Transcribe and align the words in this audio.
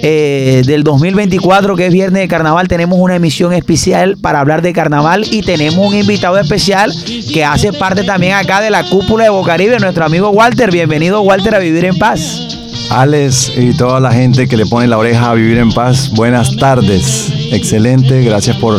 eh, 0.06 0.60
del 0.66 0.84
2024, 0.84 1.76
que 1.76 1.86
es 1.86 1.92
viernes 1.92 2.20
de 2.20 2.28
carnaval, 2.28 2.68
tenemos 2.68 2.98
una 2.98 3.16
emisión 3.16 3.54
especial 3.54 4.18
para 4.18 4.38
hablar 4.38 4.60
de 4.60 4.74
carnaval 4.74 5.24
y 5.30 5.40
tenemos 5.40 5.78
un 5.78 5.96
invitado 5.96 6.38
especial 6.38 6.92
que 7.32 7.42
hace 7.42 7.72
parte 7.72 8.04
también 8.04 8.34
acá 8.34 8.60
de 8.60 8.68
la 8.68 8.84
cúpula 8.84 9.24
de 9.24 9.30
Bocaribe, 9.30 9.78
nuestro 9.78 10.04
amigo 10.04 10.28
Walter. 10.28 10.70
Bienvenido, 10.70 11.22
Walter, 11.22 11.54
a 11.54 11.58
Vivir 11.58 11.86
en 11.86 11.96
Paz. 11.96 12.46
Alex 12.90 13.52
y 13.56 13.74
toda 13.78 13.98
la 13.98 14.12
gente 14.12 14.46
que 14.46 14.58
le 14.58 14.66
pone 14.66 14.86
la 14.86 14.98
oreja 14.98 15.30
a 15.30 15.34
vivir 15.34 15.56
en 15.56 15.72
paz, 15.72 16.10
buenas 16.10 16.54
tardes. 16.56 17.32
Excelente, 17.50 18.22
gracias 18.24 18.58
por, 18.58 18.76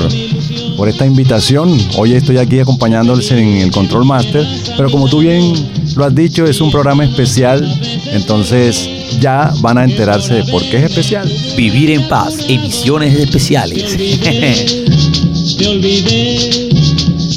por 0.78 0.88
esta 0.88 1.08
invitación. 1.08 1.76
Hoy 1.98 2.14
estoy 2.14 2.38
aquí 2.38 2.60
acompañándoles 2.60 3.32
en 3.32 3.40
el 3.40 3.72
Control 3.72 4.06
Master, 4.06 4.46
pero 4.78 4.92
como 4.92 5.08
tú 5.08 5.22
bien 5.22 5.56
lo 5.96 6.06
has 6.06 6.14
dicho, 6.14 6.46
es 6.46 6.62
un 6.62 6.72
programa 6.72 7.04
especial, 7.04 7.68
entonces 8.12 8.95
ya 9.20 9.52
van 9.62 9.78
a 9.78 9.84
enterarse 9.84 10.34
de 10.36 10.44
por 10.46 10.62
qué 10.70 10.78
es 10.78 10.84
especial. 10.84 11.32
Vivir 11.56 11.92
en 11.92 12.08
Paz, 12.08 12.46
emisiones 12.48 13.18
especiales. 13.18 13.98
Te 13.98 15.68
olvidé, 15.68 16.70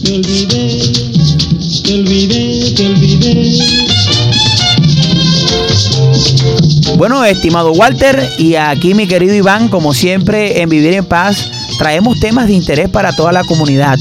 te 0.04 0.14
olvidé, 0.14 0.80
te 1.84 1.94
olvidé, 1.94 2.74
te 2.74 2.86
olvidé. 2.86 3.88
Bueno, 6.96 7.24
estimado 7.24 7.72
Walter, 7.72 8.28
y 8.38 8.56
aquí 8.56 8.92
mi 8.94 9.06
querido 9.06 9.34
Iván, 9.34 9.68
como 9.68 9.94
siempre 9.94 10.60
en 10.60 10.68
Vivir 10.68 10.94
en 10.94 11.04
Paz, 11.04 11.48
traemos 11.78 12.18
temas 12.18 12.48
de 12.48 12.54
interés 12.54 12.88
para 12.88 13.12
toda 13.14 13.30
la 13.30 13.44
comunidad. 13.44 13.96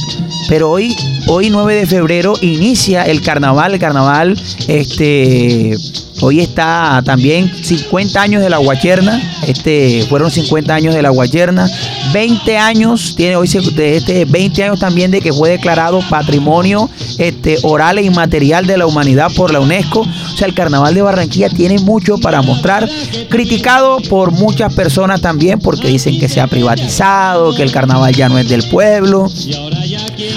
Pero 0.50 0.72
hoy, 0.72 0.96
hoy 1.28 1.50
9 1.52 1.76
de 1.76 1.86
febrero, 1.86 2.34
inicia 2.42 3.04
el 3.04 3.22
carnaval. 3.22 3.74
El 3.74 3.80
carnaval, 3.80 4.42
este, 4.68 5.78
hoy 6.22 6.40
está 6.40 7.02
también 7.04 7.52
50 7.64 8.22
años 8.22 8.42
de 8.42 8.50
la 8.50 8.58
Guacherna. 8.58 9.22
Este, 9.48 10.04
fueron 10.08 10.32
50 10.32 10.74
años 10.74 10.96
de 10.96 11.02
la 11.02 11.10
Guacherna. 11.10 11.70
20 12.14 12.58
años, 12.58 13.16
tiene 13.16 13.36
hoy 13.36 13.48
este 13.48 14.26
20 14.26 14.64
años 14.64 14.80
también 14.80 15.12
de 15.12 15.22
que 15.22 15.34
fue 15.34 15.50
declarado 15.50 16.02
patrimonio 16.10 16.90
este, 17.18 17.58
oral 17.64 17.98
e 17.98 18.04
inmaterial 18.04 18.66
de 18.66 18.78
la 18.78 18.86
humanidad 18.86 19.32
por 19.36 19.52
la 19.52 19.60
UNESCO. 19.60 20.02
O 20.02 20.38
sea, 20.38 20.48
el 20.48 20.54
carnaval 20.54 20.94
de 20.94 21.02
Barranquilla 21.02 21.50
tiene 21.50 21.80
mucho 21.80 22.18
para 22.18 22.42
mostrar, 22.42 22.88
criticado 23.30 24.00
por 24.10 24.32
muchas 24.32 24.74
personas 24.74 25.22
también 25.22 25.60
porque 25.60 25.88
dicen 25.88 26.20
que 26.20 26.30
se 26.30 26.42
ha 26.42 26.48
privatizado, 26.48 27.56
que 27.56 27.64
el 27.64 27.72
carnaval 27.72 28.14
ya 28.14 28.30
no 28.30 28.38
es 28.38 28.48
del 28.48 28.64
pueblo. 28.70 29.30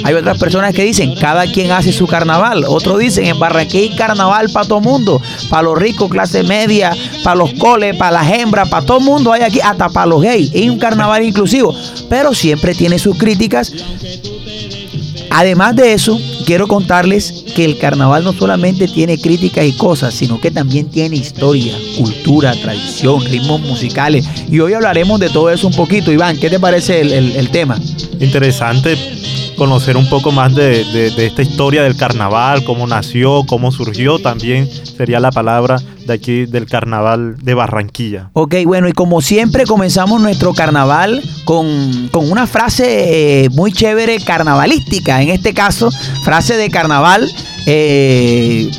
Hay 0.05 0.15
otras 0.15 0.39
personas 0.39 0.75
que 0.75 0.85
dicen, 0.85 1.15
cada 1.15 1.47
quien 1.47 1.71
hace 1.73 1.93
su 1.93 2.07
carnaval. 2.07 2.65
Otros 2.67 2.99
dicen, 2.99 3.27
en 3.27 3.39
Barranquilla 3.39 3.91
hay 3.91 3.97
carnaval 3.97 4.51
para 4.51 4.67
todo 4.67 4.81
mundo. 4.81 5.21
Para 5.49 5.63
los 5.63 5.79
ricos, 5.79 6.11
clase 6.11 6.43
media, 6.43 6.93
para 7.23 7.37
los 7.37 7.53
coles, 7.55 7.97
para 7.97 8.23
las 8.23 8.31
hembras, 8.33 8.69
para 8.69 8.85
todo 8.85 9.01
mundo 9.01 9.33
hay 9.33 9.43
aquí, 9.43 9.61
hasta 9.61 9.89
para 9.89 10.07
los 10.07 10.23
gays. 10.23 10.51
Es 10.55 10.69
un 10.69 10.79
carnaval 10.79 11.25
inclusivo. 11.25 11.60
Pero 12.09 12.35
siempre 12.35 12.75
tiene 12.75 12.99
sus 12.99 13.17
críticas. 13.17 13.73
Además 15.31 15.77
de 15.77 15.93
eso, 15.93 16.21
quiero 16.45 16.67
contarles 16.67 17.45
que 17.55 17.65
el 17.65 17.79
carnaval 17.79 18.25
no 18.25 18.33
solamente 18.33 18.89
tiene 18.89 19.17
críticas 19.17 19.65
y 19.65 19.73
cosas, 19.73 20.13
sino 20.13 20.41
que 20.41 20.51
también 20.51 20.91
tiene 20.91 21.17
historia, 21.17 21.73
cultura, 21.97 22.53
tradición, 22.53 23.25
ritmos 23.25 23.61
musicales. 23.61 24.29
Y 24.51 24.59
hoy 24.59 24.73
hablaremos 24.73 25.21
de 25.21 25.31
todo 25.31 25.51
eso 25.51 25.69
un 25.69 25.75
poquito. 25.75 26.11
Iván, 26.11 26.37
¿qué 26.39 26.51
te 26.51 26.59
parece 26.59 27.01
el, 27.01 27.49
tema? 27.51 27.79
Interesante 28.19 28.99
conocer 29.57 29.97
un 29.97 30.09
poco 30.09 30.33
más 30.33 30.55
de 30.55 31.13
esta 31.17 31.43
historia 31.43 31.85
del 31.85 31.95
carnaval, 31.95 32.65
cómo 32.65 32.87
nació, 32.87 33.45
cómo 33.47 33.71
surgió, 33.71 34.19
también 34.19 34.69
sería 34.97 35.21
la 35.21 35.31
palabra 35.31 35.77
de 36.11 36.17
aquí 36.17 36.47
del 36.47 36.67
carnaval 36.67 37.37
de 37.41 37.55
Barranquilla. 37.55 38.31
Ok, 38.33 38.57
bueno, 38.67 38.89
y 38.89 38.93
como 38.93 39.21
siempre 39.23 39.65
comenzamos 39.65 40.21
nuestro 40.21 40.53
carnaval 40.53 41.23
con, 41.45 42.09
con 42.11 42.31
una 42.31 42.47
frase 42.47 43.45
eh, 43.45 43.49
muy 43.51 43.73
chévere 43.73 44.19
carnavalística, 44.19 45.23
en 45.23 45.31
este 45.31 45.55
caso, 45.55 45.91
frase 46.25 46.57
de 46.57 46.69
carnaval. 46.69 47.31
eh, 47.67 48.71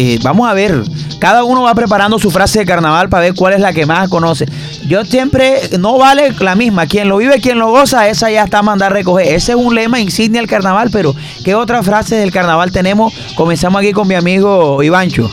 eh, 0.00 0.18
vamos 0.22 0.48
a 0.48 0.54
ver, 0.54 0.84
cada 1.18 1.42
uno 1.42 1.62
va 1.62 1.74
preparando 1.74 2.20
su 2.20 2.30
frase 2.30 2.60
de 2.60 2.66
carnaval 2.66 3.08
para 3.08 3.22
ver 3.22 3.34
cuál 3.34 3.54
es 3.54 3.60
la 3.60 3.72
que 3.72 3.84
más 3.84 4.08
conoce. 4.08 4.46
Yo 4.86 5.04
siempre, 5.04 5.58
no 5.80 5.98
vale 5.98 6.32
la 6.38 6.54
misma, 6.54 6.86
quien 6.86 7.08
lo 7.08 7.16
vive, 7.16 7.40
quien 7.40 7.58
lo 7.58 7.70
goza, 7.70 8.08
esa 8.08 8.30
ya 8.30 8.44
está 8.44 8.60
a 8.60 8.62
mandar 8.62 8.92
a 8.92 8.94
recoger. 8.94 9.26
Ese 9.26 9.52
es 9.52 9.58
un 9.58 9.74
lema 9.74 9.98
insignia 9.98 10.40
del 10.40 10.48
carnaval, 10.48 10.90
pero 10.92 11.14
¿qué 11.44 11.56
otra 11.56 11.82
frase 11.82 12.14
del 12.14 12.30
carnaval 12.30 12.70
tenemos? 12.70 13.12
Comenzamos 13.34 13.80
aquí 13.80 13.92
con 13.92 14.06
mi 14.06 14.14
amigo 14.14 14.82
Ivancho. 14.84 15.28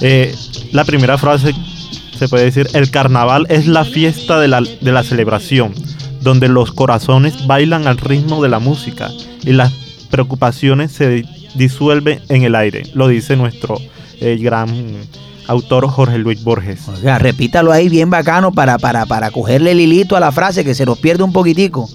Eh, 0.00 0.34
la 0.72 0.84
primera 0.84 1.18
frase 1.18 1.54
se 2.18 2.28
puede 2.28 2.44
decir, 2.44 2.68
el 2.74 2.90
carnaval 2.90 3.46
es 3.48 3.68
la 3.68 3.84
fiesta 3.84 4.40
de 4.40 4.48
la, 4.48 4.60
de 4.60 4.92
la 4.92 5.04
celebración, 5.04 5.72
donde 6.20 6.48
los 6.48 6.72
corazones 6.72 7.46
bailan 7.46 7.86
al 7.86 7.96
ritmo 7.96 8.42
de 8.42 8.48
la 8.48 8.58
música 8.58 9.08
y 9.44 9.52
las 9.52 9.72
preocupaciones 10.10 10.90
se 10.90 11.24
disuelven 11.54 12.20
en 12.28 12.42
el 12.42 12.56
aire, 12.56 12.82
lo 12.94 13.06
dice 13.06 13.36
nuestro 13.36 13.78
eh, 14.20 14.36
gran 14.40 14.68
autor 15.46 15.88
Jorge 15.88 16.18
Luis 16.18 16.42
Borges. 16.42 16.88
O 16.88 16.96
sea, 16.96 17.18
repítalo 17.18 17.70
ahí 17.70 17.88
bien 17.88 18.10
bacano 18.10 18.52
para, 18.52 18.78
para, 18.78 19.06
para 19.06 19.30
cogerle 19.30 19.70
el 19.70 19.80
hilito 19.80 20.16
a 20.16 20.20
la 20.20 20.32
frase 20.32 20.64
que 20.64 20.74
se 20.74 20.86
nos 20.86 20.98
pierde 20.98 21.22
un 21.22 21.32
poquitico. 21.32 21.88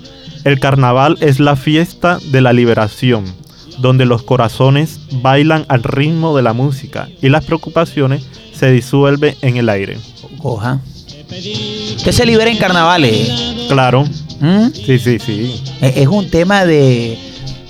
El 0.46 0.60
carnaval 0.60 1.18
es 1.20 1.40
la 1.40 1.56
fiesta 1.58 2.18
de 2.32 2.42
la 2.42 2.54
liberación, 2.54 3.26
donde 3.80 4.06
los 4.06 4.24
corazones 4.24 5.00
bailan 5.22 5.66
al 5.68 5.84
ritmo 5.84 6.36
de 6.36 6.44
la 6.44 6.54
música 6.54 7.10
y 7.22 7.30
las 7.30 7.46
preocupaciones 7.46 8.26
se 8.64 8.72
disuelven 8.72 9.36
en 9.42 9.58
el 9.58 9.68
aire. 9.68 9.98
Coja. 10.42 10.80
Usted 11.98 12.12
se 12.14 12.26
libera 12.26 12.50
en 12.50 12.58
carnavales. 12.58 13.30
Claro. 13.68 14.06
¿Mm? 14.40 14.68
Sí, 14.74 14.98
sí, 15.00 15.18
sí. 15.20 15.62
E- 15.82 15.94
Es 16.04 16.08
un 16.08 16.30
tema 16.30 16.64
de, 16.66 17.18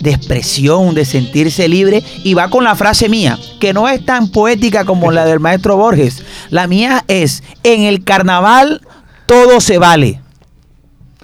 de 0.02 0.12
expresión, 0.12 0.94
de 0.94 1.04
sentirse 1.06 1.68
libre. 1.68 2.04
Y 2.24 2.36
va 2.36 2.50
con 2.52 2.64
la 2.64 2.76
frase 2.76 3.10
mía, 3.10 3.40
que 3.60 3.74
no 3.74 3.88
es 3.90 4.06
tan 4.06 4.28
poética 4.30 4.86
como 4.86 5.12
la 5.12 5.26
del 5.26 5.40
maestro 5.40 5.78
Borges. 5.78 6.22
La 6.52 6.68
mía 6.68 7.04
es, 7.08 7.42
en 7.64 7.82
el 7.82 8.04
carnaval 8.04 8.82
todo 9.26 9.60
se 9.62 9.80
vale. 9.80 10.20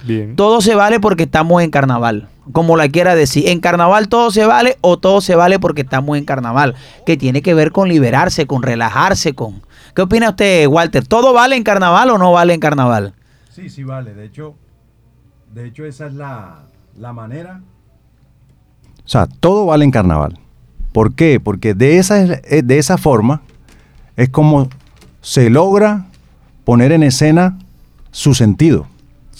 Bien. 0.03 0.35
Todo 0.35 0.61
se 0.61 0.75
vale 0.75 0.99
porque 0.99 1.23
estamos 1.23 1.61
en 1.61 1.71
carnaval. 1.71 2.29
Como 2.51 2.77
la 2.77 2.89
quiera 2.89 3.15
decir. 3.15 3.47
En 3.47 3.59
carnaval 3.59 4.07
todo 4.07 4.31
se 4.31 4.45
vale 4.45 4.77
o 4.81 4.97
todo 4.97 5.21
se 5.21 5.35
vale 5.35 5.59
porque 5.59 5.81
estamos 5.81 6.17
en 6.17 6.25
carnaval. 6.25 6.75
Que 7.05 7.17
tiene 7.17 7.41
que 7.41 7.53
ver 7.53 7.71
con 7.71 7.89
liberarse, 7.89 8.47
con 8.47 8.63
relajarse, 8.63 9.33
con... 9.33 9.61
¿Qué 9.95 10.01
opina 10.03 10.29
usted, 10.29 10.67
Walter? 10.67 11.05
¿Todo 11.05 11.33
vale 11.33 11.55
en 11.55 11.63
carnaval 11.63 12.11
o 12.11 12.17
no 12.17 12.31
vale 12.31 12.53
en 12.53 12.59
carnaval? 12.59 13.13
Sí, 13.49 13.69
sí, 13.69 13.83
vale. 13.83 14.13
De 14.13 14.25
hecho, 14.25 14.55
de 15.53 15.67
hecho 15.67 15.85
esa 15.85 16.07
es 16.07 16.13
la, 16.13 16.59
la 16.97 17.13
manera. 17.13 17.61
O 19.05 19.09
sea, 19.09 19.27
todo 19.27 19.65
vale 19.65 19.85
en 19.85 19.91
carnaval. 19.91 20.39
¿Por 20.91 21.13
qué? 21.13 21.39
Porque 21.39 21.73
de 21.73 21.97
esa, 21.97 22.21
eh, 22.21 22.61
de 22.63 22.77
esa 22.77 22.97
forma 22.97 23.41
es 24.15 24.29
como 24.29 24.69
se 25.21 25.49
logra 25.49 26.07
poner 26.63 26.91
en 26.91 27.03
escena 27.03 27.57
su 28.11 28.33
sentido. 28.33 28.87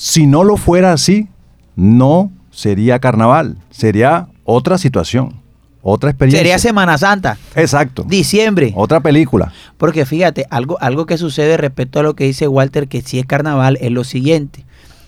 Si 0.01 0.27
no 0.27 0.45
lo 0.45 0.55
fuera 0.55 0.93
así, 0.93 1.27
no 1.75 2.31
sería 2.51 2.99
carnaval, 2.99 3.57
sería 3.69 4.29
otra 4.45 4.77
situación, 4.77 5.41
otra 5.81 6.11
experiencia. 6.11 6.39
Sería 6.39 6.57
Semana 6.57 6.97
Santa, 6.97 7.37
Exacto. 7.53 8.05
diciembre. 8.07 8.71
Otra 8.77 9.01
película. 9.01 9.51
Porque 9.77 10.05
fíjate, 10.05 10.45
algo, 10.51 10.77
algo 10.79 11.05
que 11.05 11.17
sucede 11.17 11.57
respecto 11.57 11.99
a 11.99 12.03
lo 12.03 12.15
que 12.15 12.23
dice 12.23 12.47
Walter, 12.47 12.87
que 12.87 13.01
sí 13.01 13.19
es 13.19 13.25
carnaval, 13.25 13.77
es 13.81 13.91
lo 13.91 14.05
siguiente. 14.05 14.63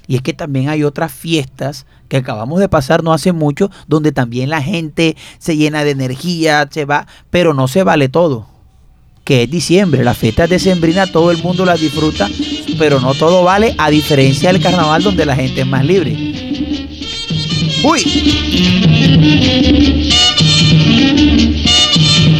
Y 0.07 0.17
es 0.17 0.21
que 0.21 0.33
también 0.33 0.67
hay 0.67 0.83
otras 0.83 1.13
fiestas 1.13 1.85
que 2.09 2.17
acabamos 2.17 2.59
de 2.59 2.67
pasar 2.67 3.01
no 3.01 3.13
hace 3.13 3.31
mucho, 3.31 3.71
donde 3.87 4.11
también 4.11 4.49
la 4.49 4.61
gente 4.61 5.15
se 5.39 5.55
llena 5.55 5.85
de 5.85 5.91
energía, 5.91 6.67
se 6.69 6.83
va, 6.83 7.07
pero 7.29 7.53
no 7.53 7.69
se 7.69 7.83
vale 7.83 8.09
todo. 8.09 8.45
Que 9.23 9.43
es 9.43 9.51
diciembre, 9.51 10.03
las 10.03 10.17
fiestas 10.17 10.49
decembrinas 10.49 11.11
todo 11.11 11.31
el 11.31 11.37
mundo 11.37 11.65
las 11.65 11.79
disfruta, 11.79 12.29
pero 12.77 12.99
no 12.99 13.13
todo 13.13 13.43
vale, 13.43 13.75
a 13.77 13.89
diferencia 13.89 14.51
del 14.51 14.61
carnaval 14.61 15.03
donde 15.03 15.25
la 15.25 15.35
gente 15.35 15.61
es 15.61 15.67
más 15.67 15.85
libre. 15.85 16.11
Uy, 17.83 18.01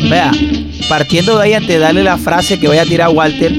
vea, 0.09 0.31
partiendo 0.89 1.37
de 1.37 1.43
ahí 1.43 1.53
antes 1.53 1.69
de 1.69 1.79
darle 1.79 2.03
la 2.03 2.17
frase 2.17 2.59
que 2.59 2.67
voy 2.67 2.77
a 2.77 2.85
tirar 2.85 3.09
Walter, 3.09 3.53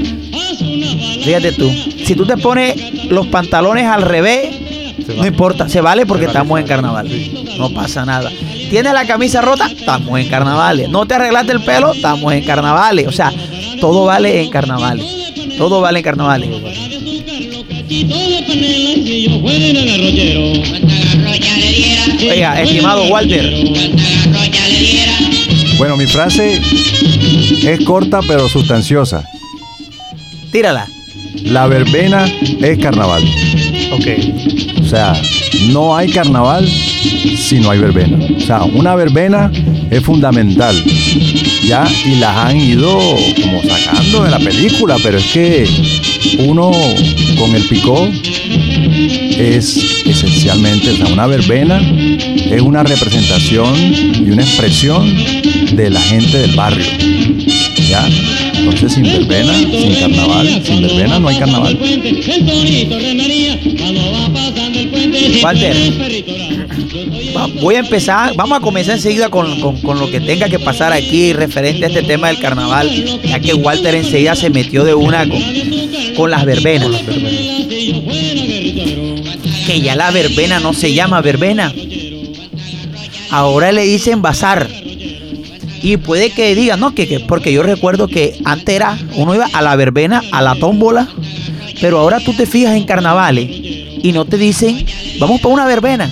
Fíjate 1.25 1.53
tú, 1.53 1.71
si 2.05 2.17
tú 2.17 2.27
te 2.27 2.37
pones 2.37 3.05
los 3.05 3.29
pantalones 3.29 3.87
al 3.87 4.03
revés, 4.03 4.49
no 5.17 5.27
importa, 5.27 5.69
se 5.69 5.81
vale 5.81 6.07
porque 6.07 6.23
Se 6.23 6.27
vale, 6.29 6.39
estamos 6.39 6.61
en 6.61 6.67
carnaval. 6.67 7.09
Sí. 7.09 7.33
No 7.59 7.71
pasa 7.71 8.05
nada. 8.05 8.31
¿Tienes 8.71 8.93
la 8.93 9.07
camisa 9.07 9.41
rota? 9.41 9.67
Estamos 9.67 10.19
en 10.19 10.29
carnavales. 10.29 10.89
¿No 10.89 11.07
te 11.07 11.15
arreglaste 11.15 11.53
el 11.53 11.61
pelo? 11.61 11.93
Estamos 11.93 12.33
en 12.33 12.45
carnavales. 12.45 13.07
O 13.07 13.13
sea, 13.13 13.33
todo 13.81 14.05
vale 14.07 14.43
en 14.43 14.51
carnavales. 14.51 15.05
Todo 15.59 15.81
vale 15.81 15.99
en 15.99 16.05
carnavales. 16.05 16.49
Oiga, 22.31 22.61
estimado 22.61 23.05
Walter, 23.05 23.45
Bueno, 25.79 25.97
mi 25.97 26.07
frase 26.07 26.61
es 27.63 27.85
corta 27.85 28.21
pero 28.27 28.49
sustanciosa. 28.49 29.25
tírala. 30.51 30.87
La 31.45 31.67
verbena 31.67 32.25
es 32.61 32.79
carnaval. 32.79 33.23
Ok. 33.93 34.07
Sea, 34.93 35.15
no 35.69 35.97
hay 35.97 36.11
carnaval 36.11 36.69
si 36.69 37.61
no 37.61 37.71
hay 37.71 37.79
verbena. 37.79 38.19
O 38.37 38.41
sea, 38.41 38.63
una 38.65 38.95
verbena 38.95 39.51
es 39.91 40.03
fundamental. 40.03 40.77
Ya, 41.65 41.91
y 42.05 42.17
las 42.17 42.37
han 42.37 42.61
ido 42.61 43.01
como 43.41 43.63
sacando 43.63 44.25
de 44.25 44.31
la 44.31 44.39
película, 44.39 44.99
pero 45.03 45.17
es 45.17 45.25
que 45.33 45.67
uno 46.41 46.73
con 47.39 47.55
el 47.55 47.63
picó 47.69 48.07
es 49.39 50.05
esencialmente, 50.05 50.91
o 50.91 50.97
sea, 50.99 51.07
una 51.07 51.27
verbena 51.27 51.81
es 52.51 52.61
una 52.61 52.83
representación 52.83 53.75
y 53.75 54.31
una 54.31 54.43
expresión 54.43 55.11
de 55.75 55.89
la 55.89 56.03
gente 56.03 56.37
del 56.37 56.55
barrio. 56.55 56.85
¿Ya? 57.89 58.07
Entonces 58.55 58.93
sin 58.93 59.05
verbena, 59.05 59.55
sin 59.55 59.95
carnaval, 59.95 60.63
sin 60.63 60.83
verbena 60.83 61.19
no 61.19 61.29
hay 61.29 61.37
carnaval. 61.39 61.79
Walter, 65.43 65.75
voy 67.61 67.75
a 67.77 67.79
empezar, 67.81 68.35
vamos 68.37 68.59
a 68.59 68.61
comenzar 68.61 68.97
enseguida 68.97 69.29
con, 69.29 69.61
con- 69.61 69.81
con 69.81 69.99
lo 69.99 70.11
que 70.11 70.21
tenga 70.21 70.49
que 70.49 70.59
pasar 70.59 70.93
aquí 70.93 71.33
referente 71.33 71.85
a 71.85 71.89
este 71.89 72.03
tema 72.03 72.29
del 72.29 72.39
carnaval, 72.39 72.91
ya 73.25 73.41
que 73.41 73.55
Walter 73.55 73.95
enseguida 73.95 74.35
se 74.35 74.51
metió 74.51 74.85
de 74.85 74.95
una 74.95 75.29
con, 75.29 75.43
con 76.17 76.31
las 76.31 76.45
verbenas. 76.45 76.91
Que 79.67 79.81
ya 79.81 79.95
la 79.97 80.11
verbena 80.11 80.61
no 80.61 80.73
se 80.73 80.93
llama 80.93 81.21
verbena. 81.21 81.73
Ahora 83.31 83.73
le 83.73 83.83
dicen 83.85 84.21
bazar. 84.23 84.69
Y 85.85 85.97
puede 85.97 86.31
que 86.31 86.55
digan, 86.55 86.79
no, 86.81 86.95
que, 86.95 87.09
que- 87.09 87.21
porque 87.21 87.53
yo 87.53 87.63
recuerdo 87.63 88.07
que 88.07 88.39
antes 88.45 88.75
era, 88.75 88.99
uno 89.17 89.35
iba 89.35 89.49
a 89.53 89.63
la 89.63 89.75
verbena, 89.75 90.23
a 90.31 90.41
la 90.43 90.55
tómbola, 90.55 91.09
pero 91.81 91.99
ahora 91.99 92.21
tú 92.21 92.33
te 92.35 92.47
fijas 92.47 92.77
en 92.77 92.85
carnavales 92.85 93.49
y 93.51 94.13
no 94.13 94.25
te 94.25 94.37
dicen, 94.39 94.85
vamos 95.19 95.41
para 95.41 95.55
una 95.55 95.67
verbena, 95.67 96.11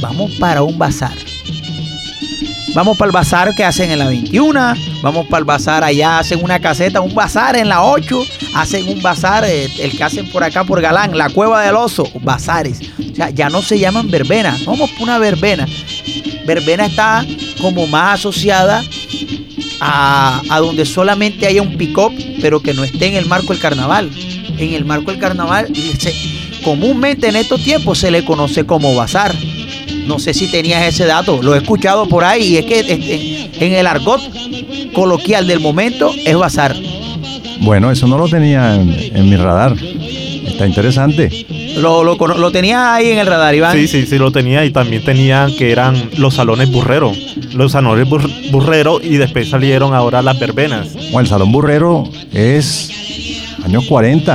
vamos 0.00 0.32
para 0.34 0.62
un 0.62 0.78
bazar. 0.78 1.16
Vamos 2.76 2.98
para 2.98 3.08
el 3.08 3.12
bazar 3.12 3.54
que 3.54 3.64
hacen 3.64 3.90
en 3.90 3.98
la 3.98 4.06
21, 4.06 4.74
vamos 5.00 5.26
para 5.28 5.38
el 5.38 5.44
bazar 5.46 5.82
allá, 5.82 6.18
hacen 6.18 6.44
una 6.44 6.60
caseta, 6.60 7.00
un 7.00 7.14
bazar 7.14 7.56
en 7.56 7.70
la 7.70 7.82
8, 7.82 8.22
hacen 8.54 8.86
un 8.88 9.00
bazar, 9.00 9.46
eh, 9.46 9.70
el 9.78 9.96
que 9.96 10.04
hacen 10.04 10.28
por 10.28 10.44
acá 10.44 10.62
por 10.62 10.82
Galán, 10.82 11.16
la 11.16 11.30
cueva 11.30 11.62
del 11.64 11.74
oso, 11.74 12.06
bazares. 12.20 12.80
O 12.98 13.14
sea, 13.14 13.30
ya 13.30 13.48
no 13.48 13.62
se 13.62 13.78
llaman 13.78 14.10
verbenas, 14.10 14.62
vamos 14.66 14.90
para 14.90 15.04
una 15.04 15.18
verbena. 15.18 15.66
Verbena 16.44 16.84
está 16.84 17.24
como 17.62 17.86
más 17.86 18.20
asociada 18.20 18.84
a, 19.80 20.42
a 20.50 20.58
donde 20.60 20.84
solamente 20.84 21.46
haya 21.46 21.62
un 21.62 21.78
pick-up, 21.78 22.12
pero 22.42 22.60
que 22.60 22.74
no 22.74 22.84
esté 22.84 23.06
en 23.06 23.14
el 23.14 23.24
marco 23.24 23.54
del 23.54 23.58
carnaval. 23.58 24.10
En 24.58 24.74
el 24.74 24.84
marco 24.84 25.10
del 25.10 25.20
carnaval, 25.20 25.72
comúnmente 26.66 27.28
en 27.28 27.36
estos 27.36 27.62
tiempos 27.62 27.98
se 27.98 28.10
le 28.10 28.24
conoce 28.24 28.66
como 28.66 28.92
bazar. 28.96 29.32
No 30.08 30.18
sé 30.18 30.34
si 30.34 30.50
tenías 30.50 30.84
ese 30.84 31.06
dato, 31.06 31.40
lo 31.40 31.54
he 31.54 31.58
escuchado 31.58 32.06
por 32.08 32.24
ahí 32.24 32.42
y 32.54 32.56
es 32.56 32.64
que 32.66 32.80
este, 32.80 33.64
en 33.64 33.72
el 33.72 33.86
argot 33.86 34.20
coloquial 34.92 35.46
del 35.46 35.60
momento 35.60 36.12
es 36.24 36.36
bazar. 36.36 36.74
Bueno, 37.60 37.90
eso 37.92 38.08
no 38.08 38.18
lo 38.18 38.28
tenía 38.28 38.74
en, 38.74 38.92
en 39.14 39.30
mi 39.30 39.36
radar. 39.36 39.76
Está 40.46 40.66
interesante. 40.66 41.46
Lo, 41.76 42.02
lo, 42.02 42.16
lo 42.16 42.50
tenías 42.50 42.80
ahí 42.80 43.10
en 43.10 43.18
el 43.18 43.26
radar, 43.26 43.54
Iván. 43.54 43.76
Sí, 43.76 43.86
sí, 43.86 44.06
sí 44.06 44.18
lo 44.18 44.32
tenía 44.32 44.64
y 44.64 44.70
también 44.70 45.04
tenía 45.04 45.48
que 45.56 45.70
eran 45.70 46.10
los 46.16 46.34
salones 46.34 46.70
burreros. 46.70 47.16
Los 47.52 47.72
salones 47.72 48.08
bur- 48.08 48.50
burreros 48.50 49.02
y 49.04 49.16
después 49.18 49.50
salieron 49.50 49.94
ahora 49.94 50.22
las 50.22 50.38
verbenas. 50.38 50.92
Bueno, 50.94 51.20
el 51.20 51.26
Salón 51.28 51.52
Burrero 51.52 52.04
es 52.32 52.90
años 53.66 53.84
40, 53.86 54.34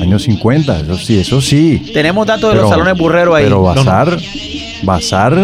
años 0.00 0.22
50, 0.24 0.80
eso 0.80 0.98
sí, 0.98 1.18
eso 1.18 1.40
sí. 1.40 1.90
Tenemos 1.94 2.26
datos 2.26 2.52
de 2.52 2.60
los 2.60 2.68
salones 2.68 2.98
burreros 2.98 3.36
ahí. 3.36 3.44
Pero 3.44 3.62
Bazar, 3.62 4.18
Bazar 4.82 5.38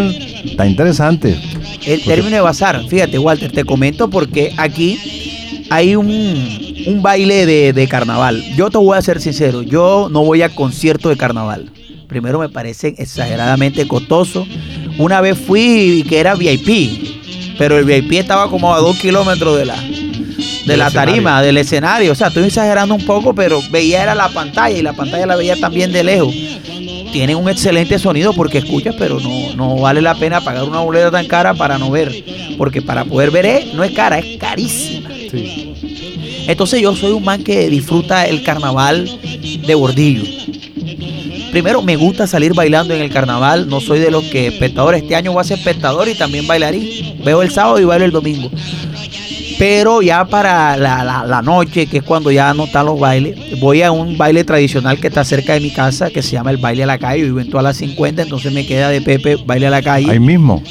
está 0.44 0.66
interesante. 0.66 1.40
El 1.86 2.02
término 2.02 2.36
de 2.36 2.42
bazar, 2.42 2.84
fíjate 2.88 3.18
Walter, 3.18 3.52
te 3.52 3.64
comento 3.64 4.10
porque 4.10 4.52
aquí 4.56 5.64
hay 5.70 5.94
un, 5.94 6.08
un 6.86 7.02
baile 7.02 7.46
de, 7.46 7.72
de 7.72 7.88
carnaval. 7.88 8.42
Yo 8.56 8.68
te 8.68 8.78
voy 8.78 8.98
a 8.98 9.02
ser 9.02 9.20
sincero, 9.20 9.62
yo 9.62 10.08
no 10.10 10.24
voy 10.24 10.42
a 10.42 10.48
concierto 10.48 11.08
de 11.08 11.16
carnaval. 11.16 11.70
Primero 12.08 12.40
me 12.40 12.48
parecen 12.48 12.96
exageradamente 12.98 13.86
costosos. 13.86 14.48
Una 14.98 15.20
vez 15.20 15.38
fui 15.38 16.04
que 16.08 16.18
era 16.18 16.34
VIP, 16.34 17.56
pero 17.56 17.78
el 17.78 17.84
VIP 17.84 18.14
estaba 18.14 18.50
como 18.50 18.74
a 18.74 18.80
dos 18.80 18.98
kilómetros 18.98 19.56
de 19.56 19.66
la, 19.66 19.76
de 20.66 20.76
la 20.76 20.90
tarima, 20.90 21.42
del 21.42 21.56
escenario. 21.56 22.12
O 22.12 22.14
sea, 22.14 22.28
estoy 22.28 22.44
exagerando 22.44 22.94
un 22.94 23.04
poco, 23.04 23.34
pero 23.34 23.60
veía 23.70 24.02
era 24.02 24.14
la 24.14 24.28
pantalla 24.28 24.76
y 24.76 24.82
la 24.82 24.92
pantalla 24.92 25.26
la 25.26 25.36
veía 25.36 25.56
también 25.56 25.92
de 25.92 26.04
lejos. 26.04 26.34
Tienen 27.12 27.36
un 27.36 27.48
excelente 27.48 27.98
sonido 27.98 28.32
porque 28.32 28.58
escuchas, 28.58 28.94
pero 28.98 29.18
no, 29.18 29.54
no 29.56 29.76
vale 29.76 30.00
la 30.00 30.14
pena 30.14 30.40
pagar 30.40 30.62
una 30.64 30.80
boleta 30.80 31.10
tan 31.10 31.26
cara 31.26 31.54
para 31.54 31.76
no 31.78 31.90
ver. 31.90 32.24
Porque 32.56 32.82
para 32.82 33.04
poder 33.04 33.30
ver 33.30 33.46
es- 33.46 33.74
no 33.74 33.82
es 33.82 33.90
cara, 33.92 34.18
es 34.18 34.36
carísima. 34.38 35.08
Sí. 35.30 36.44
Entonces 36.46 36.80
yo 36.80 36.94
soy 36.94 37.12
un 37.12 37.24
man 37.24 37.42
que 37.42 37.68
disfruta 37.68 38.26
el 38.26 38.42
carnaval 38.42 39.10
de 39.66 39.74
bordillo. 39.74 40.22
Primero, 41.50 41.82
me 41.82 41.96
gusta 41.96 42.28
salir 42.28 42.54
bailando 42.54 42.94
en 42.94 43.00
el 43.02 43.10
carnaval. 43.10 43.68
No 43.68 43.80
soy 43.80 43.98
de 43.98 44.10
los 44.12 44.22
que 44.24 44.46
espectador. 44.46 44.94
Este 44.94 45.16
año 45.16 45.32
voy 45.32 45.40
a 45.40 45.44
ser 45.44 45.58
espectador 45.58 46.08
y 46.08 46.14
también 46.14 46.46
bailarín. 46.46 47.16
Veo 47.24 47.42
el 47.42 47.50
sábado 47.50 47.80
y 47.80 47.84
bailo 47.84 48.04
el 48.04 48.12
domingo. 48.12 48.50
Pero 49.60 50.00
ya 50.00 50.24
para 50.24 50.74
la, 50.78 51.04
la- 51.04 51.26
la 51.26 51.42
noche, 51.42 51.86
que 51.86 51.98
es 51.98 52.02
cuando 52.02 52.30
ya 52.30 52.54
no 52.54 52.64
están 52.64 52.86
los 52.86 52.98
bailes, 52.98 53.60
voy 53.60 53.82
a 53.82 53.92
un 53.92 54.16
baile 54.16 54.42
tradicional 54.42 54.98
que 54.98 55.08
está 55.08 55.22
cerca 55.22 55.52
de 55.52 55.60
mi 55.60 55.70
casa, 55.70 56.08
que 56.08 56.22
se 56.22 56.30
llama 56.30 56.50
el 56.50 56.56
baile 56.56 56.84
a 56.84 56.86
la 56.86 56.96
calle. 56.96 57.20
Yo 57.20 57.26
vivo 57.26 57.40
en 57.40 57.50
todas 57.50 57.64
las 57.64 57.76
50, 57.76 58.22
entonces 58.22 58.54
me 58.54 58.66
queda 58.66 58.88
de 58.88 59.02
Pepe 59.02 59.36
baile 59.44 59.66
a 59.66 59.70
la 59.70 59.82
calle. 59.82 60.10
Ahí 60.10 60.18
mismo. 60.18 60.62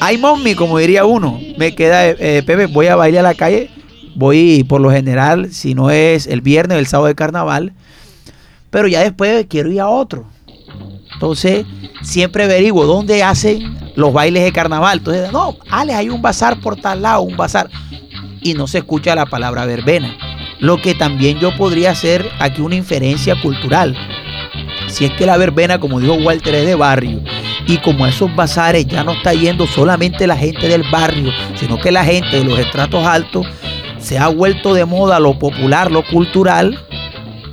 Ay, 0.00 0.18
mommy, 0.18 0.56
como 0.56 0.76
diría 0.78 1.04
uno. 1.04 1.38
Me 1.56 1.76
queda, 1.76 2.04
eh, 2.08 2.42
Pepe, 2.44 2.66
voy 2.66 2.88
a 2.88 2.96
bailar 2.96 3.24
a 3.26 3.28
la 3.28 3.34
calle. 3.36 3.70
Voy 4.16 4.64
por 4.64 4.80
lo 4.80 4.90
general, 4.90 5.52
si 5.52 5.74
no 5.74 5.90
es 5.90 6.26
el 6.26 6.40
viernes 6.40 6.74
o 6.76 6.80
el 6.80 6.86
sábado 6.88 7.06
de 7.06 7.14
carnaval. 7.14 7.74
Pero 8.70 8.88
ya 8.88 9.02
después 9.04 9.46
quiero 9.48 9.70
ir 9.70 9.80
a 9.80 9.88
otro. 9.88 10.24
Entonces, 11.14 11.64
siempre 12.02 12.42
averiguo 12.42 12.86
dónde 12.86 13.22
hacen 13.22 13.78
los 13.94 14.12
bailes 14.12 14.42
de 14.42 14.50
carnaval. 14.50 14.98
Entonces, 14.98 15.30
no, 15.32 15.56
Ale, 15.70 15.94
hay 15.94 16.08
un 16.08 16.20
bazar 16.20 16.58
por 16.60 16.74
tal 16.74 17.02
lado, 17.02 17.22
un 17.22 17.36
bazar. 17.36 17.70
Y 18.40 18.54
no 18.54 18.66
se 18.66 18.78
escucha 18.78 19.14
la 19.14 19.26
palabra 19.26 19.66
verbena. 19.66 20.16
Lo 20.58 20.80
que 20.80 20.94
también 20.94 21.38
yo 21.38 21.54
podría 21.56 21.90
hacer 21.90 22.30
aquí 22.38 22.60
una 22.60 22.76
inferencia 22.76 23.40
cultural. 23.40 23.96
Si 24.88 25.04
es 25.04 25.12
que 25.12 25.26
la 25.26 25.36
verbena, 25.36 25.78
como 25.78 26.00
dijo 26.00 26.14
Walter, 26.14 26.54
es 26.54 26.66
de 26.66 26.74
barrio, 26.74 27.20
y 27.66 27.78
como 27.78 28.04
a 28.04 28.08
esos 28.08 28.34
bazares 28.34 28.86
ya 28.86 29.02
no 29.04 29.12
está 29.12 29.34
yendo 29.34 29.66
solamente 29.66 30.26
la 30.26 30.36
gente 30.36 30.68
del 30.68 30.84
barrio, 30.90 31.32
sino 31.56 31.78
que 31.78 31.90
la 31.90 32.04
gente 32.04 32.38
de 32.38 32.44
los 32.44 32.58
estratos 32.58 33.04
altos 33.04 33.46
se 33.98 34.18
ha 34.18 34.28
vuelto 34.28 34.72
de 34.72 34.84
moda 34.84 35.18
lo 35.18 35.38
popular, 35.38 35.90
lo 35.90 36.04
cultural, 36.06 36.78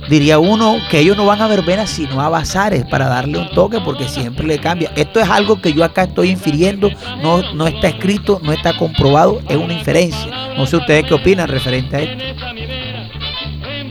diría 0.08 0.38
uno 0.38 0.78
que 0.90 1.00
ellos 1.00 1.16
no 1.16 1.26
van 1.26 1.40
a 1.40 1.48
verbenas 1.48 1.90
sino 1.90 2.20
a 2.20 2.28
bazares 2.28 2.84
para 2.84 3.08
darle 3.08 3.38
un 3.38 3.50
toque 3.50 3.80
porque 3.80 4.08
siempre 4.08 4.46
le 4.46 4.58
cambia. 4.58 4.92
Esto 4.96 5.20
es 5.20 5.28
algo 5.28 5.60
que 5.60 5.72
yo 5.72 5.84
acá 5.84 6.04
estoy 6.04 6.30
infiriendo, 6.30 6.90
no, 7.22 7.54
no 7.54 7.66
está 7.66 7.88
escrito, 7.88 8.40
no 8.42 8.52
está 8.52 8.76
comprobado, 8.76 9.40
es 9.48 9.56
una 9.56 9.74
inferencia. 9.74 10.54
No 10.56 10.66
sé 10.66 10.76
ustedes 10.76 11.04
qué 11.04 11.14
opinan 11.14 11.48
referente 11.48 11.96
a 11.96 12.00
esto. 12.00 12.24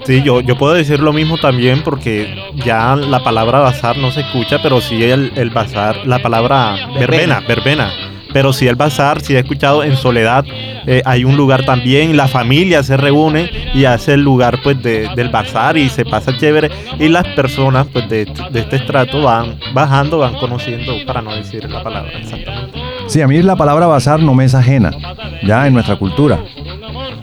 Sí, 0.06 0.22
yo, 0.22 0.42
yo 0.42 0.58
puedo 0.58 0.74
decir 0.74 1.00
lo 1.00 1.14
mismo 1.14 1.38
también 1.38 1.82
porque 1.82 2.36
ya 2.56 2.96
la 2.96 3.24
palabra 3.24 3.60
bazar 3.60 3.98
no 3.98 4.12
se 4.12 4.22
escucha, 4.22 4.62
pero 4.62 4.82
sí 4.82 5.02
el, 5.04 5.32
el 5.36 5.50
bazar, 5.50 6.06
la 6.06 6.20
palabra 6.20 6.90
verbena, 7.00 7.40
verbena. 7.48 8.13
Pero 8.34 8.52
sí 8.52 8.68
el 8.68 8.76
bazar, 8.76 9.22
sí 9.22 9.36
he 9.36 9.40
escuchado 9.40 9.84
en 9.84 9.96
Soledad, 9.96 10.44
eh, 10.86 11.02
hay 11.06 11.24
un 11.24 11.38
lugar 11.38 11.64
también, 11.66 12.18
la 12.18 12.28
familia 12.28 12.82
se 12.84 12.98
reúne 12.98 13.50
y 13.74 13.86
hace 13.86 14.16
el 14.16 14.22
lugar 14.22 14.60
pues 14.64 14.82
de- 14.82 15.10
del 15.16 15.30
bazar 15.30 15.78
y 15.78 15.88
se 15.90 16.04
pasa 16.04 16.36
chévere 16.38 16.70
y 17.00 17.08
las 17.10 17.28
personas 17.30 17.88
pues 17.94 18.10
de, 18.10 18.26
de 18.26 18.60
este 18.60 18.78
estrato 18.78 19.22
van 19.22 19.58
bajando, 19.74 20.18
van 20.18 20.34
conociendo, 20.36 20.94
para 21.06 21.22
no 21.22 21.34
decir 21.36 21.70
la 21.70 21.84
palabra 21.84 22.12
exactamente. 22.20 22.80
Sí, 23.08 23.22
a 23.22 23.28
mí 23.28 23.42
la 23.42 23.56
palabra 23.56 23.86
bazar 23.88 24.20
no 24.20 24.34
me 24.34 24.46
es 24.46 24.56
ajena, 24.56 24.92
ya 25.46 25.68
en 25.68 25.74
nuestra 25.74 25.96
cultura. 25.98 26.40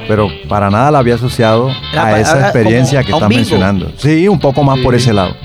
Pero 0.09 0.29
para 0.49 0.71
nada 0.71 0.91
la 0.91 0.99
había 0.99 1.15
asociado 1.15 1.71
La 1.93 2.07
a 2.07 2.21
esa 2.21 2.41
experiencia 2.41 3.03
como 3.05 3.19
que 3.19 3.25
estás 3.25 3.29
mencionando. 3.37 3.93
Sí, 3.97 4.27
un 4.29 4.41
poco 4.41 4.63
más 4.65 4.79
por 4.81 4.95
ese 4.95 5.13
lado. 5.13 5.37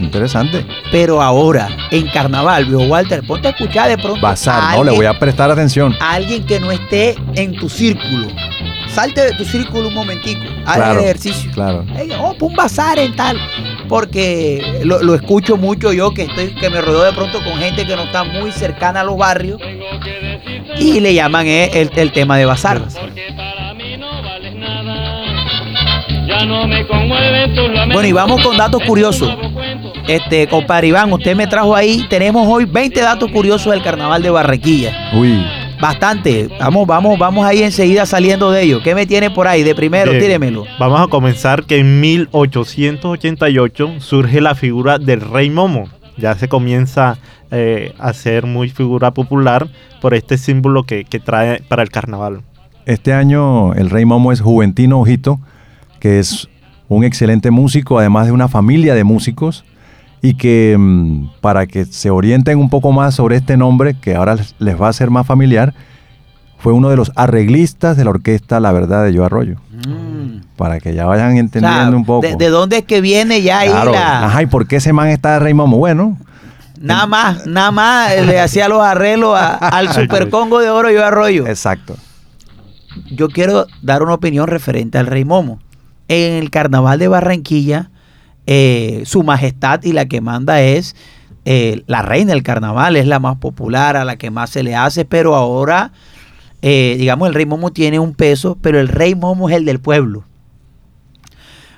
Interesante. 0.00 0.66
Pero 0.90 1.22
ahora, 1.22 1.68
en 1.90 2.08
carnaval, 2.08 2.64
vio 2.66 2.80
Walter, 2.80 3.22
ponte 3.26 3.48
a 3.48 3.50
escuchar 3.50 3.88
de 3.88 3.98
pronto. 3.98 4.20
Bazar, 4.20 4.74
a 4.74 4.76
no, 4.76 4.84
le 4.84 4.92
voy 4.92 5.06
a 5.06 5.18
prestar 5.18 5.50
atención. 5.50 5.94
a 6.00 6.14
alguien 6.14 6.44
que 6.44 6.60
no 6.60 6.70
esté 6.70 7.16
en 7.34 7.54
tu 7.54 7.68
círculo. 7.68 8.28
Salte 8.88 9.22
de 9.22 9.32
tu 9.32 9.44
círculo 9.44 9.88
un 9.88 9.94
momentico. 9.94 10.40
Haz 10.64 10.76
Claro, 10.76 10.98
el 11.00 11.04
ejercicio. 11.04 11.50
Claro. 11.52 11.84
Oh, 12.18 12.34
pon 12.38 12.50
un 12.50 12.56
bazar 12.56 12.98
en 12.98 13.14
tal. 13.14 13.38
Porque 13.88 14.80
lo, 14.84 15.02
lo 15.02 15.14
escucho 15.14 15.56
mucho 15.56 15.92
yo 15.92 16.12
que 16.12 16.22
estoy, 16.22 16.54
que 16.54 16.70
me 16.70 16.80
rodeo 16.80 17.04
de 17.04 17.12
pronto 17.12 17.42
con 17.44 17.58
gente 17.58 17.86
que 17.86 17.94
no 17.94 18.04
está 18.04 18.24
muy 18.24 18.52
cercana 18.52 19.00
a 19.00 19.04
los 19.04 19.18
barrios. 19.18 19.60
Y 20.78 21.00
le 21.00 21.14
llaman 21.14 21.46
eh, 21.46 21.70
el, 21.74 21.90
el 21.94 22.12
tema 22.12 22.38
de 22.38 22.46
bazar. 22.46 22.82
Ya 26.26 26.44
no 26.44 26.66
me 26.66 26.86
conmueven 26.86 27.54
tus 27.54 27.64
lamentos. 27.68 27.92
Bueno, 27.92 28.08
y 28.08 28.12
vamos 28.12 28.42
con 28.42 28.56
datos 28.56 28.82
curiosos. 28.82 29.30
Este, 30.08 30.46
compadre 30.48 30.88
Iván, 30.88 31.12
usted 31.12 31.34
me 31.36 31.46
trajo 31.46 31.74
ahí. 31.74 32.06
Tenemos 32.08 32.46
hoy 32.48 32.64
20 32.64 33.00
datos 33.00 33.30
curiosos 33.30 33.72
del 33.72 33.82
carnaval 33.82 34.22
de 34.22 34.30
Barranquilla. 34.30 34.92
Uy, 35.14 35.44
Bastante. 35.80 36.48
Vamos, 36.58 36.86
vamos, 36.86 37.18
vamos 37.18 37.44
ahí 37.44 37.62
enseguida 37.62 38.06
saliendo 38.06 38.50
de 38.50 38.62
ello. 38.62 38.82
¿Qué 38.82 38.94
me 38.94 39.04
tiene 39.06 39.30
por 39.30 39.46
ahí? 39.46 39.62
De 39.62 39.74
primero, 39.74 40.10
Bien. 40.12 40.22
tíremelo. 40.22 40.64
Vamos 40.78 41.00
a 41.02 41.06
comenzar 41.08 41.64
que 41.64 41.78
en 41.78 42.00
1888 42.00 43.96
surge 43.98 44.40
la 44.40 44.54
figura 44.54 44.98
del 44.98 45.20
Rey 45.20 45.50
Momo. 45.50 45.88
Ya 46.16 46.34
se 46.34 46.48
comienza 46.48 47.18
eh, 47.50 47.92
a 47.98 48.12
ser 48.14 48.46
muy 48.46 48.70
figura 48.70 49.10
popular 49.10 49.68
por 50.00 50.14
este 50.14 50.38
símbolo 50.38 50.84
que, 50.84 51.04
que 51.04 51.20
trae 51.20 51.60
para 51.68 51.82
el 51.82 51.90
carnaval. 51.90 52.40
este 52.86 53.12
año 53.12 53.74
el 53.74 53.90
Rey 53.90 54.04
Momo 54.06 54.32
es 54.32 54.40
Juventino 54.40 55.00
Ojito, 55.00 55.40
que 56.00 56.18
es 56.18 56.48
un 56.88 57.04
excelente 57.04 57.50
músico, 57.50 57.98
además 57.98 58.26
de 58.26 58.32
una 58.32 58.48
familia 58.48 58.94
de 58.94 59.04
músicos. 59.04 59.64
Y 60.22 60.34
que 60.34 60.76
mm, 60.78 61.28
para 61.40 61.66
que 61.66 61.84
se 61.84 62.10
orienten 62.10 62.58
un 62.58 62.70
poco 62.70 62.90
más 62.92 63.14
sobre 63.14 63.36
este 63.36 63.56
nombre, 63.56 63.94
que 63.94 64.14
ahora 64.16 64.34
les- 64.36 64.54
va 64.80 64.88
a 64.88 64.92
ser 64.92 65.10
más 65.10 65.26
familiar, 65.26 65.74
fue 66.58 66.72
uno 66.72 66.88
de 66.88 66.96
los 66.96 67.12
arreglistas 67.16 67.96
de 67.96 68.04
la 68.04 68.10
orquesta 68.10 68.58
La 68.60 68.72
Verdad 68.72 69.04
de 69.04 69.12
Yo 69.12 69.24
Arroyo. 69.24 69.56
Mm. 69.86 70.40
Para 70.56 70.80
que 70.80 70.94
ya 70.94 71.04
vayan 71.04 71.28
O 71.28 71.32
sea, 71.32 71.40
entendiendo 71.40 71.96
un 71.96 72.04
poco. 72.06 72.26
De, 72.26 72.34
de 72.36 72.48
dónde 72.48 72.78
es 72.78 72.84
que 72.84 73.00
viene 73.02 73.42
ya 73.42 73.60
ahí 73.60 73.68
Claro. 73.68 73.92
la. 73.92 74.24
Ajá, 74.26 74.42
¿y 74.42 74.46
por 74.46 74.66
qué 74.66 74.76
ese 74.76 74.92
man 74.92 75.08
está 75.08 75.34
de 75.34 75.38
Rey 75.40 75.54
Momo? 75.54 75.76
Bueno, 75.76 76.16
Nada 76.80 77.06
más, 77.06 77.46
nada 77.46 77.70
más 77.70 78.12
eh, 78.12 78.24
le 78.26 78.38
hacía 78.38 78.68
los 78.68 78.82
arreglos 78.82 79.34
a- 79.38 79.54
al 79.68 79.92
Super 79.92 80.28
Congo 80.28 80.58
de 80.60 80.68
Oro 80.70 80.90
yo 80.90 81.04
Arroyo. 81.04 81.46
exacto. 81.46 81.96
Yo 83.10 83.28
quiero 83.28 83.66
dar 83.82 84.02
una 84.02 84.14
opinión 84.14 84.46
referente 84.46 84.98
al 84.98 85.06
Rey 85.06 85.24
Momo. 85.24 85.58
En 86.08 86.34
el 86.34 86.50
carnaval 86.50 86.98
de 86.98 87.08
Barranquilla, 87.08 87.90
eh, 88.46 89.02
su 89.06 89.22
majestad 89.22 89.82
y 89.84 89.92
la 89.92 90.06
que 90.06 90.20
manda 90.20 90.60
es 90.62 90.94
eh, 91.44 91.82
la 91.86 92.02
reina 92.02 92.32
del 92.32 92.42
carnaval, 92.42 92.96
es 92.96 93.06
la 93.06 93.20
más 93.20 93.36
popular, 93.36 93.96
a 93.96 94.04
la 94.04 94.16
que 94.16 94.30
más 94.30 94.50
se 94.50 94.62
le 94.62 94.74
hace, 94.74 95.04
pero 95.04 95.34
ahora, 95.36 95.92
eh, 96.62 96.96
digamos, 96.98 97.28
el 97.28 97.34
Rey 97.34 97.46
Momo 97.46 97.72
tiene 97.72 97.98
un 98.00 98.14
peso, 98.14 98.58
pero 98.60 98.80
el 98.80 98.88
Rey 98.88 99.14
Momo 99.14 99.48
es 99.48 99.56
el 99.56 99.64
del 99.64 99.78
pueblo. 99.80 100.24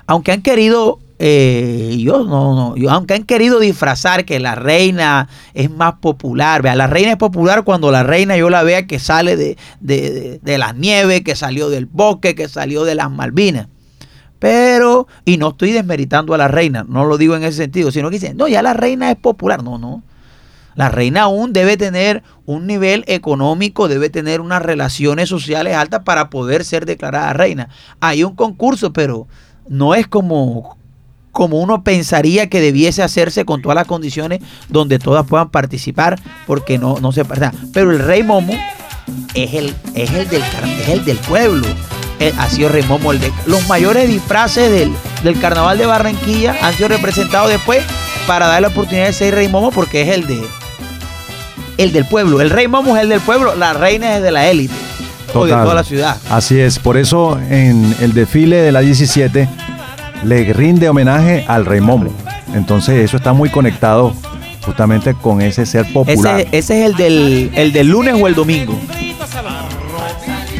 Aunque 0.07 0.31
han 0.31 0.41
querido, 0.41 0.99
eh, 1.19 1.95
yo 1.99 2.23
no, 2.23 2.55
no, 2.55 2.75
yo- 2.77 2.89
aunque 2.89 3.13
han 3.13 3.23
querido 3.25 3.59
disfrazar 3.59 4.25
que 4.25 4.39
la 4.39 4.55
reina 4.55 5.27
es 5.53 5.69
más 5.69 5.95
popular, 6.01 6.63
vea, 6.63 6.75
la 6.75 6.87
reina 6.87 7.11
es 7.11 7.17
popular 7.17 7.63
cuando 7.63 7.91
la 7.91 8.01
reina 8.03 8.35
yo 8.37 8.49
la 8.49 8.63
vea 8.63 8.87
que 8.87 8.97
sale 8.97 9.35
de, 9.35 9.55
de, 9.81 10.11
de- 10.11 10.39
de 10.41 10.57
las 10.57 10.75
nieves, 10.75 11.21
que 11.21 11.35
salió 11.35 11.69
del 11.69 11.85
bosque, 11.85 12.33
que 12.33 12.47
salió 12.47 12.85
de 12.85 12.95
las 12.95 13.11
Malvinas. 13.11 13.67
Pero, 14.39 15.07
y 15.25 15.37
no 15.37 15.49
estoy 15.49 15.71
desmeritando 15.73 16.33
a 16.33 16.37
la 16.37 16.47
reina, 16.47 16.85
no 16.87 17.05
lo 17.05 17.17
digo 17.17 17.35
en 17.35 17.43
ese 17.43 17.57
sentido, 17.57 17.91
sino 17.91 18.09
que 18.09 18.15
dicen, 18.15 18.37
no, 18.37 18.47
ya 18.47 18.61
la 18.61 18.73
reina 18.73 19.11
es 19.11 19.17
popular. 19.17 19.63
No, 19.63 19.77
no. 19.77 20.01
La 20.75 20.87
reina 20.87 21.23
aún 21.23 21.51
debe 21.51 21.75
tener 21.75 22.23
un 22.45 22.65
nivel 22.65 23.03
económico, 23.07 23.89
debe 23.89 24.09
tener 24.09 24.39
unas 24.39 24.61
relaciones 24.61 25.27
sociales 25.27 25.75
altas 25.75 26.03
para 26.05 26.29
poder 26.29 26.63
ser 26.63 26.85
declarada 26.85 27.33
reina. 27.33 27.67
Hay 27.99 28.23
un 28.23 28.33
concurso, 28.33 28.93
pero 28.93 29.27
no 29.67 29.93
es 29.93 30.07
como, 30.07 30.77
como 31.33 31.59
uno 31.59 31.83
pensaría 31.83 32.49
que 32.49 32.61
debiese 32.61 33.03
hacerse 33.03 33.43
con 33.43 33.61
todas 33.61 33.75
las 33.75 33.87
condiciones 33.87 34.39
donde 34.69 34.99
todas 34.99 35.25
puedan 35.27 35.49
participar, 35.49 36.17
porque 36.47 36.77
no, 36.77 36.99
no 37.01 37.11
se 37.11 37.25
pasa. 37.25 37.53
Pero 37.73 37.91
el 37.91 37.99
rey 37.99 38.23
Momo 38.23 38.53
es 39.33 39.53
el, 39.53 39.75
es 39.95 40.13
el, 40.13 40.29
del, 40.29 40.43
es 40.81 40.87
el 40.87 41.03
del 41.03 41.17
pueblo. 41.17 41.67
Eh, 42.19 42.33
ha 42.37 42.49
sido 42.49 42.67
Rey 42.69 42.83
Momo 42.83 43.13
el 43.13 43.19
de 43.21 43.31
los 43.45 43.65
mayores 43.69 44.07
disfraces 44.09 44.69
del, 44.69 44.91
del 45.23 45.39
carnaval 45.39 45.77
de 45.77 45.85
Barranquilla 45.85 46.53
han 46.61 46.73
sido 46.73 46.89
representados 46.89 47.49
después 47.49 47.81
para 48.27 48.47
dar 48.47 48.61
la 48.61 48.67
oportunidad 48.67 49.07
de 49.07 49.13
ser 49.13 49.35
Rey 49.35 49.47
Momo 49.47 49.71
porque 49.71 50.01
es 50.01 50.09
el 50.09 50.27
de 50.27 50.41
el 51.77 51.93
del 51.93 52.03
pueblo. 52.05 52.41
El 52.41 52.49
Rey 52.49 52.67
Momo 52.67 52.97
es 52.97 53.03
el 53.03 53.09
del 53.09 53.21
pueblo, 53.21 53.55
la 53.55 53.71
reina 53.71 54.17
es 54.17 54.21
de 54.21 54.31
la 54.31 54.49
élite 54.49 54.73
o 55.33 55.45
de 55.45 55.51
toda 55.53 55.73
la 55.73 55.83
ciudad. 55.83 56.17
Así 56.29 56.59
es, 56.59 56.77
por 56.77 56.97
eso 56.97 57.39
en 57.49 57.95
el 58.01 58.13
desfile 58.13 58.57
de 58.57 58.73
la 58.73 58.81
17 58.81 59.47
le 60.25 60.53
rinde 60.53 60.89
homenaje 60.89 61.45
al 61.47 61.65
Rey 61.65 61.79
Momo. 61.79 62.11
Entonces 62.53 62.95
eso 63.05 63.15
está 63.15 63.31
muy 63.31 63.49
conectado 63.49 64.13
justamente 64.65 65.13
con 65.13 65.41
ese 65.41 65.65
ser 65.65 65.91
popular. 65.93 66.41
Ese, 66.41 66.49
ese 66.51 66.81
es 66.81 66.85
el 66.89 66.95
del, 66.95 67.51
el 67.55 67.71
del 67.71 67.87
lunes 67.87 68.15
o 68.19 68.27
el 68.27 68.35
domingo. 68.35 68.77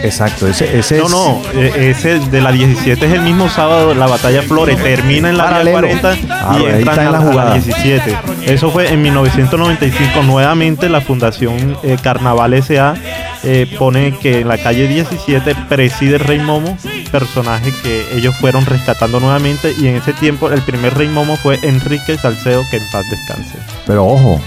Exacto, 0.04 0.48
ese, 0.48 0.78
ese 0.80 0.98
No, 0.98 1.06
es 1.06 1.12
no, 1.12 1.42
eh, 1.54 1.90
ese 1.92 2.20
de 2.20 2.42
la 2.42 2.52
17 2.52 3.06
es 3.06 3.12
el 3.14 3.22
mismo 3.22 3.50
sábado, 3.50 3.94
la 3.94 4.08
batalla 4.08 4.42
Flores, 4.42 4.82
termina 4.82 5.30
en 5.30 5.38
la 5.38 5.46
Paralelo. 5.46 5.80
40 5.80 6.18
Ah, 6.30 6.58
y 6.60 6.66
entran 6.66 7.00
en 7.00 7.08
a 7.08 7.12
la 7.12 7.20
la, 7.20 7.32
jugada. 7.32 7.54
17. 7.54 8.18
Eso 8.46 8.72
fue 8.72 8.92
en 8.92 9.02
1995, 9.02 10.24
nuevamente 10.24 10.90
la 10.90 11.02
Fundación 11.02 11.78
eh, 11.84 11.98
Carnaval 12.02 12.54
S.A. 12.54 12.96
eh, 13.44 13.68
pone 13.78 14.18
que 14.18 14.40
en 14.42 14.48
la 14.48 14.58
calle 14.58 14.88
17 14.88 15.56
preside 15.68 16.18
Rey 16.18 16.40
Momo, 16.40 16.78
personaje 17.12 17.72
que 17.84 18.06
ellos 18.18 18.36
fueron 18.38 18.66
rescatando 18.66 19.20
nuevamente 19.20 19.74
y 19.80 19.88
en 19.88 19.96
ese 19.98 20.14
tiempo 20.14 20.50
el 20.50 20.62
primer 20.62 20.96
Rey 20.96 21.08
Momo 21.08 21.36
fue 21.36 21.60
Enrique 21.64 22.18
Salcedo, 22.18 22.64
que 22.72 22.78
en 22.78 22.84
paz 22.92 23.04
descanse. 23.10 23.56
Pero 23.86 24.06
ojo, 24.06 24.42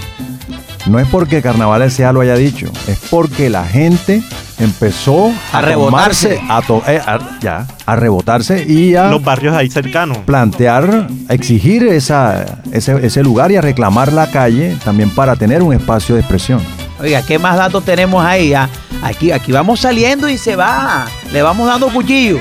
no 0.85 0.99
es 0.99 1.07
porque 1.07 1.41
Carnaval 1.41 1.81
S.A. 1.83 2.11
lo 2.11 2.21
haya 2.21 2.35
dicho, 2.35 2.67
es 2.87 2.97
porque 3.09 3.49
la 3.49 3.65
gente 3.65 4.21
empezó 4.59 5.31
A 5.51 5.61
rebotarse. 5.61 6.39
tomarse- 6.39 6.45
a, 6.49 6.61
to- 6.61 6.83
eh, 6.87 7.01
a- 7.05 7.39
ya, 7.41 7.65
a 7.85 7.95
rebotarse 7.95 8.65
y 8.67 8.95
a 8.95 9.07
Los 9.09 9.23
barrios 9.23 9.55
ahí 9.55 9.69
cercanos. 9.69 10.17
plantear, 10.19 11.07
a 11.29 11.33
exigir 11.33 11.83
esa, 11.87 12.45
ese, 12.71 13.05
ese 13.05 13.23
lugar 13.23 13.51
y 13.51 13.55
a 13.55 13.61
reclamar 13.61 14.11
la 14.13 14.27
calle 14.29 14.75
también 14.83 15.09
para 15.09 15.35
tener 15.35 15.61
un 15.63 15.73
espacio 15.73 16.15
de 16.15 16.21
expresión. 16.21 16.61
Oiga, 16.99 17.21
¿qué 17.23 17.39
más 17.39 17.57
datos 17.57 17.83
tenemos 17.83 18.23
ahí? 18.25 18.53
Ah, 18.53 18.69
Aquí, 19.01 19.31
aquí 19.31 19.51
vamos 19.51 19.81
saliendo 19.81 20.29
y 20.29 20.37
se 20.37 20.55
va. 20.55 21.05
Le 21.33 21.41
vamos 21.41 21.67
dando 21.67 21.89
cuchillo. 21.89 22.37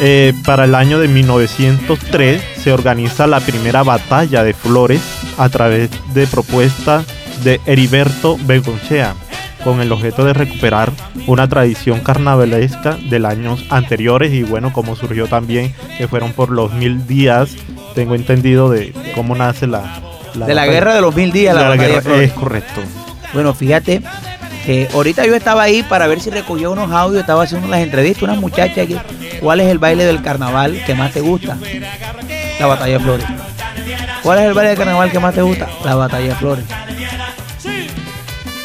Eh, 0.00 0.32
para 0.46 0.64
el 0.64 0.74
año 0.74 0.98
de 0.98 1.08
1903 1.08 2.40
se 2.62 2.72
organiza 2.72 3.26
la 3.26 3.40
primera 3.40 3.82
batalla 3.82 4.44
de 4.44 4.54
flores 4.54 5.00
a 5.36 5.48
través 5.48 5.90
de 6.14 6.26
propuesta 6.26 7.02
de 7.42 7.60
Heriberto 7.66 8.36
Bengochea, 8.42 9.14
con 9.64 9.80
el 9.80 9.90
objeto 9.92 10.24
de 10.24 10.32
recuperar 10.32 10.92
una 11.26 11.48
tradición 11.48 12.00
carnavalesca 12.00 12.96
de 13.10 13.18
los 13.18 13.30
años 13.30 13.64
anteriores 13.70 14.32
y 14.32 14.42
bueno, 14.42 14.72
como 14.72 14.96
surgió 14.96 15.26
también, 15.26 15.74
que 15.96 16.08
fueron 16.08 16.32
por 16.32 16.50
los 16.50 16.72
mil 16.72 17.06
días, 17.06 17.50
tengo 17.94 18.14
entendido 18.14 18.70
de 18.70 18.92
cómo 19.14 19.34
nace 19.34 19.66
la... 19.66 20.00
De 20.34 20.40
la 20.40 20.46
batalla. 20.46 20.66
guerra 20.66 20.94
de 20.94 21.00
los 21.00 21.14
mil 21.14 21.32
días. 21.32 21.54
De 21.54 21.60
la 21.60 21.68
la 21.68 21.76
batalla 21.76 21.88
de 21.88 22.00
guerra, 22.00 22.22
es 22.22 22.32
correcto. 22.32 22.80
Bueno, 23.34 23.52
fíjate 23.54 24.02
que 24.64 24.88
ahorita 24.92 25.26
yo 25.26 25.34
estaba 25.34 25.62
ahí 25.62 25.82
para 25.82 26.06
ver 26.06 26.20
si 26.20 26.30
recogía 26.30 26.68
unos 26.70 26.90
audios, 26.92 27.20
estaba 27.20 27.42
haciendo 27.44 27.68
las 27.68 27.80
entrevistas, 27.80 28.22
una 28.22 28.34
muchacha 28.34 28.86
que, 28.86 28.98
¿cuál 29.40 29.60
es 29.60 29.68
el 29.68 29.78
baile 29.78 30.04
del 30.04 30.22
carnaval 30.22 30.82
que 30.86 30.94
más 30.94 31.12
te 31.12 31.20
gusta? 31.20 31.56
La 32.60 32.66
batalla 32.66 32.98
de 32.98 33.00
flores. 33.00 33.26
¿Cuál 34.22 34.38
es 34.38 34.44
el 34.44 34.54
baile 34.54 34.68
del 34.70 34.78
carnaval 34.78 35.10
que 35.10 35.18
más 35.18 35.34
te 35.34 35.42
gusta? 35.42 35.68
La 35.84 35.94
batalla 35.94 36.28
de 36.28 36.34
flores. 36.34 36.64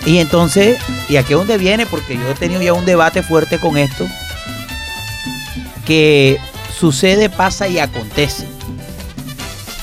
Y 0.05 0.17
entonces, 0.17 0.77
¿y 1.07 1.15
aquí 1.15 1.33
es 1.33 1.39
donde 1.39 1.57
viene? 1.57 1.85
Porque 1.85 2.15
yo 2.15 2.29
he 2.29 2.35
tenido 2.35 2.61
ya 2.61 2.73
un 2.73 2.85
debate 2.85 3.23
fuerte 3.23 3.59
con 3.59 3.77
esto, 3.77 4.05
que 5.85 6.39
sucede, 6.77 7.29
pasa 7.29 7.67
y 7.67 7.79
acontece. 7.79 8.45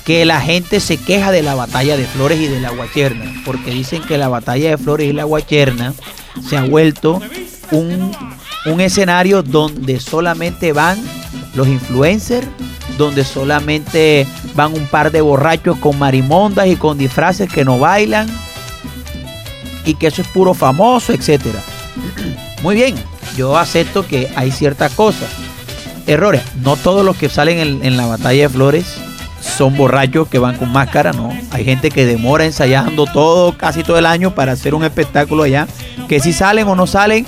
Que 0.05 0.25
la 0.25 0.41
gente 0.41 0.81
se 0.81 0.97
queja 0.97 1.31
de 1.31 1.43
la 1.43 1.55
batalla 1.55 1.97
de 1.97 2.05
Flores 2.05 2.41
y 2.41 2.49
de 2.49 2.61
la 2.61 2.71
Guacherna, 2.71 3.33
porque 3.45 3.71
dicen 3.71 4.03
que 4.03 4.19
la 4.19 4.29
batalla 4.29 4.71
de 4.71 4.79
Flores 4.79 5.09
y 5.09 5.13
la 5.13 5.25
Guacherna 5.25 5.95
se 6.47 6.57
ha 6.57 6.65
vuelto 6.65 7.21
un, 7.71 8.13
un 8.67 8.81
escenario 8.81 9.43
donde 9.43 10.01
solamente 10.01 10.73
van 10.73 10.99
los 11.55 11.69
influencers, 11.69 12.47
donde 12.99 13.25
solamente 13.25 14.27
van 14.55 14.75
un 14.75 14.87
par 14.87 15.11
de 15.11 15.21
borrachos 15.21 15.79
con 15.79 15.99
marimondas 15.99 16.67
y 16.67 16.77
con 16.77 16.99
disfraces 16.99 17.51
que 17.51 17.65
no 17.65 17.79
bailan, 17.79 18.29
y 19.85 19.95
que 19.95 20.09
eso 20.09 20.23
es 20.23 20.29
puro 20.29 20.55
famoso, 20.55 21.13
etcétera. 21.13 21.61
Muy 22.63 22.75
bien, 22.75 22.95
yo 23.37 23.57
acepto 23.57 24.07
que 24.07 24.31
hay 24.37 24.51
ciertas 24.51 24.93
cosas. 24.93 25.29
Errores, 26.07 26.43
no 26.63 26.77
todos 26.77 27.05
los 27.05 27.17
que 27.17 27.29
salen 27.29 27.83
en, 27.83 27.97
la 27.97 28.07
batalla 28.07 28.43
de 28.43 28.49
flores 28.49 28.97
son 29.41 29.77
borrachos 29.77 30.29
que 30.29 30.39
van 30.39 30.57
con 30.57 30.71
máscara, 30.71 31.13
no. 31.13 31.33
Hay 31.51 31.65
gente 31.65 31.91
que 31.91 32.05
demora 32.05 32.45
ensayando 32.45 33.07
todo, 33.07 33.57
casi 33.57 33.83
todo 33.83 33.99
el 33.99 34.07
año 34.07 34.35
para 34.35 34.53
hacer 34.53 34.75
un 34.75 34.85
espectáculo 34.85 35.45
allá. 35.45 35.67
Que 36.09 36.21
si 36.21 36.33
salen 36.33 36.67
o 36.69 36.75
no 36.75 36.87
salen, 36.87 37.27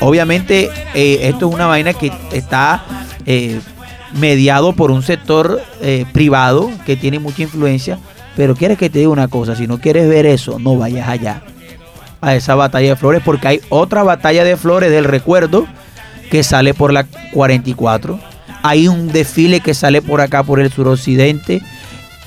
obviamente 0.00 0.70
eh, 0.94 1.20
esto 1.22 1.48
es 1.48 1.54
una 1.54 1.66
vaina 1.66 1.92
que 1.92 2.10
está 2.32 2.84
eh, 3.26 3.60
mediado 4.14 4.72
por 4.72 4.90
un 4.90 5.02
sector 5.02 5.62
eh, 5.80 6.06
privado 6.12 6.70
que 6.86 6.96
tiene 6.96 7.18
mucha 7.18 7.42
influencia. 7.42 7.98
Pero 8.34 8.56
quieres 8.56 8.78
que 8.78 8.88
te 8.88 9.00
diga 9.00 9.10
una 9.10 9.28
cosa, 9.28 9.54
si 9.54 9.66
no 9.66 9.78
quieres 9.78 10.08
ver 10.08 10.24
eso, 10.24 10.58
no 10.58 10.76
vayas 10.76 11.06
allá 11.06 11.42
a 12.22 12.34
esa 12.36 12.54
batalla 12.54 12.90
de 12.90 12.96
flores 12.96 13.20
porque 13.24 13.48
hay 13.48 13.60
otra 13.68 14.02
batalla 14.04 14.44
de 14.44 14.56
flores 14.56 14.90
del 14.90 15.04
recuerdo 15.04 15.66
que 16.30 16.42
sale 16.42 16.72
por 16.72 16.92
la 16.92 17.04
44. 17.32 18.18
Hay 18.62 18.86
un 18.88 19.08
desfile 19.08 19.60
que 19.60 19.74
sale 19.74 20.00
por 20.00 20.20
acá 20.20 20.44
por 20.44 20.60
el 20.60 20.72
suroccidente. 20.72 21.60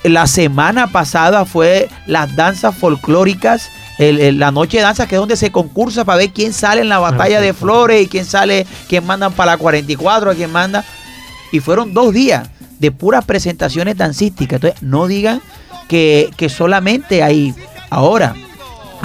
La 0.04 0.28
semana 0.28 0.88
pasada 0.88 1.46
fue 1.46 1.88
las 2.06 2.36
danzas 2.36 2.76
folclóricas, 2.78 3.70
el- 3.98 4.20
el- 4.20 4.38
la 4.38 4.52
noche 4.52 4.78
de 4.78 4.84
danza 4.84 5.08
que 5.08 5.16
es 5.16 5.20
donde 5.20 5.38
se 5.38 5.52
concursa 5.52 6.04
para 6.06 6.18
ver 6.20 6.30
quién 6.32 6.52
sale 6.54 6.82
en 6.82 6.90
la 6.90 7.00
batalla 7.00 7.40
de 7.42 7.54
flores 7.54 8.04
y 8.04 8.08
quién 8.08 8.26
sale, 8.26 8.68
quién 8.90 9.06
mandan 9.06 9.32
para 9.32 9.54
la 9.54 9.58
44, 9.58 10.30
a 10.30 10.36
quién 10.36 10.52
manda. 10.52 10.84
Y 11.54 11.62
fueron 11.62 11.94
dos 11.94 12.14
días 12.14 12.50
de 12.80 12.92
puras 12.92 13.24
presentaciones 13.24 13.96
dancísticas. 13.98 14.58
Entonces, 14.58 14.84
no 14.84 15.08
digan 15.08 15.42
que, 15.88 16.30
que 16.36 16.50
solamente 16.50 17.24
hay 17.24 17.56
ahora. 17.90 18.36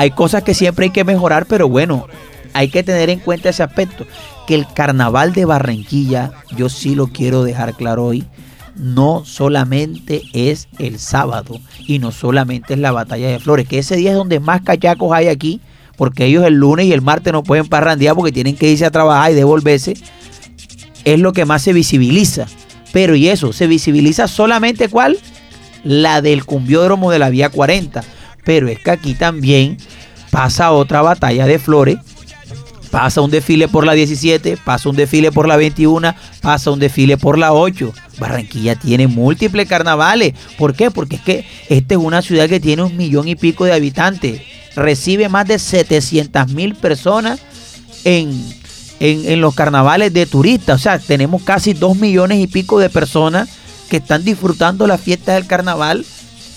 Hay 0.01 0.13
cosas 0.13 0.43
que 0.43 0.55
siempre 0.55 0.87
hay 0.87 0.93
que 0.93 1.05
mejorar, 1.05 1.45
pero 1.45 1.69
bueno, 1.69 2.07
hay 2.55 2.71
que 2.71 2.83
tener 2.83 3.11
en 3.11 3.19
cuenta 3.19 3.51
ese 3.51 3.63
aspecto. 3.63 4.07
Que 4.47 4.55
el 4.55 4.67
carnaval 4.67 5.35
de 5.35 5.45
Barranquilla, 5.45 6.33
yo 6.57 6.71
sí 6.71 6.95
lo 6.95 7.09
quiero 7.09 7.45
dejar 7.45 7.75
claro 7.75 8.07
hoy, 8.07 8.25
no 8.77 9.27
solamente 9.27 10.23
es 10.33 10.69
el 10.79 10.99
sábado 10.99 11.61
y 11.87 11.99
no 11.99 12.13
solamente 12.13 12.73
es 12.73 12.81
la 12.81 12.93
batalla 12.93 13.29
de 13.29 13.41
flores, 13.41 13.69
que 13.69 13.79
ese 13.79 13.95
día 13.97 14.13
es 14.13 14.17
donde 14.17 14.41
más 14.41 14.63
cachacos 14.63 15.13
hay 15.13 15.29
aquí, 15.29 15.61
porque 15.99 16.25
ellos 16.25 16.47
el 16.47 16.55
lunes 16.55 16.87
y 16.87 16.95
el 16.95 17.03
martes 17.03 17.35
no 17.35 17.43
pueden 17.43 17.69
parrandear 17.69 18.15
porque 18.15 18.33
tienen 18.33 18.57
que 18.57 18.71
irse 18.71 18.87
a 18.87 18.91
trabajar 18.91 19.33
y 19.33 19.35
devolverse. 19.35 19.99
Es 21.05 21.21
lo 21.21 21.35
que 21.35 21.45
más 21.45 21.61
se 21.61 21.75
visibiliza. 21.75 22.47
Pero 22.91 23.17
y 23.17 23.29
eso, 23.29 23.53
se 23.53 23.67
visibiliza 23.67 24.29
solamente 24.29 24.89
cuál? 24.89 25.19
La 25.85 26.23
del 26.23 26.47
cumbiódromo 26.47 27.11
de 27.11 27.19
la 27.19 27.29
vía 27.29 27.51
40. 27.51 28.03
Pero 28.45 28.69
es 28.69 28.79
que 28.79 28.91
aquí 28.91 29.15
también 29.15 29.77
pasa 30.31 30.73
otra 30.73 31.03
batalla 31.03 31.47
de 31.47 31.59
flores. 31.59 31.99
Pasa 32.91 33.21
un 33.21 33.31
desfile 33.31 33.69
por 33.69 33.87
la 33.87 33.93
17, 33.93 34.57
pasa 34.65 34.89
un 34.89 34.97
desfile 34.97 35.31
por 35.31 35.47
la 35.47 35.57
21, 35.57 36.13
pasa 36.41 36.73
un 36.73 36.81
desfile 36.81 37.17
por 37.17 37.39
la 37.39 37.53
8. 37.53 37.93
Barranquilla 38.19 38.75
tiene 38.75 39.07
múltiples 39.07 39.69
carnavales. 39.69 40.35
¿Por 40.59 40.75
qué? 40.75 40.91
Porque 40.91 41.17
es 41.17 41.23
que 41.23 41.47
esta 41.69 41.95
es 41.95 42.01
una 42.01 42.21
ciudad 42.21 42.49
que 42.49 42.59
tiene 42.59 42.83
un 42.83 42.97
millón 42.97 43.29
y 43.29 43.37
pico 43.37 43.65
de 43.65 43.75
habitantes. 43.75 44.43
Recibe 44.75 45.29
más 45.29 45.47
de 45.47 45.61
700 45.61 46.49
mil 46.49 46.75
personas 46.75 47.39
en, 48.03 48.33
en, 48.99 49.31
en 49.31 49.41
los 49.41 49.55
carnavales 49.55 50.13
de 50.13 50.27
turistas. 50.27 50.81
O 50.81 50.83
sea, 50.83 50.99
tenemos 50.99 51.43
casi 51.43 51.75
dos 51.75 51.97
millones 51.97 52.41
y 52.41 52.49
pico 52.49 52.81
de 52.81 52.91
personas 52.91 53.49
que 53.89 53.99
están 53.99 54.25
disfrutando 54.25 54.89
las 54.89 55.01
fiestas 55.01 55.37
del 55.37 55.47
carnaval. 55.47 56.05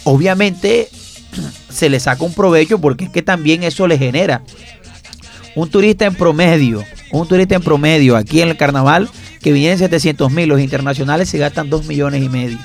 Obviamente 0.03 0.89
se 1.69 1.89
le 1.89 1.99
saca 1.99 2.23
un 2.23 2.33
provecho 2.33 2.79
porque 2.79 3.05
es 3.05 3.09
que 3.09 3.21
también 3.21 3.63
eso 3.63 3.87
le 3.87 3.97
genera 3.97 4.41
un 5.55 5.69
turista 5.69 6.05
en 6.05 6.15
promedio, 6.15 6.83
un 7.11 7.27
turista 7.27 7.55
en 7.55 7.61
promedio 7.61 8.15
aquí 8.15 8.41
en 8.41 8.49
el 8.49 8.57
carnaval 8.57 9.09
que 9.41 9.51
vienen 9.51 9.77
700 9.77 10.31
mil, 10.31 10.49
los 10.49 10.59
internacionales 10.59 11.29
se 11.29 11.37
gastan 11.37 11.69
2 11.69 11.85
millones 11.85 12.23
y 12.23 12.29
medio. 12.29 12.57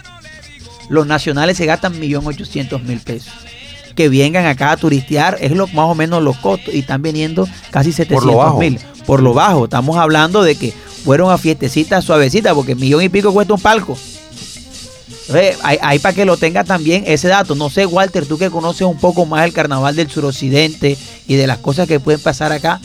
Los 0.88 1.07
nacionales 1.07 1.57
se 1.57 1.66
gastan 1.66 2.00
1.800.000 2.00 3.00
pesos. 3.02 3.33
Que 3.94 4.09
vengan 4.09 4.46
acá 4.46 4.70
a 4.70 4.76
turistear 4.76 5.37
es 5.40 5.50
lo, 5.52 5.66
más 5.66 5.87
o 5.87 5.94
menos 5.94 6.22
los 6.22 6.38
costos 6.38 6.72
y 6.72 6.78
están 6.78 7.02
viniendo 7.02 7.46
casi 7.70 7.90
Por 7.90 8.24
lo 8.24 8.33
700 8.33 8.37
bajo. 8.37 8.59
mil. 8.59 8.78
Por 9.04 9.22
lo 9.22 9.35
bajo, 9.35 9.64
estamos 9.64 9.96
hablando 9.96 10.42
de 10.42 10.54
que 10.54 10.72
fueron 11.04 11.31
a 11.31 11.37
fiestecitas 11.37 12.04
suavecitas 12.04 12.54
porque 12.54 12.74
millón 12.74 13.02
y 13.02 13.09
pico 13.09 13.33
cuesta 13.33 13.54
un 13.54 13.61
palco. 13.61 13.98
Entonces, 15.28 15.58
Hay, 15.62 15.78
hay 15.82 15.98
para 15.98 16.14
que 16.14 16.24
lo 16.24 16.38
tenga 16.38 16.64
también 16.64 17.04
ese 17.06 17.28
dato. 17.28 17.54
No 17.54 17.68
sé, 17.68 17.84
Walter, 17.84 18.24
tú 18.26 18.38
que 18.38 18.50
conoces 18.50 18.82
un 18.82 18.96
poco 18.98 19.26
más 19.26 19.44
el 19.44 19.52
carnaval 19.52 19.94
del 19.94 20.10
suroccidente 20.10 20.96
y 21.26 21.34
de 21.36 21.46
las 21.46 21.58
cosas 21.58 21.86
que 21.86 22.00
pueden 22.00 22.20
pasar 22.20 22.50
acá, 22.50 22.80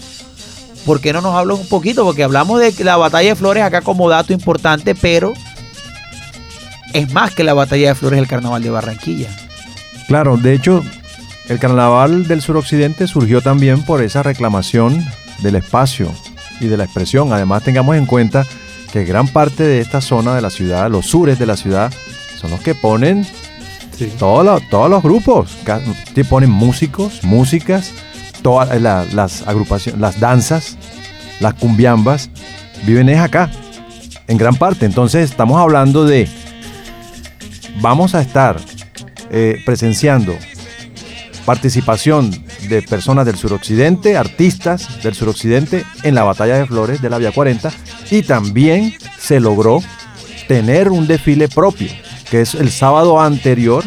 ¿por 0.85 0.99
qué 0.99 1.13
no 1.13 1.21
nos 1.21 1.35
hablas 1.35 1.59
un 1.59 1.67
poquito? 1.67 2.03
Porque 2.03 2.23
hablamos 2.23 2.59
de 2.59 2.73
la 2.83 2.97
batalla 2.97 3.29
de 3.29 3.35
flores 3.35 3.63
acá 3.63 3.81
como 3.81 4.09
dato 4.09 4.33
importante, 4.33 4.93
pero 4.93 5.33
es 6.93 7.13
más 7.13 7.33
que 7.33 7.45
la 7.45 7.53
batalla 7.53 7.89
de 7.89 7.95
flores 7.95 8.19
del 8.19 8.27
carnaval 8.27 8.61
de 8.61 8.69
Barranquilla. 8.69 9.29
Claro, 10.07 10.35
de 10.35 10.53
hecho, 10.53 10.83
el 11.47 11.59
carnaval 11.59 12.27
del 12.27 12.41
suroccidente 12.41 13.07
surgió 13.07 13.39
también 13.41 13.83
por 13.83 14.01
esa 14.01 14.21
reclamación 14.21 15.03
del 15.39 15.55
espacio 15.55 16.11
y 16.59 16.67
de 16.67 16.75
la 16.75 16.83
expresión. 16.83 17.31
Además, 17.31 17.63
tengamos 17.63 17.95
en 17.95 18.05
cuenta 18.05 18.45
que 18.91 19.05
gran 19.05 19.29
parte 19.29 19.63
de 19.63 19.79
esta 19.79 20.01
zona 20.01 20.35
de 20.35 20.41
la 20.41 20.49
ciudad, 20.49 20.91
los 20.91 21.05
sures 21.05 21.39
de 21.39 21.45
la 21.45 21.57
ciudad, 21.57 21.91
son 22.43 22.51
los 22.51 22.59
que 22.61 22.75
ponen 22.75 23.25
Sí. 23.97 24.11
todos 24.19 24.45
los, 24.45 24.69
todos 24.69 24.89
los 24.89 25.01
grupos. 25.01 25.55
Te 26.13 26.23
ponen 26.25 26.49
músicos, 26.51 27.23
músicas, 27.23 27.91
todas 28.43 28.79
la- 28.81 29.05
las 29.13 29.47
agrupaciones, 29.47 29.99
las 30.01 30.19
danzas, 30.19 30.77
las 31.39 31.53
cumbiambas, 31.55 32.29
viven 32.85 33.07
es 33.09 33.19
acá, 33.19 33.49
en 34.27 34.37
gran 34.37 34.55
parte. 34.55 34.85
Entonces, 34.85 35.29
estamos 35.31 35.59
hablando 35.59 36.05
de 36.05 36.27
vamos 37.81 38.13
a 38.15 38.21
estar 38.21 38.57
eh, 39.31 39.61
presenciando 39.65 40.35
participación 41.45 42.31
de 42.69 42.81
personas 42.81 43.25
del 43.25 43.35
suroccidente, 43.37 44.15
artistas 44.15 45.01
del 45.03 45.13
suroccidente 45.13 45.83
en 46.03 46.15
la 46.15 46.23
batalla 46.23 46.55
de 46.57 46.65
flores 46.65 47.01
de 47.01 47.09
la 47.09 47.17
Vía 47.17 47.31
40 47.31 47.69
y 48.11 48.21
también 48.23 48.93
se 49.19 49.39
logró 49.41 49.81
tener 50.47 50.89
un 50.89 51.05
desfile 51.07 51.47
propio, 51.49 51.89
que 52.33 52.41
es 52.41 52.55
el 52.55 52.71
sábado 52.71 53.21
anterior, 53.21 53.83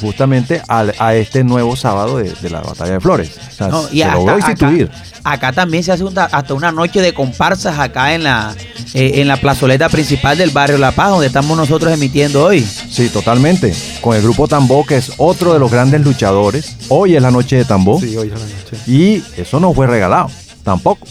justamente 0.00 0.60
al- 0.66 0.92
a, 0.98 1.14
este 1.14 1.44
nuevo 1.44 1.76
sábado 1.76 2.16
de, 2.18 2.32
de 2.32 2.50
la 2.50 2.60
Batalla 2.60 2.94
de 2.94 3.00
Flores. 3.00 3.30
O 3.48 3.54
sea, 3.54 3.68
No, 3.68 3.84
y 3.92 4.00
se 4.00 4.10
logró 4.10 4.34
acá, 4.34 4.48
instituir. 4.50 4.90
acá 5.22 5.52
también 5.52 5.84
se 5.84 5.92
hace 5.92 6.02
hasta 6.32 6.52
una 6.52 6.72
noche 6.72 7.00
de 7.00 7.14
comparsas 7.14 7.78
acá 7.78 8.12
en 8.16 8.24
la, 8.24 8.56
eh, 8.92 9.12
en 9.20 9.28
la 9.28 9.36
plazoleta 9.36 9.88
principal 9.88 10.36
del 10.36 10.50
barrio 10.50 10.78
La 10.78 10.90
Paz, 10.90 11.10
donde 11.10 11.28
estamos 11.28 11.56
nosotros 11.56 11.92
emitiendo 11.92 12.44
hoy. 12.44 12.60
Sí, 12.90 13.08
totalmente. 13.08 13.72
Con 14.00 14.16
el 14.16 14.22
grupo 14.22 14.48
Tambó, 14.48 14.84
que 14.84 14.96
es 14.96 15.12
otro 15.18 15.52
de 15.52 15.60
los 15.60 15.70
grandes 15.70 16.00
luchadores. 16.00 16.76
Hoy 16.88 17.14
es 17.14 17.22
la 17.22 17.30
noche 17.30 17.54
de 17.58 17.64
Tambó. 17.64 18.00
Sí, 18.00 18.16
hoy 18.16 18.32
es 18.34 18.40
la 18.40 18.46
noche. 18.46 18.76
Y 18.90 19.22
eso 19.40 19.60
no 19.60 19.72
fue 19.72 19.86
regalado, 19.86 20.28
tampoco. 20.64 21.06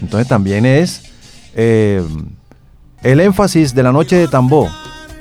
Entonces 0.00 0.28
también 0.28 0.64
es 0.64 1.02
eh, 1.56 2.04
el 3.02 3.18
énfasis 3.18 3.74
de 3.74 3.82
la 3.82 3.90
noche 3.90 4.14
de 4.14 4.28
Tambó 4.28 4.70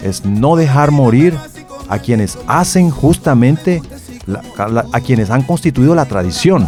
es 0.03 0.25
no 0.25 0.55
dejar 0.55 0.91
morir 0.91 1.35
a 1.89 1.99
quienes 1.99 2.37
hacen 2.47 2.89
justamente 2.89 3.81
la- 4.25 4.41
la- 4.67 4.85
a 4.93 4.99
quienes 5.01 5.29
han 5.29 5.43
constituido 5.43 5.95
la 5.95 6.05
tradición. 6.05 6.67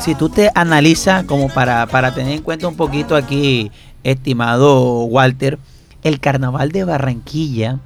Si 0.00 0.14
tú 0.14 0.28
te 0.28 0.50
analizas, 0.54 1.24
como 1.24 1.48
para, 1.48 1.86
para 1.86 2.14
tener 2.14 2.32
en 2.32 2.42
cuenta 2.42 2.66
un 2.66 2.76
poquito 2.76 3.14
aquí, 3.14 3.70
estimado 4.04 5.04
Walter, 5.04 5.58
el 6.02 6.18
carnaval 6.18 6.72
de 6.72 6.84
Barranquilla 6.84 7.78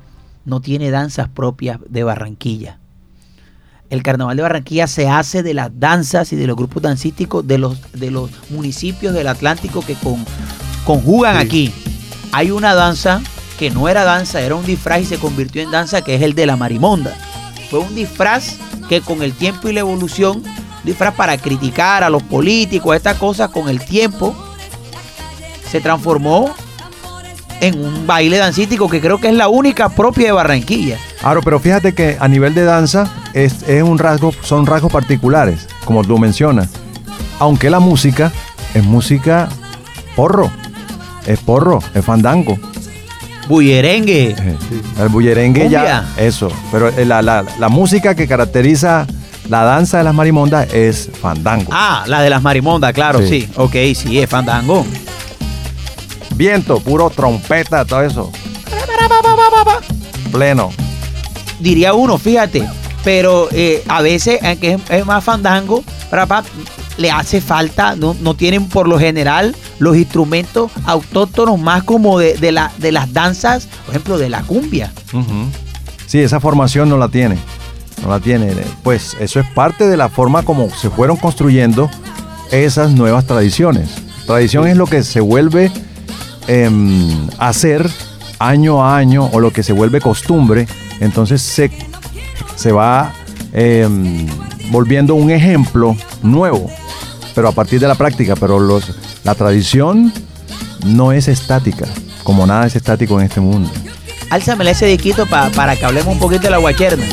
no 0.45 0.61
tiene 0.61 0.91
danzas 0.91 1.29
propias 1.29 1.79
de 1.89 2.05
Barranquilla. 2.05 2.79
El 3.91 4.03
carnaval 4.03 4.37
de 4.37 4.43
Barranquilla 4.43 4.87
se 4.87 5.09
hace 5.09 5.43
de 5.43 5.55
las 5.55 5.71
danzas 5.79 6.33
y 6.33 6.37
de 6.37 6.47
los 6.47 6.57
grupos 6.57 6.83
dancísticos 6.83 7.47
de 7.47 7.59
los, 7.59 7.79
de 7.93 8.11
los 8.11 8.31
municipios 8.51 9.13
del 9.15 9.29
Atlántico 9.29 9.83
que 9.83 9.95
con- 9.95 10.25
conjugan 10.85 11.37
Sí. 11.41 11.43
aquí. 11.47 11.75
Hay 12.33 12.51
una 12.51 12.75
danza 12.75 13.21
que 13.59 13.71
no 13.71 13.89
era 13.89 14.05
danza, 14.05 14.41
era 14.41 14.55
un 14.55 14.65
disfraz 14.65 15.03
y 15.03 15.07
se 15.07 15.19
convirtió 15.19 15.63
en 15.63 15.71
danza, 15.71 16.03
que 16.03 16.15
es 16.15 16.23
el 16.23 16.35
de 16.35 16.47
la 16.47 16.57
marimonda. 16.57 17.17
Fue 17.71 17.81
un 17.81 17.95
disfraz 17.95 18.57
que 18.89 19.01
con 19.01 19.23
el 19.23 19.33
tiempo 19.33 19.69
y 19.69 19.73
la 19.73 19.81
evolución, 19.81 20.43
disfraz 20.85 21.15
para 21.15 21.37
criticar 21.37 22.05
a 22.05 22.11
los 22.11 22.23
políticos, 22.23 22.95
estas 22.95 23.17
cosas, 23.17 23.51
con 23.51 23.69
el 23.69 23.81
tiempo 23.81 24.35
se 25.71 25.81
transformó 25.81 26.55
en 27.61 27.83
un 27.83 28.07
baile 28.07 28.37
dancístico 28.37 28.89
que 28.89 29.01
creo 29.01 29.19
que 29.19 29.29
es 29.29 29.35
la 29.35 29.49
única 29.49 29.89
propia 29.89 30.27
de 30.27 30.33
Barranquilla. 30.33 30.99
Claro, 31.21 31.41
pero 31.43 31.59
fíjate 31.59 31.95
que 31.95 32.17
a 32.21 32.29
nivel 32.29 32.55
de 32.55 32.65
danza 32.65 33.11
es, 33.33 33.63
es 33.67 33.83
un 33.83 33.99
rasgo, 33.99 34.33
son 34.43 34.67
rasgos 34.67 34.93
particulares, 34.93 35.67
como 35.85 36.05
tú 36.05 36.19
mencionas. 36.19 36.69
Aunque 37.39 37.71
la 37.71 37.81
música 37.81 38.33
es 38.75 38.85
música 38.85 39.49
porro, 40.15 40.51
es 41.27 41.39
porro, 41.41 41.83
es 41.95 42.05
fandango. 42.05 42.59
Bullerengue. 43.49 44.31
Eh, 44.39 44.57
El 45.01 45.09
bullerengue 45.09 45.69
ya, 45.69 46.09
eso. 46.17 46.49
Pero 46.73 46.89
eh, 46.89 47.05
la, 47.05 47.23
la- 47.23 47.45
la 47.59 47.69
música 47.69 48.15
que 48.15 48.27
caracteriza 48.27 49.07
la 49.49 49.63
danza 49.63 49.99
de 49.99 50.05
las 50.05 50.15
marimondas 50.15 50.73
es 50.75 51.09
fandango. 51.21 51.71
Ah, 51.71 52.05
la 52.07 52.21
de 52.23 52.31
las 52.31 52.43
marimondas, 52.43 52.93
claro, 52.93 53.21
Sí. 53.21 53.43
sí. 53.43 53.49
Ok, 53.57 53.75
sí, 53.95 54.19
es 54.19 54.29
fandango. 54.29 54.85
Viento, 56.35 56.81
puro 56.81 57.09
trompeta, 57.11 57.85
todo 57.85 58.03
eso. 58.03 58.33
Pleno. 60.33 60.71
Diría 61.61 61.95
uno, 61.95 62.19
fíjate. 62.19 62.67
Pero 63.05 63.49
eh, 63.53 63.85
a 63.89 64.03
veces, 64.03 64.41
aunque 64.43 64.73
es, 64.75 64.81
es 64.91 65.07
más 65.07 65.23
fandango, 65.23 65.85
le 66.97 67.11
hace 67.11 67.41
falta, 67.41 67.97
no, 67.97 68.15
no 68.21 68.35
tienen 68.35 68.69
por 68.69 68.89
lo 68.89 68.99
general 68.99 69.55
los 69.79 69.97
instrumentos 69.97 70.71
autóctonos 70.85 71.59
más 71.59 71.83
como 71.85 72.19
de, 72.19 72.35
de 72.35 72.53
la, 72.53 72.73
de 72.79 72.93
las 72.93 73.13
danzas, 73.13 73.69
por 73.85 73.95
ejemplo, 73.95 74.19
de 74.19 74.29
la 74.29 74.43
cumbia. 74.43 74.93
Sí, 76.07 76.21
esa 76.21 76.41
formación 76.41 76.89
no 76.89 76.97
la 76.97 77.09
tiene. 77.09 77.37
No 78.03 78.11
la 78.11 78.21
tiene. 78.21 78.53
Pues 78.83 79.17
eso 79.21 79.41
es 79.41 79.47
parte 79.51 79.87
de 79.87 79.97
la 79.97 80.09
forma 80.09 80.43
como 80.43 80.71
se 80.71 80.91
fueron 80.91 81.17
construyendo 81.17 81.91
esas 82.51 82.93
nuevas 82.93 83.27
tradiciones. 83.27 83.91
Tradición 84.27 84.67
es 84.67 84.77
lo 84.77 84.87
que 84.87 85.03
se 85.03 85.21
vuelve 85.21 85.71
a 87.39 87.49
hacer 87.49 87.89
año 88.39 88.85
a 88.85 88.97
año 88.97 89.29
o 89.33 89.41
lo 89.41 89.53
que 89.53 89.63
se 89.63 89.73
vuelve 89.73 90.01
costumbre. 90.01 90.67
Entonces 91.01 91.43
se, 91.43 91.71
se 92.55 92.73
va 92.73 93.13
em, 93.53 94.27
volviendo 94.71 95.15
un 95.15 95.31
ejemplo 95.31 95.97
nuevo, 96.23 96.71
pero 97.37 97.49
a 97.49 97.53
partir 97.53 97.79
de 97.79 97.87
la 97.87 97.95
práctica. 97.95 98.35
Pero 98.35 98.59
los, 98.59 98.83
la 99.23 99.37
tradición 99.37 100.13
no 100.85 101.13
es 101.13 101.29
estática, 101.29 101.87
como 102.25 102.45
nada 102.47 102.67
es 102.67 102.75
estático 102.75 103.21
en 103.21 103.27
este 103.27 103.41
mundo. 103.41 103.71
Álzamele 104.31 104.73
ese 104.73 104.87
diquito 104.87 105.25
pa- 105.27 105.51
para 105.51 105.77
que 105.77 105.85
hablemos 105.85 106.13
un 106.15 106.19
poquito 106.19 106.43
de 106.43 106.51
la 106.51 106.57
guacherna. 106.59 107.05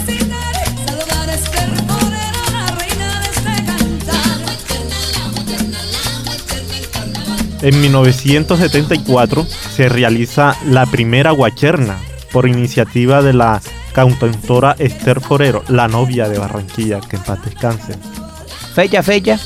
En 7.62 7.80
1974 7.80 9.46
se 9.76 9.88
realiza 9.88 10.56
la 10.66 10.86
primera 10.86 11.32
guacherna 11.32 11.98
por 12.32 12.48
iniciativa 12.48 13.22
de 13.22 13.34
la 13.34 13.62
cantautora 13.94 14.76
Esther 14.80 15.22
Forero, 15.22 15.64
la 15.70 15.88
novia 15.88 16.28
de 16.28 16.40
Barranquilla, 16.40 17.00
que 17.00 17.16
en 17.16 17.22
paz 17.24 17.40
descanse. 17.46 17.94
Fecha, 18.74 19.02
fecha. 19.02 19.40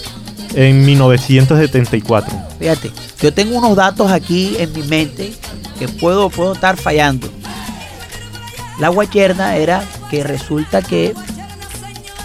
En 0.58 0.84
1974. 0.88 2.34
Fíjate, 2.58 2.91
yo 3.22 3.32
tengo 3.32 3.60
unos 3.60 3.76
datos 3.76 4.12
aquí 4.12 4.56
en 4.58 4.74
mi 4.74 4.82
mente 4.82 5.32
que 5.78 5.88
puedo, 5.88 6.32
puedo 6.32 6.54
estar 6.54 6.78
fallando. 6.78 7.30
La 8.80 8.89
guacherna 8.89 9.56
era 9.56 9.84
que 10.10 10.24
resulta 10.24 10.82
que 10.82 11.13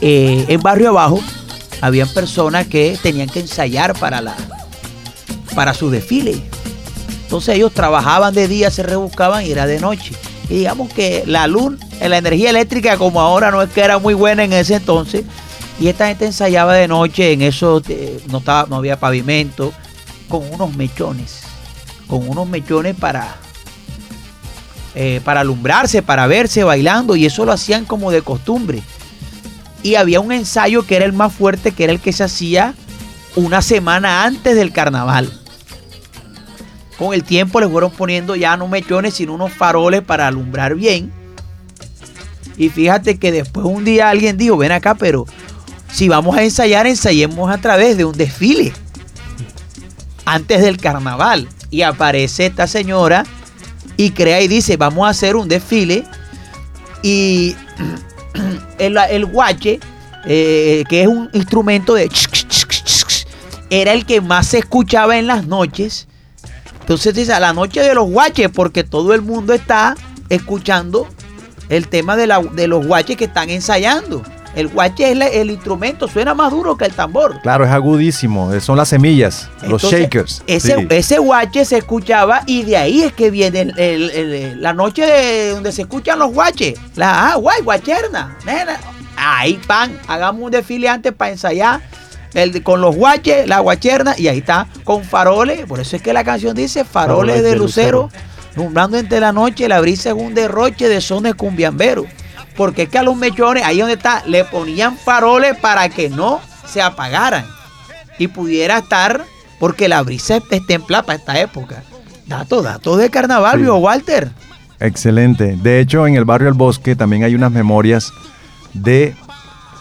eh, 0.01 0.47
en 0.49 0.62
Barrio 0.62 0.88
Abajo 0.88 1.21
habían 1.83 2.09
personas 2.09 2.66
que 2.68 2.99
tenían 3.03 3.29
que 3.29 3.40
ensayar 3.40 3.99
para, 3.99 4.23
la, 4.23 4.35
para 5.55 5.75
su 5.75 5.90
desfile. 5.90 6.42
Entonces 7.25 7.57
ellos 7.57 7.75
trabajaban 7.75 8.33
de 8.33 8.49
día, 8.49 8.71
se 8.71 8.83
rebuscaban 8.83 9.45
y 9.45 9.51
era 9.51 9.66
de 9.66 9.79
noche. 9.79 10.14
Y 10.49 10.55
digamos 10.55 10.90
que 10.90 11.25
la 11.27 11.47
luz, 11.47 11.79
la 12.01 12.16
energía 12.16 12.49
eléctrica 12.49 12.97
como 12.97 13.21
ahora 13.21 13.51
no 13.51 13.61
es 13.61 13.68
que 13.68 13.83
era 13.83 13.99
muy 13.99 14.14
buena 14.14 14.42
en 14.42 14.55
ese 14.55 14.77
entonces. 14.77 15.25
Y 15.81 15.89
esta 15.89 16.09
gente 16.09 16.27
ensayaba 16.27 16.75
de 16.75 16.89
noche 16.89 17.33
en 17.33 17.43
eso, 17.43 17.83
eh, 17.89 18.21
no, 18.31 18.39
estaba, 18.39 18.67
no 18.69 18.77
había 18.77 19.01
pavimento, 19.01 19.73
con 20.29 20.49
unos 20.53 20.75
mechones. 20.77 21.41
Con 22.07 22.29
unos 22.29 22.49
mechones 22.49 22.95
para, 22.95 23.37
eh, 24.95 25.21
para 25.25 25.41
alumbrarse, 25.41 26.03
para 26.03 26.27
verse 26.27 26.65
bailando. 26.65 27.17
Y 27.17 27.27
eso 27.27 27.45
lo 27.45 27.53
hacían 27.53 27.85
como 27.85 28.11
de 28.11 28.23
costumbre. 28.23 28.83
Y 29.83 29.97
había 29.97 30.21
un 30.21 30.31
ensayo 30.31 30.87
que 30.87 30.97
era 30.97 31.05
el 31.05 31.13
más 31.13 31.33
fuerte, 31.33 31.73
que 31.73 31.85
era 31.85 31.93
el 31.93 32.01
que 32.01 32.13
se 32.13 32.25
hacía 32.25 32.75
una 33.35 33.63
semana 33.63 34.25
antes 34.25 34.55
del 34.55 34.73
carnaval. 34.73 35.33
Con 36.99 37.15
el 37.15 37.25
tiempo 37.25 37.61
le 37.61 37.69
fueron 37.69 37.91
poniendo 37.91 38.37
ya 38.37 38.57
no 38.57 38.69
mechones, 38.69 39.15
sino 39.15 39.35
unos 39.35 39.53
faroles 39.53 40.03
para 40.03 40.29
alumbrar 40.29 40.75
bien. 40.75 41.13
Y 42.57 42.69
fíjate 42.69 43.19
que 43.19 43.33
después 43.33 43.67
un 43.67 43.85
día 43.85 44.11
alguien 44.11 44.37
dijo, 44.37 44.57
ven 44.57 44.73
acá, 44.73 44.95
pero 44.95 45.27
si 45.92 46.09
vamos 46.09 46.37
a 46.37 46.42
ensayar, 46.42 46.87
ensayemos 46.87 47.50
a 47.50 47.59
través 47.59 47.96
de 47.96 48.05
un 48.05 48.16
desfile. 48.16 48.72
Antes 50.24 50.62
del 50.62 50.76
carnaval. 50.78 51.48
Y 51.70 51.83
aparece 51.83 52.46
esta 52.46 52.66
señora 52.66 53.24
y 53.96 54.11
crea 54.11 54.40
y 54.42 54.48
dice, 54.48 54.76
vamos 54.76 55.07
a 55.07 55.11
hacer 55.11 55.37
un 55.37 55.48
desfile. 55.48 56.05
Y 57.02 57.55
el, 58.78 58.96
el 59.11 59.26
guache, 59.26 59.81
eh, 60.26 60.85
que 60.88 61.02
es 61.02 61.09
un 61.09 61.28
instrumento 61.33 61.94
de... 61.94 62.11
Era 63.70 63.92
el 63.92 64.05
que 64.05 64.20
más 64.20 64.48
se 64.48 64.59
escuchaba 64.59 65.16
en 65.16 65.26
las 65.26 65.46
noches. 65.46 66.07
Entonces 66.81 67.14
dice, 67.14 67.33
a 67.33 67.40
la 67.40 67.52
noche 67.55 67.81
de 67.81 67.94
los 67.94 68.09
guaches, 68.11 68.50
porque 68.50 68.85
todo 68.85 69.14
el 69.14 69.22
mundo 69.22 69.55
está 69.55 69.94
escuchando 70.28 71.09
el 71.70 71.88
tema 71.88 72.16
de, 72.16 72.26
la- 72.26 72.40
de 72.40 72.66
los 72.66 72.87
guaches 72.87 73.16
que 73.16 73.24
están 73.24 73.48
ensayando. 73.48 74.22
El 74.55 74.69
guache 74.69 75.11
es 75.12 75.19
el 75.37 75.51
instrumento, 75.51 76.09
suena 76.09 76.35
más 76.35 76.51
duro 76.51 76.77
que 76.77 76.85
el 76.85 76.93
tambor. 76.93 77.41
Claro, 77.41 77.65
es 77.65 77.71
agudísimo. 77.71 78.53
Son 78.61 78.77
las 78.77 78.88
semillas, 78.91 79.49
los 79.67 79.83
shakers. 79.83 80.43
Ese, 80.47 80.77
Sí. 80.77 80.87
ese 80.91 81.19
guache 81.19 81.65
se 81.65 81.79
escuchaba 81.79 82.43
y 82.47 82.62
de 82.65 82.77
ahí 82.77 83.03
es 83.03 83.12
que 83.15 83.31
viene 83.31 83.61
el- 83.61 83.79
el- 83.79 84.11
el- 84.11 84.62
la 84.62 84.75
noche 84.75 85.07
de- 85.07 85.51
donde 85.51 85.73
se 85.73 85.83
escuchan 85.83 86.19
los 86.19 86.33
guaches. 86.33 86.79
La 86.97 87.33
ah, 87.33 87.37
guay, 87.37 87.62
guacherna. 87.62 88.37
nena. 88.45 88.79
Ahí 89.17 89.59
pan, 89.67 89.99
hagamos 90.07 90.43
un 90.43 90.51
desfile 90.51 90.88
antes 90.88 91.12
para 91.12 91.31
ensayar 91.31 91.81
el, 92.35 92.62
con 92.62 92.81
los 92.81 92.95
guaches, 92.97 93.47
la 93.47 93.61
guacherna, 93.61 94.15
y 94.19 94.29
ahí 94.29 94.38
está, 94.38 94.67
con 94.85 95.05
faroles. 95.05 95.65
Por 95.67 95.81
eso 95.81 95.97
es 95.97 96.03
que 96.03 96.12
la 96.12 96.25
canción 96.25 96.55
dice 96.55 96.85
faroles, 96.85 97.37
Faroles 97.37 97.43
de 97.43 97.51
de 97.51 97.57
lucero, 97.57 98.03
lucero. 98.12 98.23
alumbrando 98.57 98.99
entre 98.99 99.21
la 99.21 99.33
noche, 99.33 99.69
la 99.69 99.81
brisa 99.81 100.11
es 100.11 100.15
un 100.15 100.35
derroche 100.35 100.88
de 100.88 101.01
sones 101.01 101.35
cumbiamberos. 101.35 102.07
Porque 102.57 102.83
es 102.83 102.88
que 102.88 102.99
a 102.99 103.03
los 103.03 103.17
mechones, 103.17 103.65
ahí 103.65 103.79
donde 103.79 103.95
está, 103.95 104.23
le 104.27 104.45
ponían 104.45 104.97
faroles 104.97 105.57
para 105.57 105.88
que 105.88 106.09
no 106.11 106.41
se 106.67 106.83
apagaran 106.83 107.47
y 108.19 108.29
pudiera 108.29 108.79
estar, 108.79 109.25
porque 109.59 109.88
la 109.88 110.03
brisa 110.03 110.37
es 110.51 110.67
templada 110.67 111.03
para 111.05 111.19
esta 111.19 111.41
época. 111.41 111.83
Datos, 112.27 112.62
datos 112.65 112.99
de 112.99 113.11
carnaval, 113.11 113.61
Sí. 113.61 113.67
Walter. 113.67 114.31
Excelente. 114.81 115.57
De 115.57 115.81
hecho, 115.81 116.07
en 116.07 116.17
el 116.17 116.25
barrio 116.25 116.49
El 116.49 116.55
Bosque 116.55 116.97
también 116.97 117.25
hay 117.25 117.35
unas 117.35 117.53
memorias 117.53 118.12
de, 118.75 119.15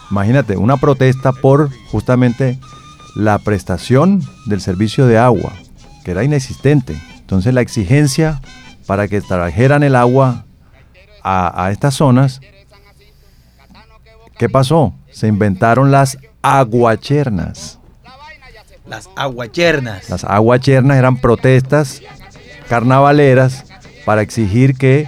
imagínate, 0.09 0.57
una 0.57 0.77
protesta 0.77 1.31
por 1.31 1.69
justamente 1.91 2.59
la 3.15 3.39
prestación 3.39 4.21
del 4.45 4.61
servicio 4.61 5.07
de 5.07 5.17
agua, 5.17 5.53
que 6.05 6.11
era 6.11 6.23
inexistente. 6.23 7.01
Entonces 7.19 7.53
la 7.53 7.61
exigencia 7.61 8.41
para 8.85 9.07
que 9.07 9.21
trajeran 9.21 9.83
el 9.83 9.95
agua 9.95 10.45
a, 11.23 11.65
a 11.65 11.71
estas 11.71 11.95
zonas, 11.95 12.41
¿qué 14.41 14.49
pasó? 14.49 14.91
Se 15.11 15.27
inventaron 15.27 15.91
las 15.91 16.17
aguachernas. 16.41 17.77
Las 18.87 19.07
aguachernas. 19.15 20.09
Las 20.09 20.23
aguachernas 20.23 20.97
eran 20.97 21.17
protestas 21.17 22.01
carnavaleras 22.67 23.65
para 24.03 24.23
exigir 24.23 24.75
que 24.75 25.07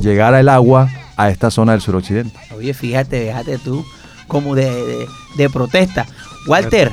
llegara 0.00 0.38
el 0.38 0.48
agua 0.48 0.88
a 1.16 1.30
esta 1.30 1.50
zona 1.50 1.72
del 1.72 1.80
suroccidente. 1.80 2.38
Oye, 2.56 2.74
fíjate, 2.74 3.26
fíjate 3.26 3.58
tú, 3.58 3.84
como 4.28 4.54
de, 4.54 4.66
de- 4.70 5.06
de 5.36 5.50
protesta. 5.50 6.06
Walter, 6.46 6.92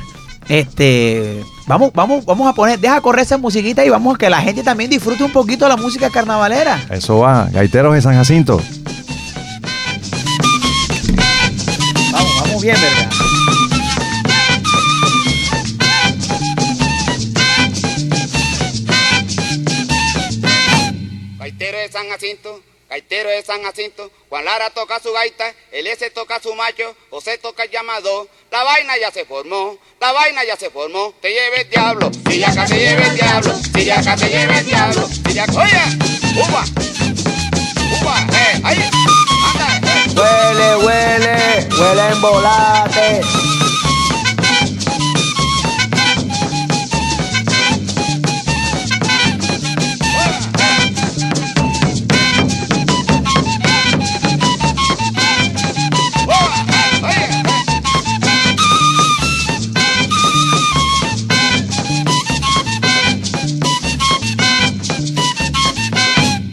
este, 0.49 1.43
vamos, 1.67 1.91
vamos, 1.93 2.25
vamos 2.25 2.47
a 2.47 2.53
poner, 2.53 2.79
deja 2.79 2.99
correr 3.01 3.21
esa 3.23 3.37
musiquita 3.37 3.85
y 3.85 3.89
vamos 3.89 4.15
a 4.15 4.17
que 4.17 4.31
la 4.31 4.41
gente 4.41 4.63
también 4.63 4.89
disfrute 4.89 5.23
un 5.23 5.31
poquito 5.31 5.67
la 5.67 5.77
música 5.77 6.09
carnavalera. 6.09 6.79
Eso 6.89 7.19
va, 7.19 7.47
gaiteros 7.51 7.93
de 7.93 8.01
San 8.01 8.15
Jacinto. 8.15 8.59
Bien. 12.61 12.75
Gaitero 21.39 21.77
de 21.79 21.91
San 21.91 22.09
Jacinto, 22.09 22.61
gaitero 22.87 23.29
de 23.29 23.41
San 23.41 23.63
Jacinto, 23.63 24.11
Juan 24.29 24.45
Lara 24.45 24.69
toca 24.69 24.99
su 24.99 25.11
gaita, 25.11 25.51
el 25.71 25.87
S 25.87 26.07
toca 26.11 26.39
su 26.39 26.53
macho, 26.53 26.95
José 27.09 27.39
toca 27.39 27.63
el 27.63 27.71
llamado, 27.71 28.27
la 28.51 28.63
vaina 28.63 28.95
ya 28.99 29.09
se 29.09 29.25
formó, 29.25 29.79
la 29.99 30.11
vaina 30.11 30.43
ya 30.43 30.55
se 30.55 30.69
formó, 30.69 31.15
te 31.19 31.29
lleve 31.29 31.61
el 31.61 31.69
diablo, 31.71 32.11
si 32.29 32.43
acá 32.43 32.65
te 32.65 32.75
lleve 32.75 33.07
el 33.07 33.15
diablo, 33.15 33.55
si 33.73 33.89
acá 33.89 34.15
te 34.15 34.29
lleve 34.29 34.59
el 34.59 34.65
diablo, 34.67 35.07
si 35.07 35.39
acá, 35.39 35.53
oye, 35.59 35.81
uva, 36.37 36.63
uva, 38.01 38.27
eh, 38.37 38.61
ahí. 38.63 39.00
Huele, 40.15 40.75
huele, 40.75 41.67
huele 41.77 42.07
en 42.11 42.21
volate. 42.21 43.21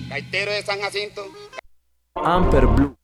Gaitero 0.09 0.53
de 0.53 0.63
San 0.63 0.81
Jacinto. 0.81 1.23
Amper 2.17 2.67
Blue. 2.67 2.98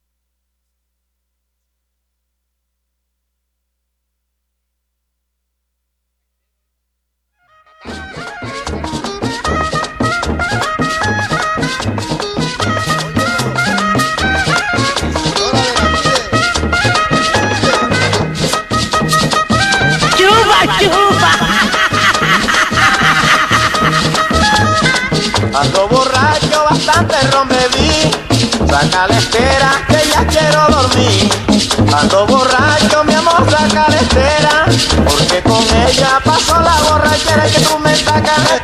Ando 25.57 25.87
borracho, 25.87 26.65
bastante 26.69 27.15
ron 27.31 27.47
bebí. 27.47 28.11
Saca 28.69 29.07
la 29.07 29.19
estera, 29.19 29.85
que 29.87 30.09
ya 30.09 30.27
quiero 30.27 30.67
dormir. 30.69 31.31
Ando 31.97 32.27
borracho, 32.27 33.05
mi 33.05 33.15
amor, 33.15 33.49
saca 33.49 33.89
la 33.89 34.01
estera. 34.01 34.65
Porque 35.09 35.43
con 35.43 35.65
ella 35.87 36.19
pasó 36.25 36.61
la 36.61 36.77
borrachera. 36.89 37.45
Ay, 37.45 37.53
que 37.53 37.61
tú 37.61 37.79
me 37.79 37.95
sacas 37.95 38.64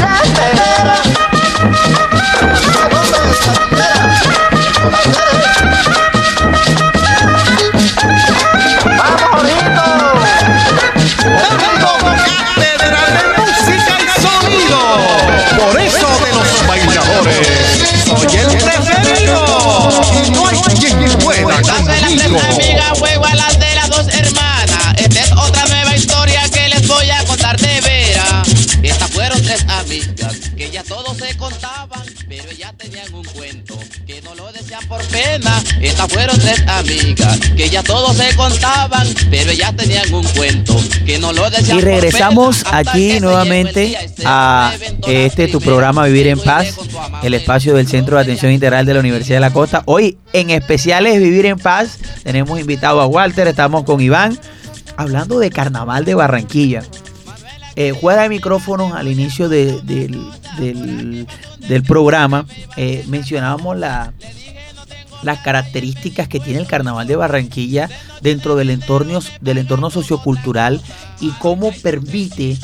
que 0.00 0.59
ya 37.70 37.82
todos 37.82 38.16
se 38.16 38.34
contaban, 38.36 39.06
pero 39.30 39.50
ellas 39.50 39.74
tenían 39.76 40.12
un 40.12 40.24
cuento 40.24 40.76
que 41.06 41.18
no 41.18 41.32
lo 41.32 41.48
decían 41.50 41.78
Y 41.78 41.80
regresamos 41.80 42.64
aquí 42.70 43.20
nuevamente 43.20 43.96
a 44.24 44.72
este 45.06 45.48
tu 45.48 45.60
programa 45.60 46.04
Vivir 46.06 46.28
en 46.28 46.40
Paz, 46.40 46.74
el 47.22 47.34
espacio 47.34 47.74
del 47.74 47.86
Centro 47.88 48.16
de 48.16 48.22
Atención 48.22 48.52
Integral 48.52 48.86
de 48.86 48.94
la 48.94 49.00
Universidad 49.00 49.36
de 49.36 49.40
la 49.40 49.52
Costa. 49.52 49.82
Hoy 49.86 50.18
en 50.32 50.50
especiales 50.50 51.20
Vivir 51.20 51.46
en 51.46 51.58
Paz 51.58 51.98
tenemos 52.24 52.58
invitado 52.58 53.00
a 53.00 53.06
Walter, 53.06 53.46
estamos 53.48 53.84
con 53.84 54.00
Iván, 54.00 54.38
hablando 54.96 55.38
de 55.38 55.50
Carnaval 55.50 56.04
de 56.04 56.14
Barranquilla. 56.14 56.82
Eh, 57.76 57.94
fuera 57.98 58.22
de 58.22 58.28
micrófonos 58.28 58.92
al 58.94 59.06
inicio 59.08 59.48
de- 59.48 59.80
del, 59.82 60.20
del- 60.58 61.26
del 61.68 61.82
programa 61.84 62.44
eh, 62.76 63.04
mencionábamos 63.06 63.78
la, 63.78 64.12
las 65.22 65.40
características 65.40 66.28
que 66.28 66.40
tiene 66.40 66.60
el 66.60 66.66
Carnaval 66.66 67.06
de 67.06 67.16
Barranquilla 67.16 67.88
dentro 68.20 68.56
del 68.56 68.70
entorno, 68.70 69.20
del 69.40 69.58
entorno 69.58 69.90
sociocultural 69.90 70.80
y 71.20 71.30
cómo 71.32 71.72
permite 71.72 72.56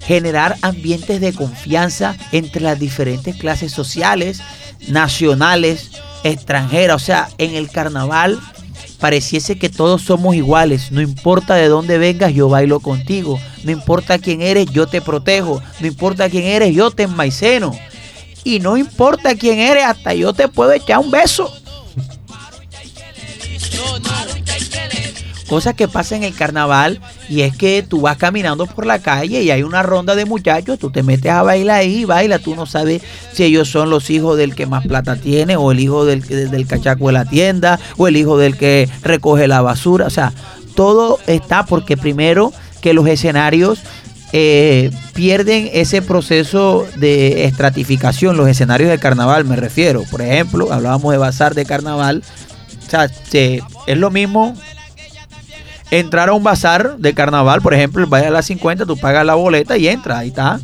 generar 0.00 0.56
ambientes 0.62 1.20
de 1.20 1.32
confianza 1.32 2.16
entre 2.32 2.60
las 2.60 2.78
diferentes 2.78 3.36
clases 3.36 3.72
sociales, 3.72 4.40
nacionales, 4.88 5.90
extranjeras. 6.24 6.96
O 6.96 7.04
sea, 7.04 7.28
en 7.38 7.54
el 7.54 7.70
carnaval 7.70 8.38
pareciese 8.98 9.58
que 9.58 9.68
todos 9.68 10.02
somos 10.02 10.34
iguales. 10.34 10.92
No 10.92 11.00
importa 11.00 11.54
de 11.54 11.68
dónde 11.68 11.98
vengas, 11.98 12.32
yo 12.34 12.48
bailo 12.48 12.80
contigo. 12.80 13.40
No 13.64 13.70
importa 13.70 14.18
quién 14.18 14.42
eres, 14.42 14.66
yo 14.70 14.86
te 14.86 15.00
protejo. 15.00 15.62
No 15.80 15.86
importa 15.86 16.28
quién 16.28 16.44
eres, 16.44 16.74
yo 16.74 16.90
te 16.90 17.04
enmaiceno. 17.04 17.72
Y 18.44 18.58
no 18.58 18.76
importa 18.76 19.36
quién 19.36 19.58
eres, 19.60 19.84
hasta 19.84 20.14
yo 20.14 20.32
te 20.32 20.48
puedo 20.48 20.72
echar 20.72 20.98
un 20.98 21.10
beso. 21.10 21.52
Cosas 25.52 25.74
que 25.74 25.86
pasan 25.86 26.18
en 26.18 26.24
el 26.24 26.34
carnaval 26.34 26.98
y 27.28 27.42
es 27.42 27.54
que 27.54 27.84
tú 27.86 28.00
vas 28.00 28.16
caminando 28.16 28.64
por 28.64 28.86
la 28.86 29.00
calle 29.00 29.42
y 29.42 29.50
hay 29.50 29.62
una 29.62 29.82
ronda 29.82 30.14
de 30.14 30.24
muchachos, 30.24 30.78
tú 30.78 30.90
te 30.90 31.02
metes 31.02 31.30
a 31.30 31.42
bailar 31.42 31.80
ahí, 31.80 32.06
baila, 32.06 32.38
tú 32.38 32.56
no 32.56 32.64
sabes 32.64 33.02
si 33.34 33.44
ellos 33.44 33.68
son 33.68 33.90
los 33.90 34.08
hijos 34.08 34.38
del 34.38 34.54
que 34.54 34.64
más 34.64 34.86
plata 34.86 35.16
tiene 35.16 35.56
o 35.56 35.70
el 35.70 35.80
hijo 35.80 36.06
del, 36.06 36.22
del 36.22 36.66
cachaco 36.66 37.08
de 37.08 37.12
la 37.12 37.26
tienda 37.26 37.78
o 37.98 38.08
el 38.08 38.16
hijo 38.16 38.38
del 38.38 38.56
que 38.56 38.88
recoge 39.02 39.46
la 39.46 39.60
basura, 39.60 40.06
o 40.06 40.10
sea, 40.10 40.32
todo 40.74 41.18
está 41.26 41.66
porque 41.66 41.98
primero 41.98 42.54
que 42.80 42.94
los 42.94 43.06
escenarios 43.06 43.80
eh, 44.32 44.90
pierden 45.12 45.68
ese 45.74 46.00
proceso 46.00 46.86
de 46.96 47.44
estratificación, 47.44 48.38
los 48.38 48.48
escenarios 48.48 48.88
de 48.88 48.98
carnaval 48.98 49.44
me 49.44 49.56
refiero. 49.56 50.04
Por 50.10 50.22
ejemplo, 50.22 50.72
hablábamos 50.72 51.12
de 51.12 51.18
bazar 51.18 51.54
de 51.54 51.66
carnaval. 51.66 52.22
Sea, 52.92 53.08
se- 53.08 53.62
es 53.86 53.96
lo 53.96 54.10
mismo 54.10 54.54
entrar 55.90 56.28
a 56.28 56.34
un 56.34 56.42
bazar 56.42 56.98
de 56.98 57.14
carnaval, 57.14 57.62
por 57.62 57.72
ejemplo, 57.72 58.06
vaya 58.06 58.28
a 58.28 58.30
las 58.30 58.44
50, 58.46 58.84
tú 58.84 58.98
pagas 58.98 59.24
la 59.24 59.34
boleta 59.34 59.78
y 59.78 59.88
entras, 59.88 60.18
ahí 60.18 60.28
está. 60.28 60.60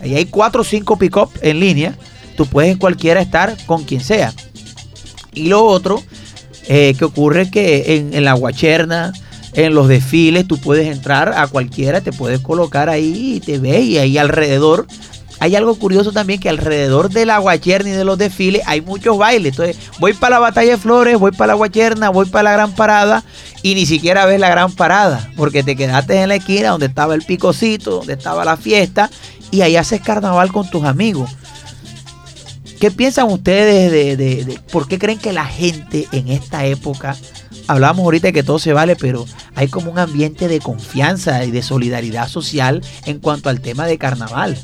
Ahí 0.00 0.14
hay 0.14 0.26
4 0.26 0.60
o 0.60 0.64
5 0.64 0.96
pick-up 0.98 1.30
en 1.42 1.58
línea. 1.58 1.96
Tú 2.36 2.46
puedes 2.46 2.76
cualquiera 2.76 3.20
estar 3.20 3.56
con 3.66 3.82
quien 3.82 4.00
sea. 4.00 4.32
Y 5.32 5.48
lo 5.48 5.64
otro 5.64 6.00
eh, 6.68 6.94
que 6.96 7.04
ocurre 7.04 7.50
que 7.50 7.96
en, 7.96 8.14
en 8.14 8.22
la 8.24 8.34
guacherna, 8.34 9.12
en 9.54 9.74
los 9.74 9.88
desfiles, 9.88 10.46
tú 10.46 10.58
puedes 10.60 10.86
entrar 10.86 11.32
a 11.36 11.48
cualquiera, 11.48 12.00
te 12.02 12.12
puedes 12.12 12.38
colocar 12.38 12.88
ahí 12.88 13.34
y 13.36 13.40
te 13.40 13.58
ve 13.58 13.80
y 13.80 13.98
ahí 13.98 14.16
alrededor. 14.16 14.86
Hay 15.44 15.54
algo 15.56 15.74
curioso 15.74 16.10
también 16.10 16.40
que 16.40 16.48
alrededor 16.48 17.10
de 17.10 17.26
la 17.26 17.36
guacherna 17.36 17.90
y 17.90 17.92
de 17.92 18.04
los 18.06 18.16
desfiles 18.16 18.62
hay 18.64 18.80
muchos 18.80 19.18
bailes. 19.18 19.52
Entonces, 19.52 19.76
voy 20.00 20.14
para 20.14 20.36
la 20.36 20.40
batalla 20.40 20.70
de 20.70 20.78
flores, 20.78 21.18
voy 21.18 21.32
para 21.32 21.48
la 21.48 21.54
guacherna, 21.54 22.08
voy 22.08 22.24
para 22.24 22.44
la 22.44 22.52
gran 22.52 22.72
parada 22.74 23.22
y 23.62 23.74
ni 23.74 23.84
siquiera 23.84 24.24
ves 24.24 24.40
la 24.40 24.48
gran 24.48 24.72
parada 24.72 25.30
porque 25.36 25.62
te 25.62 25.76
quedaste 25.76 26.18
en 26.22 26.30
la 26.30 26.36
esquina 26.36 26.70
donde 26.70 26.86
estaba 26.86 27.14
el 27.14 27.20
picocito, 27.26 27.90
donde 27.98 28.14
estaba 28.14 28.42
la 28.46 28.56
fiesta 28.56 29.10
y 29.50 29.60
ahí 29.60 29.76
haces 29.76 30.00
carnaval 30.00 30.50
con 30.50 30.66
tus 30.70 30.84
amigos. 30.84 31.30
¿Qué 32.80 32.90
piensan 32.90 33.30
ustedes 33.30 33.92
de, 33.92 34.16
de- 34.16 34.44
de- 34.46 34.58
por 34.72 34.88
qué 34.88 34.98
creen 34.98 35.18
que 35.18 35.34
la 35.34 35.44
gente 35.44 36.08
en 36.12 36.28
esta 36.28 36.64
época, 36.64 37.16
hablábamos 37.66 38.04
ahorita 38.04 38.28
de 38.28 38.32
que 38.32 38.42
todo 38.42 38.58
se 38.58 38.72
vale, 38.72 38.96
pero 38.96 39.26
hay 39.54 39.68
como 39.68 39.90
un 39.90 39.98
ambiente 39.98 40.48
de 40.48 40.60
confianza 40.60 41.44
y 41.44 41.50
de 41.50 41.62
solidaridad 41.62 42.28
social 42.28 42.82
en 43.04 43.20
cuanto 43.20 43.50
al 43.50 43.60
tema 43.60 43.86
de 43.86 43.98
carnaval? 43.98 44.58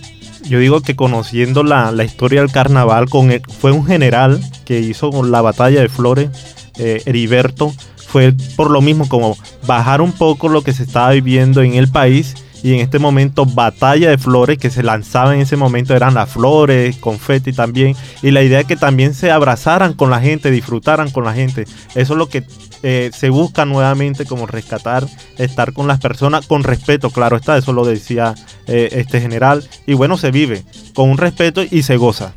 Yo 0.49 0.59
digo 0.59 0.81
que 0.81 0.97
conociendo 0.97 1.63
la, 1.63 1.93
la 1.93 2.05
historia 2.05 2.41
del 2.41 2.51
carnaval, 2.51 3.09
con 3.09 3.31
el- 3.31 3.43
fue 3.61 3.73
un 3.73 3.87
general 3.87 4.41
que 4.65 4.81
hizo 4.81 5.23
la 5.25 5.41
batalla 5.43 5.81
de 5.81 5.89
Flores, 5.89 6.31
eh, 6.79 7.03
Heriberto, 7.07 7.73
fue 8.09 8.33
por 8.57 8.71
lo 8.71 8.81
mismo 8.81 9.09
como 9.09 9.37
bajar 9.67 10.01
un 10.01 10.13
poco 10.13 10.49
lo 10.49 10.63
que 10.63 10.73
se 10.73 10.83
estaba 10.83 11.11
viviendo 11.11 11.63
en 11.63 11.75
el 11.75 11.89
país 11.89 12.35
y 12.63 12.75
en 12.75 12.81
este 12.81 12.99
momento 12.99 13.47
batalla 13.47 14.11
de 14.11 14.19
flores 14.19 14.59
que 14.59 14.69
se 14.69 14.83
lanzaba 14.83 15.35
en 15.35 15.41
ese 15.41 15.57
momento 15.57 15.95
eran 15.95 16.13
las 16.15 16.29
flores, 16.29 16.97
confeti 16.97 17.53
también 17.53 17.95
y 18.23 18.33
la 18.33 18.43
idea 18.43 18.61
es 18.61 18.67
que 18.67 18.77
también 18.77 19.15
se 19.15 19.31
abrazaran 19.31 19.95
con 19.95 20.11
la 20.11 20.21
gente, 20.21 20.51
disfrutaran 20.51 21.11
con 21.11 21.25
la 21.25 21.33
gente. 21.33 21.65
Eso 21.95 22.13
es 22.15 22.19
lo 22.19 22.29
que 22.29 22.43
eh, 22.83 23.11
se 23.17 23.31
busca 23.31 23.65
nuevamente 23.65 24.25
como 24.25 24.47
rescatar, 24.47 25.07
estar 25.39 25.73
con 25.73 25.87
las 25.87 26.01
personas 26.01 26.47
con 26.47 26.63
respeto, 26.65 27.11
claro 27.11 27.37
está, 27.37 27.57
eso 27.59 27.73
lo 27.73 27.85
decía 27.85 28.35
eh, 28.67 28.89
este 28.93 29.21
general 29.21 29.69
y 29.87 29.95
bueno, 29.95 30.17
se 30.17 30.31
vive 30.31 30.65
con 30.95 31.11
un 31.11 31.19
respeto 31.19 31.63
y 31.63 31.83
se 31.83 31.97
goza. 31.97 32.33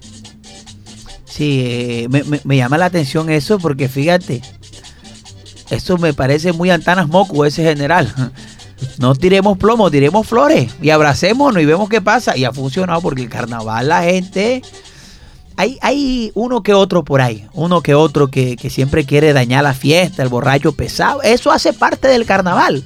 Sí, 1.25 1.63
eh, 1.65 2.07
me, 2.09 2.23
me- 2.43 2.57
llama 2.57 2.77
la 2.77 2.85
atención 2.85 3.29
eso 3.29 3.57
porque 3.57 3.87
fíjate, 3.89 4.41
eso 5.69 5.97
me 5.97 6.13
parece 6.13 6.53
muy 6.53 6.69
Antanas 6.69 7.07
Moco 7.07 7.45
ese 7.45 7.63
general. 7.63 8.13
No 8.99 9.15
tiremos 9.15 9.57
plomo, 9.57 9.89
tiremos 9.89 10.27
flores 10.27 10.69
y 10.81 10.89
abracémonos 10.89 11.61
y 11.63 11.65
vemos 11.65 11.87
qué 11.87 12.01
pasa. 12.01 12.35
Y 12.35 12.43
ha 12.43 12.51
funcionado 12.51 12.99
porque 13.01 13.21
el 13.21 13.29
carnaval 13.29 13.87
la 13.87 14.03
gente... 14.03 14.61
Hay, 15.55 15.77
hay 15.81 16.31
uno 16.33 16.63
que 16.63 16.73
otro 16.73 17.03
por 17.03 17.21
ahí, 17.21 17.47
uno 17.53 17.81
que 17.81 17.93
otro 17.95 18.29
que, 18.29 18.57
siempre 18.69 19.05
quiere 19.05 19.33
dañar 19.33 19.63
la 19.63 19.73
fiesta, 19.73 20.23
el 20.23 20.29
borracho 20.29 20.73
pesado. 20.73 21.21
Eso 21.21 21.51
hace 21.51 21.73
parte 21.73 22.07
del 22.07 22.25
carnaval. 22.25 22.83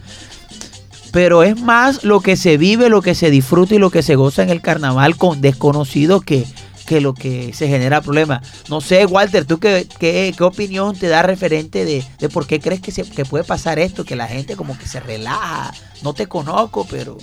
Pero 1.12 1.44
es 1.44 1.60
más 1.60 2.04
lo 2.04 2.20
que 2.20 2.36
se 2.36 2.58
vive, 2.58 2.90
lo 2.90 3.02
que 3.02 3.16
se 3.16 3.32
disfruta 3.32 3.76
y 3.76 3.80
lo 3.80 3.90
que 3.90 4.04
se 4.04 4.16
goza 4.16 4.44
en 4.44 4.50
el 4.50 4.62
carnaval 4.62 5.16
con 5.16 5.40
desconocidos 5.40 6.24
que, 6.24 6.46
que 6.86 7.02
lo 7.02 7.14
que 7.14 7.54
se 7.54 7.68
genera 7.68 8.02
problema. 8.02 8.42
No 8.70 8.82
sé, 8.82 9.06
Walter, 9.06 9.46
¿tú 9.46 9.60
qué, 9.60 9.88
qué, 10.00 10.34
qué 10.38 10.44
opinión 10.44 10.96
te 10.96 11.08
da 11.08 11.24
referente 11.24 11.86
de, 11.86 12.04
de 12.20 12.30
por 12.30 12.46
qué 12.46 12.60
crees 12.60 12.82
que, 12.82 12.92
se, 12.92 13.04
que 13.04 13.26
puede 13.26 13.44
pasar 13.44 13.80
esto? 13.80 14.04
Que 14.04 14.16
la 14.16 14.28
gente 14.28 14.56
como 14.56 14.78
que 14.78 14.88
se 14.88 15.00
relaja. 15.00 15.74
No 16.04 16.14
te 16.14 16.28
conozco, 16.28 16.86
pero... 16.90 17.18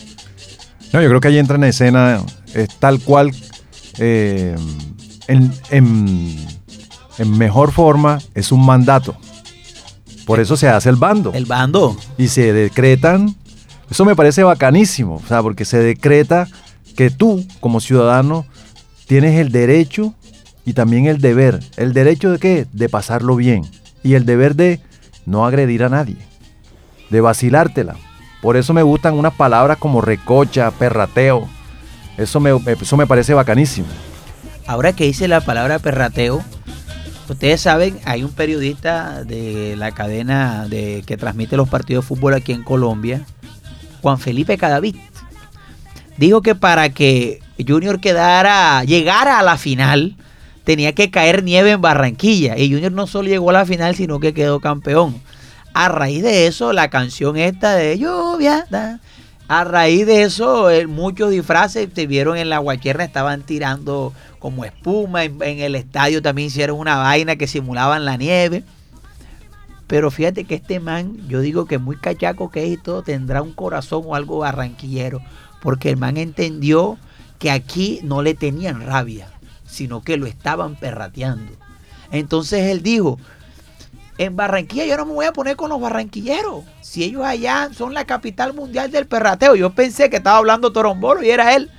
No, 0.92 1.02
yo 1.02 1.08
creo 1.08 1.20
que 1.20 1.28
ahí 1.28 1.38
entra 1.38 1.56
en 1.56 1.64
escena, 1.64 2.22
es 2.54 2.68
tal 2.78 3.00
cual, 3.00 3.32
eh, 3.98 4.54
en, 5.28 5.52
en- 5.70 6.46
en 7.18 7.38
mejor 7.38 7.70
forma, 7.72 8.18
es 8.34 8.50
un 8.52 8.64
mandato. 8.64 9.16
Por 10.26 10.40
eso 10.40 10.56
se 10.56 10.68
hace 10.68 10.88
el 10.88 10.96
bando. 10.96 11.32
El 11.34 11.44
bando. 11.46 11.96
Y 12.18 12.28
se 12.28 12.52
decretan, 12.52 13.36
eso 13.90 14.04
me 14.04 14.16
parece 14.16 14.42
bacanísimo, 14.42 15.16
o 15.22 15.26
sea, 15.28 15.42
porque 15.42 15.64
se 15.64 15.78
decreta 15.78 16.48
que 16.96 17.10
tú, 17.10 17.44
como 17.60 17.80
ciudadano, 17.80 18.46
tienes 19.06 19.38
el 19.38 19.52
derecho 19.52 20.14
y 20.64 20.72
también 20.72 21.06
el 21.06 21.20
deber. 21.20 21.60
¿El 21.76 21.92
derecho 21.92 22.30
de 22.30 22.38
qué? 22.38 22.66
De 22.72 22.88
pasarlo 22.88 23.36
bien. 23.36 23.62
Y 24.02 24.14
el 24.14 24.24
deber 24.26 24.54
de 24.56 24.80
no 25.26 25.46
agredir 25.46 25.84
a 25.84 25.88
nadie, 25.88 26.16
de 27.10 27.20
vacilártela. 27.20 27.96
Por 28.42 28.56
eso 28.56 28.72
me 28.74 28.82
gustan 28.82 29.14
unas 29.14 29.34
palabras 29.34 29.78
como 29.78 30.00
recocha, 30.00 30.70
perrateo. 30.72 31.48
Eso 32.16 32.40
me, 32.40 32.50
eso 32.80 32.96
me 32.96 33.06
parece 33.06 33.34
bacanísimo. 33.34 33.86
Ahora 34.66 34.94
que 34.94 35.06
hice 35.06 35.28
la 35.28 35.42
palabra 35.42 35.78
perrateo, 35.78 36.42
ustedes 37.28 37.60
saben, 37.60 37.98
hay 38.04 38.24
un 38.24 38.32
periodista 38.32 39.22
de 39.24 39.76
la 39.76 39.92
cadena 39.92 40.66
de, 40.68 41.04
que 41.06 41.16
transmite 41.16 41.56
los 41.56 41.68
partidos 41.68 42.04
de 42.04 42.08
fútbol 42.08 42.34
aquí 42.34 42.52
en 42.52 42.62
Colombia, 42.62 43.26
Juan 44.00 44.18
Felipe 44.18 44.56
Cadavid. 44.56 44.96
Dijo 46.16 46.42
que 46.42 46.54
para 46.54 46.90
que 46.90 47.40
Junior 47.66 48.00
quedara, 48.00 48.84
llegara 48.84 49.38
a 49.38 49.42
la 49.42 49.58
final, 49.58 50.16
tenía 50.64 50.94
que 50.94 51.10
caer 51.10 51.42
nieve 51.42 51.72
en 51.72 51.82
Barranquilla. 51.82 52.56
Y 52.56 52.72
Junior 52.72 52.92
no 52.92 53.06
solo 53.06 53.28
llegó 53.28 53.50
a 53.50 53.54
la 53.54 53.66
final, 53.66 53.94
sino 53.94 54.20
que 54.20 54.32
quedó 54.32 54.60
campeón. 54.60 55.20
A 55.74 55.88
raíz 55.88 56.22
de 56.22 56.46
eso, 56.46 56.72
la 56.72 56.88
canción 56.88 57.36
esta 57.36 57.74
de 57.74 57.98
lluvia, 57.98 58.66
da, 58.70 59.00
a 59.48 59.64
raíz 59.64 60.06
de 60.06 60.22
eso, 60.22 60.68
muchos 60.88 61.30
disfraces 61.30 61.88
se 61.94 62.06
vieron 62.06 62.38
en 62.38 62.48
la 62.48 62.58
guacherna, 62.58 63.04
estaban 63.04 63.42
tirando 63.42 64.12
como 64.44 64.66
espuma. 64.66 65.24
En, 65.24 65.40
el 65.40 65.74
estadio 65.74 66.20
también 66.20 66.48
hicieron 66.48 66.78
una 66.78 66.98
vaina 66.98 67.36
que 67.36 67.46
simulaban 67.46 68.04
la 68.04 68.18
nieve. 68.18 68.62
Pero 69.86 70.10
fíjate 70.10 70.44
que 70.44 70.56
este 70.56 70.80
man, 70.80 71.16
yo 71.28 71.40
digo 71.40 71.64
que 71.64 71.78
muy 71.78 71.96
cachaco 71.96 72.50
que 72.50 72.64
es 72.66 72.72
y 72.72 72.76
todo, 72.76 73.00
tendrá 73.00 73.40
un 73.40 73.54
corazón 73.54 74.02
o 74.04 74.14
algo 74.14 74.40
barranquillero. 74.40 75.22
Porque 75.62 75.88
el 75.88 75.96
man 75.96 76.18
entendió 76.18 76.98
que 77.38 77.50
aquí 77.50 78.00
no 78.02 78.20
le 78.20 78.34
tenían 78.34 78.82
rabia, 78.84 79.28
sino 79.64 80.02
que 80.02 80.18
lo 80.18 80.26
estaban 80.26 80.76
perrateando. 80.76 81.50
Entonces 82.10 82.66
él 82.66 82.82
dijo, 82.82 83.18
en 84.18 84.36
Barranquilla 84.36 84.84
yo 84.84 84.98
no 84.98 85.06
me 85.06 85.14
voy 85.14 85.24
a 85.24 85.32
poner 85.32 85.56
con 85.56 85.70
los 85.70 85.80
barranquilleros. 85.80 86.64
Si 86.82 87.02
ellos 87.02 87.24
allá 87.24 87.70
son 87.74 87.94
la 87.94 88.04
capital 88.04 88.52
mundial 88.52 88.90
del 88.90 89.06
perrateo. 89.06 89.54
Yo 89.54 89.70
pensé 89.70 90.10
que 90.10 90.16
estaba 90.16 90.36
hablando 90.36 90.70
Torombolo 90.70 91.22
y 91.22 91.30
era 91.30 91.56
él. 91.56 91.70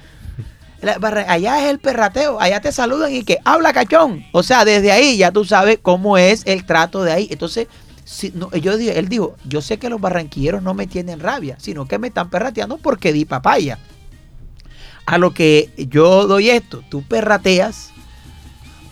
Allá 0.81 1.63
es 1.63 1.69
el 1.69 1.79
perrateo, 1.79 2.39
allá 2.39 2.61
te 2.61 2.71
saludan 2.71 3.13
y 3.13 3.23
que 3.23 3.39
habla 3.43 3.73
cachón. 3.73 4.25
O 4.31 4.43
sea, 4.43 4.65
desde 4.65 4.91
ahí 4.91 5.17
ya 5.17 5.31
tú 5.31 5.45
sabes 5.45 5.79
cómo 5.81 6.17
es 6.17 6.43
el 6.45 6.65
trato 6.65 7.03
de 7.03 7.11
ahí. 7.11 7.27
Entonces, 7.31 7.67
si, 8.03 8.31
no, 8.35 8.51
yo, 8.51 8.73
él 8.73 9.09
dijo, 9.09 9.35
yo 9.45 9.61
sé 9.61 9.77
que 9.79 9.89
los 9.89 9.99
barranquilleros 9.99 10.61
no 10.61 10.73
me 10.73 10.85
tienen 10.85 11.19
rabia, 11.19 11.57
sino 11.59 11.87
que 11.87 11.97
me 11.97 12.09
están 12.09 12.29
perrateando 12.29 12.77
porque 12.77 13.13
di 13.13 13.25
papaya. 13.25 13.79
A 15.05 15.17
lo 15.17 15.33
que 15.33 15.71
yo 15.77 16.27
doy 16.27 16.49
esto, 16.49 16.83
tú 16.89 17.03
perrateas, 17.03 17.91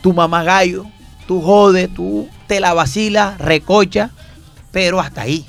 tu 0.01 0.13
mamá 0.13 0.43
gallo, 0.43 0.85
tú 1.27 1.41
jodes, 1.41 1.93
tú 1.93 2.27
te 2.47 2.59
la 2.59 2.73
vacilas, 2.73 3.37
recocha, 3.37 4.11
pero 4.71 4.99
hasta 4.99 5.21
ahí. 5.21 5.45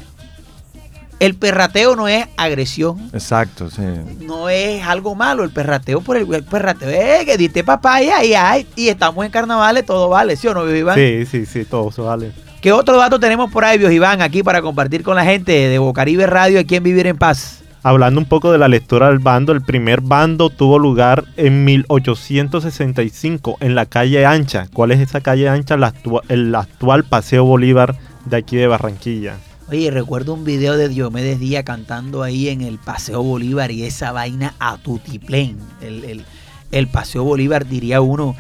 El 1.21 1.35
perrateo 1.37 1.97
no 1.97 2.09
es 2.09 2.27
agresión, 2.37 3.09
Exacto, 3.13 3.71
sí. 3.71 3.83
no 4.21 4.49
es 4.49 4.83
algo 4.85 5.15
malo. 5.15 5.45
El 5.45 5.51
perrateo 5.51 6.01
por 6.01 6.17
el, 6.17 6.33
el 6.35 6.45
perrateo 6.45 6.89
es 6.91 7.25
que 7.25 7.37
diste 7.39 7.65
papaya 7.65 8.23
y, 8.25 8.35
ay, 8.35 8.67
y 8.77 8.89
estamos 8.89 9.25
en 9.25 9.31
carnavales, 9.31 9.87
todo 9.87 10.09
vale, 10.09 10.37
¿sí 10.37 10.49
o 10.49 10.55
no, 10.55 10.69
Iván? 10.71 10.97
Sí, 10.97 11.25
sí, 11.31 11.47
sí, 11.47 11.65
todo 11.65 11.91
se 11.93 12.03
vale. 12.03 12.33
¿Qué 12.61 12.73
otro 12.73 12.97
dato 12.99 13.21
tenemos 13.21 13.51
por 13.51 13.65
ahí, 13.65 13.79
Iván, 13.85 14.23
aquí 14.23 14.43
para 14.43 14.61
compartir 14.61 15.03
con 15.03 15.17
la 15.17 15.25
gente 15.25 15.53
de 15.53 15.79
Bocaribe 15.79 16.27
Radio 16.27 16.59
aquí 16.61 16.77
en 16.77 16.83
Vivir 16.83 17.07
en 17.07 17.17
Paz? 17.17 17.61
Hablando 17.83 18.19
un 18.19 18.27
poco 18.27 18.51
de 18.51 18.57
la 18.59 18.67
lectura 18.69 19.09
del 19.09 19.19
bando, 19.19 19.53
el 19.53 19.61
primer 19.61 20.01
bando 20.01 20.49
tuvo 20.49 20.79
lugar 20.79 21.25
en 21.37 21.65
1865 21.65 23.59
en 23.61 23.75
la 23.75 23.87
calle 23.87 24.25
Ancha. 24.27 24.69
¿Cuál 24.73 24.93
es 24.93 25.01
esa 25.01 25.21
calle 25.21 25.49
Ancha? 25.49 25.77
La 25.77 25.93
actua- 25.93 26.23
el 26.29 26.55
actual 26.55 27.05
Paseo 27.05 27.45
Bolívar 27.45 27.97
de 28.25 28.37
aquí 28.39 28.57
de 28.57 28.67
Barranquilla. 28.67 29.35
Oye, 29.69 29.91
recuerdo 29.91 30.35
un 30.35 30.45
video 30.45 30.77
de 30.77 30.89
Diomedes 30.89 31.41
Díaz 31.41 31.65
cantando 31.65 32.23
ahí 32.23 32.49
en 32.49 32.61
el 32.61 32.79
Paseo 32.79 33.23
Bolívar 33.23 33.71
y 33.71 33.85
esa 33.85 34.13
vaina 34.13 34.55
a 34.59 34.77
tutiplén. 34.77 35.59
El, 35.81 36.05
el- 36.05 36.25
el 36.71 36.89
Paseo 36.89 37.23
Bolívar, 37.23 37.67
diría 37.67 38.01
uno, 38.01 38.35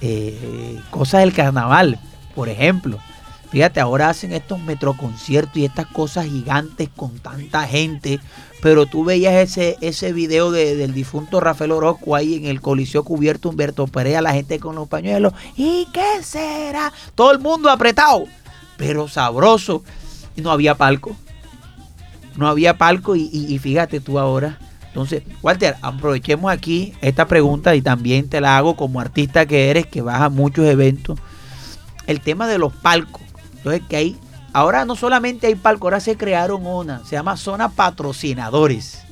eh, 0.00 0.80
cosas 0.90 1.20
del 1.20 1.32
carnaval, 1.32 2.00
por 2.34 2.48
ejemplo. 2.48 2.98
Fíjate, 3.50 3.78
ahora 3.80 4.08
hacen 4.10 4.32
estos 4.32 4.58
metroconciertos 4.60 5.56
y 5.56 5.64
estas 5.64 5.86
cosas 5.86 6.26
gigantes 6.26 6.88
con 6.94 7.18
tanta 7.20 7.66
gente. 7.68 8.18
Pero 8.60 8.86
tú 8.86 9.04
veías 9.04 9.34
ese, 9.34 9.76
ese 9.80 10.12
video 10.12 10.50
de- 10.50 10.74
del 10.74 10.92
difunto 10.92 11.38
Rafael 11.40 11.70
Orozco 11.70 12.16
ahí 12.16 12.34
en 12.34 12.46
el 12.46 12.60
Coliseo 12.60 13.04
Cubierto 13.04 13.48
Humberto 13.48 13.86
Perea, 13.86 14.20
la 14.22 14.32
gente 14.34 14.58
con 14.58 14.74
los 14.74 14.88
pañuelos. 14.88 15.32
¿Y 15.56 15.86
qué 15.92 16.22
será? 16.22 16.92
Todo 17.14 17.30
el 17.30 17.38
mundo 17.38 17.70
apretado, 17.70 18.24
pero 18.76 19.06
sabroso. 19.08 19.82
No 20.42 20.50
había 20.50 20.74
palco. 20.76 21.16
No 22.36 22.46
había 22.48 22.78
palco 22.78 23.16
y, 23.16 23.28
y- 23.32 23.58
fíjate 23.58 24.00
tú 24.00 24.18
ahora. 24.18 24.58
Entonces, 24.86 25.22
Walter, 25.42 25.76
aprovechemos 25.82 26.50
aquí 26.50 26.94
esta 27.00 27.26
pregunta 27.26 27.74
y 27.74 27.82
también 27.82 28.28
te 28.28 28.40
la 28.40 28.56
hago 28.56 28.74
como 28.76 29.00
artista 29.00 29.46
que 29.46 29.70
eres, 29.70 29.86
que 29.86 30.00
vas 30.02 30.20
a 30.20 30.28
muchos 30.28 30.64
eventos. 30.66 31.18
El 32.06 32.20
tema 32.20 32.46
de 32.48 32.58
los 32.58 32.72
palcos. 32.72 33.22
Entonces, 33.56 33.82
que 33.88 33.96
hay, 33.96 34.16
ahora 34.52 34.84
no 34.84 34.96
solamente 34.96 35.46
hay 35.48 35.54
palcos, 35.56 35.86
ahora 35.86 36.00
se 36.00 36.16
crearon 36.16 36.64
una, 36.66 37.04
se 37.04 37.16
llama 37.16 37.36
zona 37.36 37.68
patrocinadores. 37.68 39.02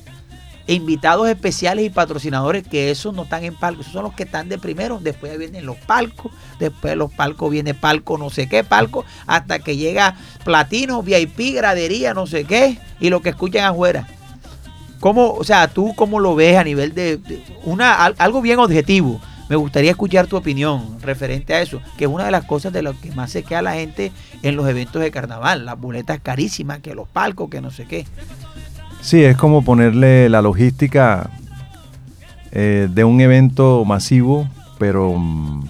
E 0.67 0.73
invitados 0.73 1.29
especiales 1.29 1.85
y 1.85 1.89
patrocinadores 1.89 2.67
que 2.67 2.91
esos 2.91 3.13
no 3.13 3.23
están 3.23 3.43
en 3.45 3.55
palcos, 3.55 3.81
esos 3.85 3.93
son 3.93 4.03
los 4.03 4.13
que 4.13 4.23
están 4.23 4.49
de 4.49 4.57
primero, 4.57 4.99
después 5.01 5.37
vienen 5.37 5.65
los 5.65 5.77
palcos, 5.77 6.31
después 6.59 6.91
de 6.91 6.95
los 6.97 7.11
palcos 7.13 7.49
viene 7.49 7.73
palco 7.73 8.17
no 8.17 8.29
sé 8.29 8.49
qué 8.49 8.63
palco, 8.65 9.05
hasta 9.27 9.59
que 9.59 9.77
llega 9.77 10.15
platino, 10.43 11.01
VIP, 11.01 11.55
gradería, 11.55 12.13
no 12.13 12.27
sé 12.27 12.43
qué, 12.43 12.77
y 12.99 13.09
lo 13.09 13.21
que 13.21 13.29
escuchan 13.29 13.63
afuera. 13.63 14.07
¿Cómo, 14.99 15.31
o 15.33 15.43
sea, 15.43 15.67
tú 15.67 15.93
cómo 15.95 16.19
lo 16.19 16.35
ves 16.35 16.57
a 16.57 16.63
nivel 16.63 16.93
de, 16.95 17.17
de 17.17 17.41
una, 17.63 18.03
al- 18.03 18.15
algo 18.17 18.41
bien 18.41 18.59
objetivo? 18.59 19.21
Me 19.47 19.55
gustaría 19.55 19.91
escuchar 19.91 20.27
tu 20.27 20.35
opinión 20.35 20.97
referente 21.01 21.53
a 21.53 21.61
eso, 21.61 21.79
que 21.97 22.03
es 22.05 22.09
una 22.09 22.25
de 22.25 22.31
las 22.31 22.43
cosas 22.43 22.73
de 22.73 22.81
lo 22.81 22.99
que 22.99 23.11
más 23.13 23.31
se 23.31 23.43
queda 23.43 23.61
la 23.61 23.75
gente 23.75 24.11
en 24.43 24.57
los 24.57 24.67
eventos 24.67 25.01
de 25.01 25.11
carnaval, 25.11 25.65
las 25.65 25.79
boletas 25.79 26.19
carísimas, 26.21 26.79
que 26.79 26.93
los 26.95 27.07
palcos, 27.07 27.49
que 27.49 27.61
no 27.61 27.71
sé 27.71 27.85
qué. 27.85 28.05
Sí, 29.01 29.23
es 29.23 29.37
como 29.37 29.63
ponerle 29.63 30.29
la 30.29 30.41
logística 30.41 31.29
eh, 32.51 32.87
de 32.91 33.03
un 33.03 33.21
evento 33.21 33.85
masivo, 33.85 34.47
pero 34.77 35.13
mm, 35.17 35.69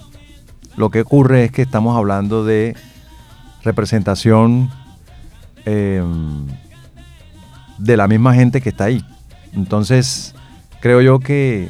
lo 0.76 0.90
que 0.90 1.02
ocurre 1.02 1.44
es 1.44 1.52
que 1.52 1.62
estamos 1.62 1.96
hablando 1.96 2.44
de 2.44 2.74
representación 3.62 4.70
eh, 5.66 6.02
de 7.78 7.96
la 7.96 8.08
misma 8.08 8.34
gente 8.34 8.60
que 8.60 8.70
está 8.70 8.84
ahí. 8.84 9.04
Entonces, 9.54 10.34
creo 10.80 11.00
yo 11.00 11.20
que 11.20 11.68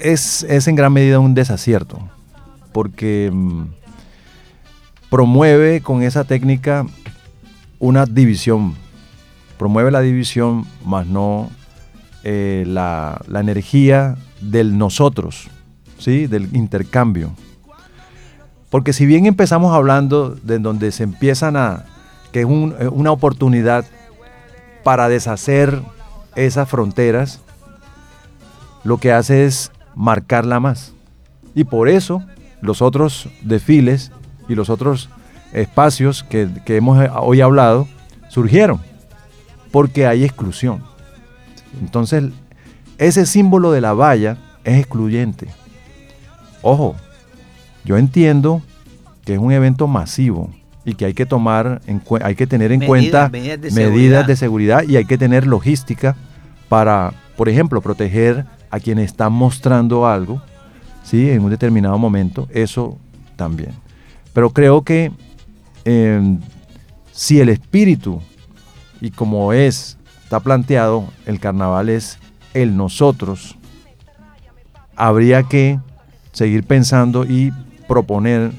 es, 0.00 0.42
es 0.44 0.68
en 0.68 0.76
gran 0.76 0.92
medida 0.92 1.18
un 1.18 1.34
desacierto, 1.34 1.98
porque 2.72 3.30
mm, 3.32 3.64
promueve 5.10 5.80
con 5.80 6.02
esa 6.02 6.24
técnica 6.24 6.86
una 7.78 8.06
división, 8.06 8.74
promueve 9.58 9.90
la 9.90 10.00
división, 10.00 10.66
más 10.84 11.06
no 11.06 11.50
eh, 12.24 12.64
la, 12.66 13.20
energía 13.34 14.16
del 14.40 14.76
nosotros, 14.78 15.48
¿sí? 15.98 16.26
del 16.26 16.54
intercambio. 16.56 17.32
Porque 18.70 18.92
si 18.92 19.06
bien 19.06 19.26
empezamos 19.26 19.74
hablando 19.74 20.30
de 20.42 20.58
donde 20.58 20.90
se 20.92 21.04
empiezan 21.04 21.56
a, 21.56 21.84
que 22.32 22.40
es 22.40 22.46
un- 22.46 22.74
eh, 22.78 22.88
una 22.88 23.12
oportunidad 23.12 23.84
para 24.82 25.08
deshacer 25.08 25.80
esas 26.34 26.68
fronteras, 26.68 27.40
lo 28.84 28.98
que 28.98 29.12
hace 29.12 29.46
es 29.46 29.72
marcarla 29.94 30.60
más. 30.60 30.92
Y 31.54 31.64
por 31.64 31.88
eso 31.88 32.22
los 32.60 32.82
otros 32.82 33.28
desfiles 33.42 34.12
y 34.48 34.54
los 34.54 34.68
otros 34.68 35.08
espacios 35.52 36.22
que, 36.24 36.48
que 36.64 36.76
hemos 36.76 37.02
eh, 37.02 37.10
hoy 37.20 37.40
hablado 37.40 37.88
surgieron, 38.28 38.80
porque 39.76 40.06
hay 40.06 40.24
exclusión. 40.24 40.82
Entonces, 41.82 42.24
ese 42.96 43.26
símbolo 43.26 43.72
de 43.72 43.82
la 43.82 43.92
valla 43.92 44.38
es 44.64 44.78
excluyente. 44.78 45.48
Ojo, 46.62 46.96
yo 47.84 47.98
entiendo 47.98 48.62
que 49.26 49.34
es 49.34 49.38
un 49.38 49.52
evento 49.52 49.86
masivo 49.86 50.48
y 50.86 50.94
que 50.94 51.04
hay 51.04 51.12
que 51.12 51.26
tomar 51.26 51.82
en 51.86 52.00
hay 52.22 52.34
que 52.36 52.46
tener 52.46 52.72
en 52.72 52.80
Medidas- 52.80 52.88
cuenta 52.88 53.28
medidas 53.28 53.60
de 53.60 53.70
medidas 53.70 53.74
seguridad. 53.74 54.24
de 54.26 54.36
seguridad 54.36 54.82
y 54.88 54.96
hay 54.96 55.04
que 55.04 55.18
tener 55.18 55.46
logística 55.46 56.16
para, 56.70 57.12
por 57.36 57.50
ejemplo, 57.50 57.82
proteger 57.82 58.46
a 58.70 58.80
quienes 58.80 59.04
están 59.10 59.34
mostrando 59.34 60.06
algo, 60.06 60.40
¿sí? 61.04 61.28
En 61.28 61.44
un 61.44 61.50
determinado 61.50 61.98
momento, 61.98 62.48
eso 62.50 62.96
también. 63.36 63.72
Pero 64.32 64.48
creo 64.48 64.80
que 64.80 65.12
eh, 65.84 66.38
si 67.12 67.40
el 67.40 67.50
espíritu, 67.50 68.22
y 69.00 69.10
como 69.10 69.52
es, 69.52 69.98
está 70.24 70.40
planteado, 70.40 71.08
el 71.26 71.40
carnaval 71.40 71.88
es 71.88 72.18
el 72.54 72.76
nosotros, 72.76 73.56
habría 74.96 75.42
que 75.42 75.78
seguir 76.32 76.64
pensando 76.64 77.24
y 77.24 77.52
proponer 77.86 78.52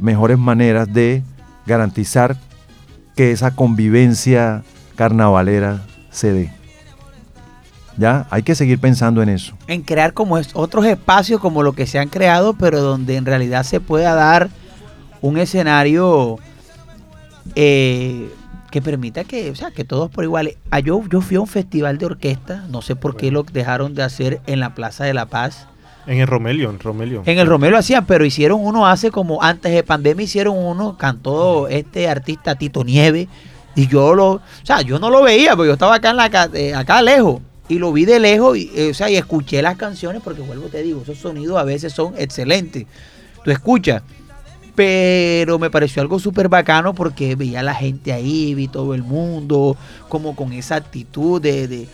mejores 0.00 0.38
maneras 0.38 0.92
de 0.92 1.22
garantizar 1.66 2.36
que 3.16 3.30
esa 3.30 3.52
convivencia 3.52 4.62
carnavalera 4.96 5.82
se 6.10 6.32
dé. 6.32 6.52
¿Ya? 7.98 8.26
Hay 8.30 8.42
que 8.42 8.54
seguir 8.54 8.78
pensando 8.78 9.22
en 9.22 9.28
eso. 9.28 9.54
en 9.66 9.82
crear 9.82 10.14
como 10.14 10.38
es, 10.38 10.50
otros 10.54 10.86
espacios 10.86 11.40
como 11.40 11.62
lo 11.62 11.74
que 11.74 11.86
se 11.86 11.98
han 11.98 12.08
creado, 12.08 12.54
pero 12.54 12.80
donde 12.80 13.16
en 13.16 13.26
realidad 13.26 13.64
se 13.64 13.80
pueda 13.80 14.14
dar 14.14 14.48
un 15.20 15.36
escenario 15.36 16.38
eh, 17.54 18.32
que 18.72 18.82
permita 18.82 19.22
que, 19.22 19.50
o 19.50 19.54
sea, 19.54 19.70
que 19.70 19.84
todos 19.84 20.10
por 20.10 20.24
igual. 20.24 20.56
Ah, 20.70 20.80
yo, 20.80 21.04
yo 21.08 21.20
fui 21.20 21.36
a 21.36 21.40
un 21.40 21.46
festival 21.46 21.98
de 21.98 22.06
orquesta, 22.06 22.64
no 22.70 22.82
sé 22.82 22.96
por 22.96 23.16
qué 23.16 23.30
lo 23.30 23.44
dejaron 23.44 23.94
de 23.94 24.02
hacer 24.02 24.40
en 24.46 24.58
la 24.58 24.74
Plaza 24.74 25.04
de 25.04 25.14
la 25.14 25.26
Paz. 25.26 25.68
En 26.06 26.18
el 26.18 26.26
Romelio, 26.26 26.70
en 26.70 26.80
Romelio. 26.80 27.22
En 27.26 27.38
el 27.38 27.46
Romero 27.46 27.72
lo 27.72 27.78
hacían, 27.78 28.06
pero 28.06 28.24
hicieron 28.24 28.58
uno 28.64 28.88
hace 28.88 29.12
como 29.12 29.42
antes 29.42 29.72
de 29.72 29.84
pandemia 29.84 30.24
hicieron 30.24 30.56
uno, 30.56 30.96
cantó 30.96 31.68
este 31.68 32.08
artista 32.08 32.56
Tito 32.56 32.82
Nieve 32.82 33.28
y 33.76 33.86
yo 33.86 34.14
lo, 34.14 34.30
o 34.32 34.40
sea, 34.64 34.80
yo 34.80 34.98
no 34.98 35.10
lo 35.10 35.22
veía, 35.22 35.54
porque 35.54 35.68
yo 35.68 35.74
estaba 35.74 35.96
acá 35.96 36.10
en 36.10 36.16
la 36.16 36.50
eh, 36.54 36.74
acá 36.74 37.02
lejos 37.02 37.42
y 37.68 37.78
lo 37.78 37.92
vi 37.92 38.06
de 38.06 38.18
lejos 38.18 38.56
y, 38.56 38.70
eh, 38.74 38.90
o 38.90 38.94
sea, 38.94 39.10
y 39.10 39.16
escuché 39.16 39.60
las 39.60 39.76
canciones 39.76 40.22
porque 40.24 40.40
vuelvo 40.40 40.68
te 40.68 40.82
digo, 40.82 41.02
esos 41.02 41.18
sonidos 41.18 41.58
a 41.58 41.64
veces 41.64 41.92
son 41.92 42.14
excelentes. 42.16 42.86
Tú 43.44 43.50
escuchas, 43.50 44.02
pero 44.74 45.58
me 45.58 45.70
pareció 45.70 46.02
algo 46.02 46.18
súper 46.18 46.48
bacano 46.48 46.94
porque 46.94 47.36
veía 47.36 47.60
a 47.60 47.62
la 47.62 47.74
gente 47.74 48.12
ahí, 48.12 48.54
vi 48.54 48.68
todo 48.68 48.94
el 48.94 49.02
mundo, 49.02 49.76
como 50.08 50.34
con 50.34 50.52
esa 50.52 50.76
actitud 50.76 51.40
de, 51.40 51.68
de- 51.68 51.88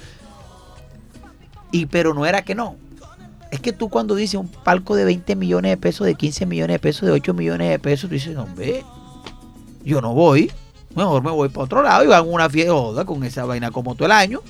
y 1.72 1.86
pero 1.86 2.14
no 2.14 2.24
era 2.26 2.42
que 2.42 2.54
no. 2.54 2.76
Es 3.50 3.60
que 3.60 3.72
tú 3.72 3.88
cuando 3.88 4.14
dices 4.14 4.38
un 4.38 4.48
palco 4.48 4.94
de 4.94 5.04
20 5.04 5.34
millones 5.36 5.70
de 5.72 5.76
pesos, 5.76 6.06
de 6.06 6.14
15 6.14 6.46
millones 6.46 6.74
de 6.74 6.78
pesos, 6.78 7.06
de 7.06 7.12
8 7.12 7.32
millones 7.34 7.70
de 7.70 7.78
pesos, 7.78 8.08
tú 8.08 8.14
dices, 8.14 8.34
no, 8.34 8.42
hombre, 8.44 8.84
yo 9.84 10.00
no 10.00 10.12
voy. 10.14 10.52
Mejor 10.94 11.22
me 11.22 11.30
voy 11.30 11.48
para 11.48 11.64
otro 11.64 11.82
lado 11.82 12.04
y 12.04 12.12
hago 12.12 12.30
una 12.30 12.48
fiesta 12.50 12.72
joda 12.72 13.04
con 13.04 13.24
esa 13.24 13.44
vaina 13.44 13.70
como 13.70 13.94
todo 13.94 14.06
el 14.06 14.12
año. 14.12 14.40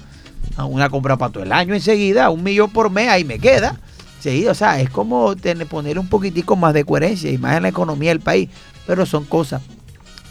Hago 0.56 0.68
una 0.68 0.88
compra 0.90 1.16
para 1.16 1.32
todo 1.32 1.42
el 1.44 1.52
año 1.52 1.74
enseguida, 1.74 2.30
un 2.30 2.42
millón 2.42 2.70
por 2.70 2.90
mes, 2.90 3.08
ahí 3.08 3.24
me 3.24 3.38
queda. 3.38 3.78
Seguido, 4.20 4.50
o 4.52 4.54
sea, 4.54 4.80
es 4.80 4.90
como 4.90 5.36
tener, 5.36 5.66
poner 5.66 5.98
un 5.98 6.08
poquitico 6.08 6.56
más 6.56 6.74
de 6.74 6.84
coherencia 6.84 7.30
y 7.30 7.38
más 7.38 7.56
en 7.56 7.62
la 7.62 7.68
economía 7.68 8.10
del 8.10 8.20
país. 8.20 8.48
Pero 8.86 9.06
son 9.06 9.24
cosas. 9.24 9.62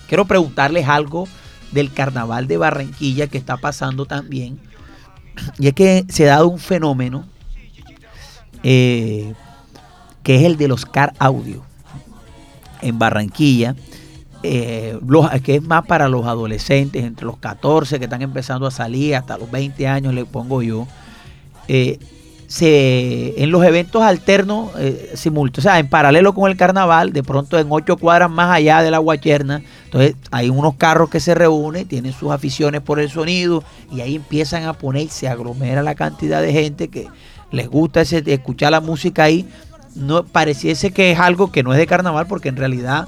Quiero 0.08 0.26
preguntarles 0.26 0.88
algo 0.88 1.28
del 1.72 1.92
carnaval 1.94 2.48
de 2.48 2.58
Barranquilla 2.58 3.28
que 3.28 3.38
está 3.38 3.58
pasando 3.58 4.06
también. 4.06 4.60
Y 5.60 5.68
es 5.68 5.74
que 5.74 6.06
se 6.10 6.26
ha 6.30 6.36
dado 6.36 6.48
un 6.50 6.60
fenómeno 6.60 7.26
eh, 8.64 9.34
que 10.24 10.36
es 10.38 10.44
el 10.44 10.58
de 10.58 10.68
los 10.68 10.86
car 10.86 11.14
audio 11.20 11.64
en 12.82 13.00
Barranquilla, 13.00 13.76
eh, 14.44 14.98
los- 15.08 15.30
que 15.42 15.56
es 15.56 15.64
más 15.64 15.86
para 15.86 16.08
los 16.10 16.26
adolescentes, 16.26 17.04
entre 17.04 17.26
los 17.26 17.38
14 17.38 17.98
que 18.00 18.06
están 18.06 18.22
empezando 18.22 18.68
a 18.68 18.72
salir, 18.72 19.16
hasta 19.16 19.38
los 19.38 19.50
20 19.50 19.88
años 19.88 20.14
le 20.14 20.26
pongo 20.26 20.62
yo. 20.62 20.88
Eh, 21.68 22.00
se, 22.48 23.44
en 23.44 23.52
los 23.52 23.64
eventos 23.66 24.02
alternos, 24.02 24.72
eh, 24.78 25.12
simultáneos, 25.16 25.66
o 25.66 25.70
sea, 25.70 25.80
en 25.80 25.90
paralelo 25.90 26.34
con 26.34 26.50
el 26.50 26.58
carnaval, 26.58 27.12
de 27.12 27.22
pronto 27.22 27.60
en 27.60 27.68
ocho 27.70 27.98
cuadras 27.98 28.32
más 28.32 28.50
allá 28.50 28.82
de 28.82 28.90
la 28.90 29.00
Guacherna, 29.00 29.62
entonces 29.84 30.16
hay 30.32 30.50
unos 30.50 30.76
carros 30.76 31.10
que 31.10 31.20
se 31.20 31.36
reúnen, 31.36 31.88
tienen 31.88 32.14
sus 32.14 32.32
aficiones 32.32 32.82
por 32.82 33.00
el 33.00 33.10
sonido 33.10 33.64
y 33.92 34.00
ahí 34.00 34.16
empiezan 34.16 34.64
a 34.64 34.74
poner 34.74 35.10
se 35.10 35.28
aglomera 35.28 35.84
la 35.84 35.96
cantidad 35.96 36.42
de 36.42 36.54
gente 36.54 36.88
que 36.88 37.08
les 37.52 37.68
gusta 37.68 38.02
ese, 38.02 38.24
escuchar 38.26 38.72
la 38.72 38.82
música 38.82 39.24
ahí. 39.24 39.48
No 39.96 40.24
pareciese 40.24 40.92
que 40.92 41.12
es 41.12 41.20
algo 41.20 41.52
que 41.52 41.64
no 41.64 41.74
es 41.74 41.80
de 41.80 41.88
carnaval 41.88 42.28
porque 42.28 42.50
en 42.50 42.56
realidad 42.56 43.08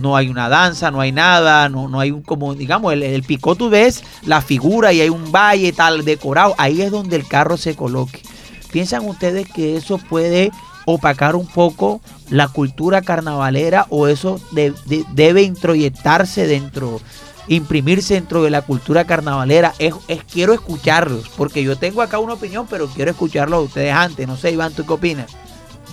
no 0.00 0.16
hay 0.16 0.28
una 0.28 0.48
danza, 0.48 0.90
no 0.90 1.00
hay 1.00 1.12
nada, 1.12 1.68
no, 1.68 1.88
no 1.88 2.00
hay 2.00 2.10
un 2.10 2.22
como, 2.22 2.54
digamos, 2.54 2.92
el, 2.92 3.02
el 3.02 3.22
picó 3.22 3.54
tú 3.54 3.68
ves 3.70 4.02
la 4.24 4.40
figura 4.40 4.92
y 4.92 5.00
hay 5.00 5.08
un 5.08 5.30
valle 5.30 5.72
tal 5.72 6.04
decorado, 6.04 6.54
ahí 6.58 6.82
es 6.82 6.90
donde 6.90 7.16
el 7.16 7.26
carro 7.26 7.56
se 7.56 7.76
coloque. 7.76 8.22
¿Piensan 8.70 9.04
ustedes 9.08 9.48
que 9.48 9.76
eso 9.76 9.98
puede 9.98 10.50
opacar 10.84 11.34
un 11.36 11.46
poco 11.46 12.00
la 12.30 12.48
cultura 12.48 13.02
carnavalera 13.02 13.86
o 13.90 14.06
eso 14.08 14.40
de- 14.52 14.72
de- 14.86 15.04
debe 15.14 15.42
introyectarse 15.42 16.46
dentro, 16.46 17.00
imprimirse 17.48 18.14
dentro 18.14 18.42
de 18.42 18.50
la 18.50 18.62
cultura 18.62 19.04
carnavalera? 19.04 19.72
Es, 19.78 19.94
es- 20.08 20.22
quiero 20.24 20.52
escucharlos, 20.52 21.28
porque 21.36 21.62
yo 21.62 21.76
tengo 21.76 22.02
acá 22.02 22.18
una 22.18 22.34
opinión, 22.34 22.66
pero 22.68 22.86
quiero 22.88 23.10
escucharlos 23.10 23.58
a 23.58 23.62
ustedes 23.62 23.92
antes. 23.92 24.26
No 24.26 24.36
sé, 24.36 24.52
Iván, 24.52 24.72
¿tú 24.74 24.84
qué 24.86 24.92
opinas? 24.92 25.26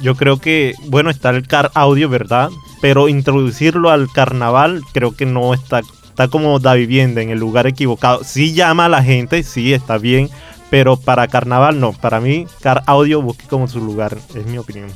Yo 0.02 0.16
creo 0.16 0.38
que, 0.40 0.74
bueno, 0.88 1.10
está 1.10 1.30
el 1.30 1.48
car 1.48 1.72
audio, 1.76 2.10
¿verdad? 2.10 2.50
Pero 2.82 3.08
introducirlo 3.08 3.90
al 3.92 4.12
carnaval 4.12 4.82
creo 4.92 5.16
que 5.16 5.26
no 5.26 5.54
está, 5.54 5.82
está 6.06 6.28
como 6.28 6.60
da 6.60 6.74
vivienda 6.74 7.22
en 7.22 7.30
el 7.30 7.40
lugar 7.40 7.68
equivocado. 7.68 8.24
Sí 8.24 8.54
llama 8.54 8.86
a 8.86 8.90
la 8.90 9.04
gente, 9.04 9.44
sí, 9.44 9.72
está 9.74 9.98
bien, 10.00 10.30
pero 10.74 10.98
para 10.98 11.28
carnaval 11.28 11.80
no. 11.80 11.94
Para 11.94 12.20
mí, 12.20 12.48
car 12.60 12.82
audio 12.88 13.22
busque 13.22 13.46
como 13.46 13.68
su 13.68 13.80
lugar, 13.80 14.18
es 14.34 14.44
mi 14.48 14.58
opinión. 14.58 14.90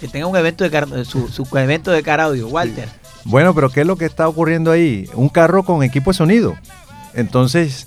Que 0.00 0.08
tenga 0.08 0.26
un 0.26 0.36
evento 0.36 0.64
de 0.64 0.70
car- 0.72 1.04
su, 1.04 1.28
su 1.28 1.46
evento 1.56 1.92
de 1.92 2.02
cara 2.02 2.24
audio, 2.24 2.48
Walter. 2.48 2.88
Bueno, 3.22 3.54
pero 3.54 3.70
¿qué 3.70 3.82
es 3.82 3.86
lo 3.86 3.94
que 3.94 4.04
está 4.04 4.26
ocurriendo 4.26 4.72
ahí? 4.72 5.08
Un 5.14 5.28
carro 5.28 5.62
con 5.62 5.84
equipo 5.84 6.10
de 6.10 6.14
sonido. 6.16 6.56
Entonces, 7.14 7.86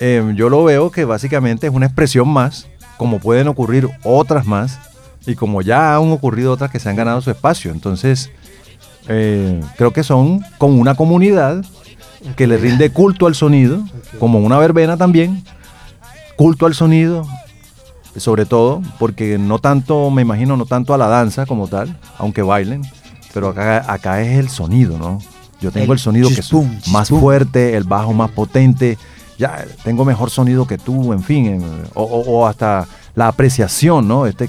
eh, 0.00 0.32
yo 0.34 0.48
lo 0.48 0.64
veo 0.64 0.90
que 0.90 1.04
básicamente 1.04 1.66
es 1.66 1.74
una 1.74 1.84
expresión 1.84 2.26
más, 2.26 2.68
como 2.96 3.18
pueden 3.18 3.46
ocurrir 3.48 3.90
otras 4.02 4.46
más, 4.46 4.78
y 5.26 5.34
como 5.34 5.60
ya 5.60 5.94
han 5.94 6.10
ocurrido 6.10 6.52
otras 6.52 6.70
que 6.70 6.80
se 6.80 6.88
han 6.88 6.96
ganado 6.96 7.20
su 7.20 7.30
espacio. 7.32 7.70
Entonces, 7.70 8.30
eh, 9.08 9.60
creo 9.76 9.92
que 9.92 10.02
son 10.02 10.40
como 10.56 10.80
una 10.80 10.94
comunidad 10.94 11.62
que 12.34 12.46
le 12.46 12.56
rinde 12.56 12.88
culto 12.88 13.26
al 13.26 13.34
sonido, 13.34 13.82
como 14.18 14.38
una 14.38 14.56
verbena 14.56 14.96
también, 14.96 15.44
culto 16.36 16.66
al 16.66 16.74
sonido, 16.74 17.26
sobre 18.16 18.46
todo, 18.46 18.82
porque 18.98 19.38
no 19.38 19.58
tanto, 19.58 20.10
me 20.10 20.22
imagino, 20.22 20.56
no 20.56 20.66
tanto 20.66 20.94
a 20.94 20.98
la 20.98 21.08
danza 21.08 21.46
como 21.46 21.68
tal, 21.68 21.98
aunque 22.18 22.42
bailen, 22.42 22.82
pero 23.32 23.48
acá, 23.48 23.84
acá 23.92 24.20
es 24.22 24.38
el 24.38 24.48
sonido, 24.48 24.98
¿no? 24.98 25.18
Yo 25.60 25.70
tengo 25.72 25.92
el, 25.92 25.98
El 25.98 25.98
sonido 25.98 26.28
que 26.28 26.34
es 26.40 26.52
más 26.92 27.08
chispum. 27.08 27.20
fuerte, 27.20 27.76
el 27.76 27.84
bajo 27.84 28.12
más 28.12 28.30
potente, 28.30 28.98
ya 29.38 29.64
tengo 29.82 30.04
mejor 30.04 30.30
sonido 30.30 30.66
que 30.66 30.78
tú, 30.78 31.12
en 31.12 31.22
fin, 31.22 31.46
en- 31.46 31.62
o, 31.94 32.02
o- 32.02 32.38
o 32.40 32.46
hasta 32.46 32.86
la 33.14 33.28
apreciación, 33.28 34.06
¿no? 34.06 34.26
Este, 34.26 34.48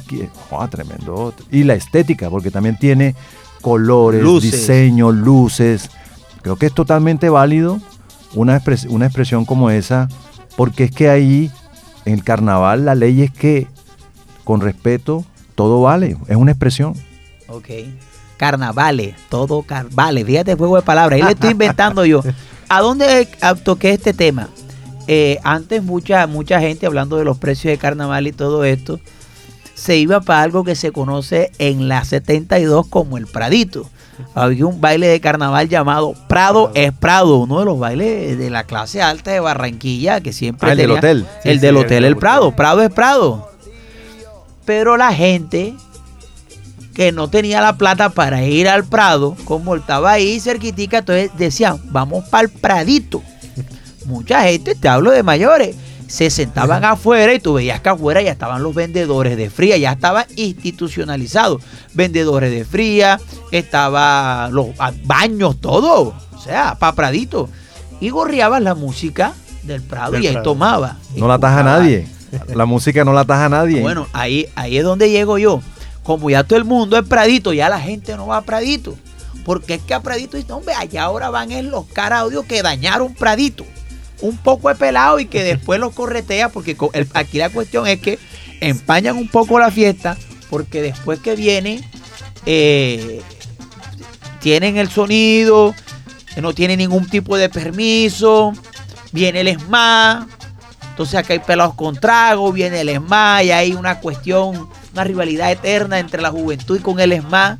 oh, 0.51 0.67
tremendo. 0.67 1.33
Y 1.51 1.63
la 1.63 1.75
estética, 1.75 2.29
porque 2.29 2.51
también 2.51 2.77
tiene 2.77 3.15
colores, 3.61 4.21
Luces. 4.23 4.51
diseño, 4.51 5.11
luces. 5.11 5.89
Creo 6.41 6.55
que 6.57 6.67
es 6.67 6.73
totalmente 6.73 7.29
válido 7.29 7.79
una, 8.35 8.59
expres- 8.59 8.87
una 8.89 9.05
expresión 9.05 9.45
como 9.45 9.69
esa, 9.69 10.07
porque 10.57 10.85
es 10.85 10.91
que 10.91 11.09
ahí, 11.09 11.51
en 12.05 12.13
el 12.13 12.23
carnaval, 12.23 12.85
la 12.85 12.95
ley 12.95 13.23
es 13.23 13.31
que, 13.31 13.67
con 14.43 14.61
respeto, 14.61 15.25
todo 15.55 15.81
vale, 15.81 16.17
es 16.27 16.35
una 16.35 16.51
expresión. 16.51 16.93
Ok. 17.47 17.69
Carnavales, 18.37 19.15
todo 19.29 19.61
car 19.61 19.87
vale, 19.91 20.25
fíjate 20.25 20.55
juego 20.55 20.75
de 20.75 20.81
palabras. 20.81 21.17
Ahí 21.17 21.25
le 21.25 21.31
estoy 21.31 21.51
inventando 21.51 22.05
yo. 22.05 22.21
¿A 22.67 22.81
dónde 22.81 23.27
toqué 23.63 23.91
este 23.91 24.13
tema? 24.13 24.49
Eh, 25.07 25.39
antes 25.43 25.83
mucha, 25.83 26.27
mucha 26.27 26.59
gente 26.59 26.85
hablando 26.85 27.17
de 27.17 27.25
los 27.25 27.37
precios 27.37 27.71
de 27.71 27.77
carnaval 27.77 28.27
y 28.27 28.31
todo 28.31 28.65
esto, 28.65 28.99
se 29.75 29.97
iba 29.97 30.21
para 30.21 30.41
algo 30.41 30.63
que 30.63 30.75
se 30.75 30.91
conoce 30.91 31.51
en 31.59 31.87
la 31.87 32.03
72 32.03 32.87
como 32.87 33.17
el 33.17 33.27
Pradito. 33.27 33.89
Había 34.33 34.65
un 34.65 34.79
baile 34.81 35.07
de 35.07 35.19
carnaval 35.19 35.67
llamado 35.69 36.13
Prado 36.27 36.71
es 36.73 36.91
Prado, 36.93 37.37
uno 37.37 37.59
de 37.59 37.65
los 37.65 37.77
bailes 37.79 38.37
de 38.37 38.49
la 38.49 38.63
clase 38.63 39.01
alta 39.01 39.31
de 39.31 39.39
Barranquilla 39.39 40.21
que 40.21 40.31
siempre 40.33 40.69
Ah, 40.69 40.71
el 40.73 40.77
del 40.77 40.91
hotel. 40.91 41.25
el 41.43 41.55
Sí, 41.55 41.59
del 41.65 41.75
sí, 41.75 41.81
hotel 41.81 42.05
el 42.05 42.15
Prado, 42.17 42.43
hotel. 42.47 42.55
Prado 42.55 42.81
es 42.81 42.89
Prado. 42.91 43.49
Pero 44.65 44.97
la 44.97 45.13
gente 45.13 45.75
que 46.93 47.11
no 47.11 47.27
tenía 47.29 47.59
la 47.61 47.77
plata 47.77 48.09
para 48.09 48.43
ir 48.45 48.67
al 48.69 48.85
Prado, 48.85 49.35
como 49.43 49.75
estaba 49.75 50.11
ahí 50.13 50.39
cerquitica, 50.39 50.99
entonces 50.99 51.29
decían, 51.37 51.79
vamos 51.85 52.23
para 52.29 52.43
el 52.45 52.49
Pradito. 52.49 53.21
Mucha 54.05 54.43
gente, 54.43 54.75
te 54.75 54.87
hablo 54.87 55.11
de 55.11 55.23
mayores, 55.23 55.75
se 56.07 56.29
sentaban 56.29 56.85
afuera 56.85 57.33
y 57.33 57.39
tú 57.39 57.53
veías 57.53 57.81
que 57.81 57.89
afuera 57.89 58.21
ya 58.21 58.31
estaban 58.31 58.61
los 58.63 58.75
vendedores 58.75 59.37
de 59.37 59.49
fría, 59.49 59.77
ya 59.77 59.91
estaba 59.91 60.25
institucionalizado. 60.35 61.59
Vendedores 61.93 62.51
de 62.51 62.65
fría, 62.65 63.19
estaba 63.51 64.49
los 64.51 64.67
ah, 64.79 64.91
baños, 65.03 65.59
todo. 65.59 66.13
O 66.33 66.39
sea, 66.39 66.75
para 66.75 66.93
Pradito. 66.93 67.49
Y 67.99 68.09
gorreabas 68.09 68.61
la 68.61 68.75
música 68.75 69.33
del 69.63 69.81
Prado 69.81 70.13
Del 70.13 70.23
y 70.23 70.27
ahí 70.27 70.33
Prado. 70.33 70.51
tomaba. 70.51 70.97
No 71.15 71.27
la 71.27 71.39
taja 71.39 71.63
nadie. 71.63 72.07
La 72.53 72.65
música 72.65 73.03
no 73.05 73.13
la 73.13 73.25
taja 73.25 73.49
nadie. 73.49 73.81
Bueno, 73.81 74.07
ahí, 74.13 74.47
ahí 74.55 74.77
es 74.77 74.83
donde 74.83 75.09
llego 75.09 75.37
yo. 75.37 75.61
Como 76.03 76.29
ya 76.29 76.43
todo 76.43 76.59
el 76.59 76.65
mundo 76.65 76.97
es 76.97 77.07
Pradito, 77.07 77.53
ya 77.53 77.69
la 77.69 77.79
gente 77.79 78.15
no 78.15 78.27
va 78.27 78.37
a 78.37 78.41
Pradito. 78.41 78.95
Porque 79.43 79.75
es 79.75 79.81
que 79.81 79.93
a 79.93 80.01
Pradito 80.01 80.37
dice, 80.37 80.51
hombre, 80.53 80.73
allá 80.75 81.03
ahora 81.03 81.29
van 81.29 81.51
en 81.51 81.71
los 81.71 81.85
cara 81.85 82.19
audio 82.19 82.43
que 82.43 82.61
dañaron 82.61 83.13
Pradito. 83.13 83.65
Un 84.25 84.37
poco 84.37 84.69
de 84.69 84.75
pelado 84.75 85.19
y 85.19 85.25
que 85.25 85.43
después 85.53 85.79
los 85.79 85.93
corretea, 85.93 86.49
porque 86.49 86.75
el- 86.93 87.07
aquí 87.13 87.37
la 87.37 87.49
cuestión 87.49 87.87
es 87.87 87.99
que 87.99 88.19
empañan 88.61 89.17
un 89.17 89.27
poco 89.27 89.59
la 89.59 89.71
fiesta, 89.71 90.17
porque 90.49 90.81
después 90.81 91.19
que 91.19 91.35
viene, 91.35 91.87
eh, 92.45 93.21
tienen 94.39 94.77
el 94.77 94.89
sonido, 94.89 95.73
no 96.41 96.53
tienen 96.53 96.79
ningún 96.79 97.07
tipo 97.09 97.37
de 97.37 97.49
permiso, 97.49 98.53
viene 99.11 99.41
el 99.41 99.47
ESMA, 99.49 100.27
entonces 100.91 101.15
acá 101.15 101.33
hay 101.33 101.39
pelados 101.39 101.75
con 101.75 101.95
trago, 101.95 102.51
viene 102.51 102.81
el 102.81 102.89
ESMA 102.89 103.43
y 103.43 103.51
hay 103.51 103.73
una 103.73 103.99
cuestión, 103.99 104.69
una 104.93 105.03
rivalidad 105.03 105.51
eterna 105.51 105.99
entre 105.99 106.21
la 106.21 106.31
juventud 106.31 106.77
y 106.77 106.81
con 106.81 106.99
el 106.99 107.11
ESMA 107.11 107.57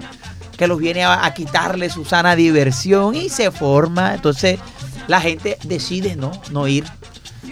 que 0.57 0.67
los 0.67 0.77
viene 0.79 1.03
a, 1.03 1.25
a 1.25 1.33
quitarle 1.33 1.89
su 1.89 2.05
sana 2.05 2.35
diversión 2.35 3.13
y 3.15 3.27
se 3.29 3.51
forma. 3.51 4.13
Entonces 4.13 4.57
la 5.07 5.21
gente 5.21 5.57
decide 5.63 6.15
no, 6.15 6.31
no 6.51 6.67
ir. 6.67 6.85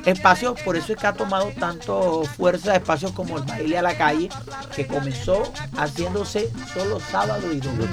Espacios, 0.05 0.59
por 0.61 0.75
eso 0.75 0.93
es 0.93 0.99
que 0.99 1.07
ha 1.07 1.13
tomado 1.13 1.51
tanto 1.59 2.23
fuerza 2.35 2.75
espacios 2.75 3.11
como 3.11 3.37
el 3.37 3.43
baile 3.43 3.77
a 3.77 3.81
la 3.81 3.95
calle, 3.95 4.29
que 4.75 4.85
comenzó 4.85 5.43
haciéndose 5.77 6.51
solo 6.73 6.99
sábado 6.99 7.53
y 7.53 7.59
domingo. 7.59 7.87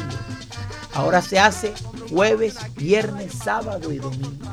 Ahora 0.94 1.22
se 1.22 1.38
hace 1.38 1.72
jueves, 2.08 2.56
viernes, 2.76 3.32
sábado 3.32 3.92
y 3.92 3.98
domingo. 3.98 4.46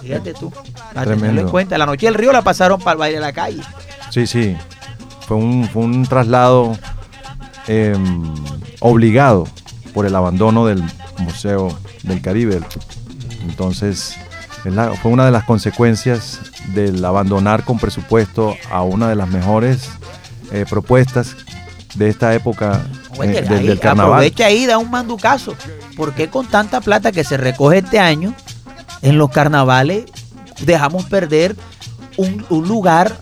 Fíjate 0.00 0.34
tú, 0.34 0.52
para 0.94 1.14
tenerlo 1.14 1.42
en 1.42 1.48
cuenta. 1.48 1.78
La 1.78 1.86
noche 1.86 2.06
del 2.06 2.14
río 2.14 2.32
la 2.32 2.42
pasaron 2.42 2.80
para 2.80 2.92
el 2.92 2.98
baile 2.98 3.18
a 3.18 3.20
la 3.20 3.32
calle. 3.32 3.62
Sí, 4.10 4.26
sí. 4.26 4.56
Fue 5.26 5.36
un, 5.36 5.68
fue 5.68 5.82
un 5.82 6.06
traslado 6.06 6.76
eh, 7.66 7.94
obligado 8.80 9.46
por 9.92 10.06
el 10.06 10.16
abandono 10.16 10.66
del 10.66 10.82
Museo 11.18 11.76
del 12.02 12.22
Caribe. 12.22 12.60
Entonces, 13.48 14.14
la- 14.64 14.92
fue 14.94 15.10
una 15.10 15.24
de 15.24 15.30
las 15.30 15.44
consecuencias 15.44 16.40
del 16.74 17.04
abandonar 17.04 17.64
con 17.64 17.78
presupuesto 17.78 18.56
a 18.70 18.82
una 18.82 19.08
de 19.08 19.14
las 19.16 19.28
mejores 19.28 19.88
eh, 20.52 20.64
propuestas 20.68 21.36
de 21.94 22.08
esta 22.08 22.34
época 22.34 22.82
eh, 23.22 23.26
del, 23.28 23.52
ahí, 23.52 23.66
del 23.66 23.80
carnaval. 23.80 24.12
aprovecha 24.14 24.46
ahí, 24.46 24.66
da 24.66 24.78
un 24.78 24.90
manducazo. 24.90 25.54
¿Por 25.96 26.12
qué 26.14 26.28
con 26.28 26.46
tanta 26.46 26.80
plata 26.80 27.10
que 27.12 27.24
se 27.24 27.36
recoge 27.36 27.78
este 27.78 27.98
año 27.98 28.34
en 29.02 29.18
los 29.18 29.30
carnavales 29.30 30.04
dejamos 30.60 31.04
perder 31.06 31.56
un, 32.16 32.44
un 32.50 32.68
lugar 32.68 33.16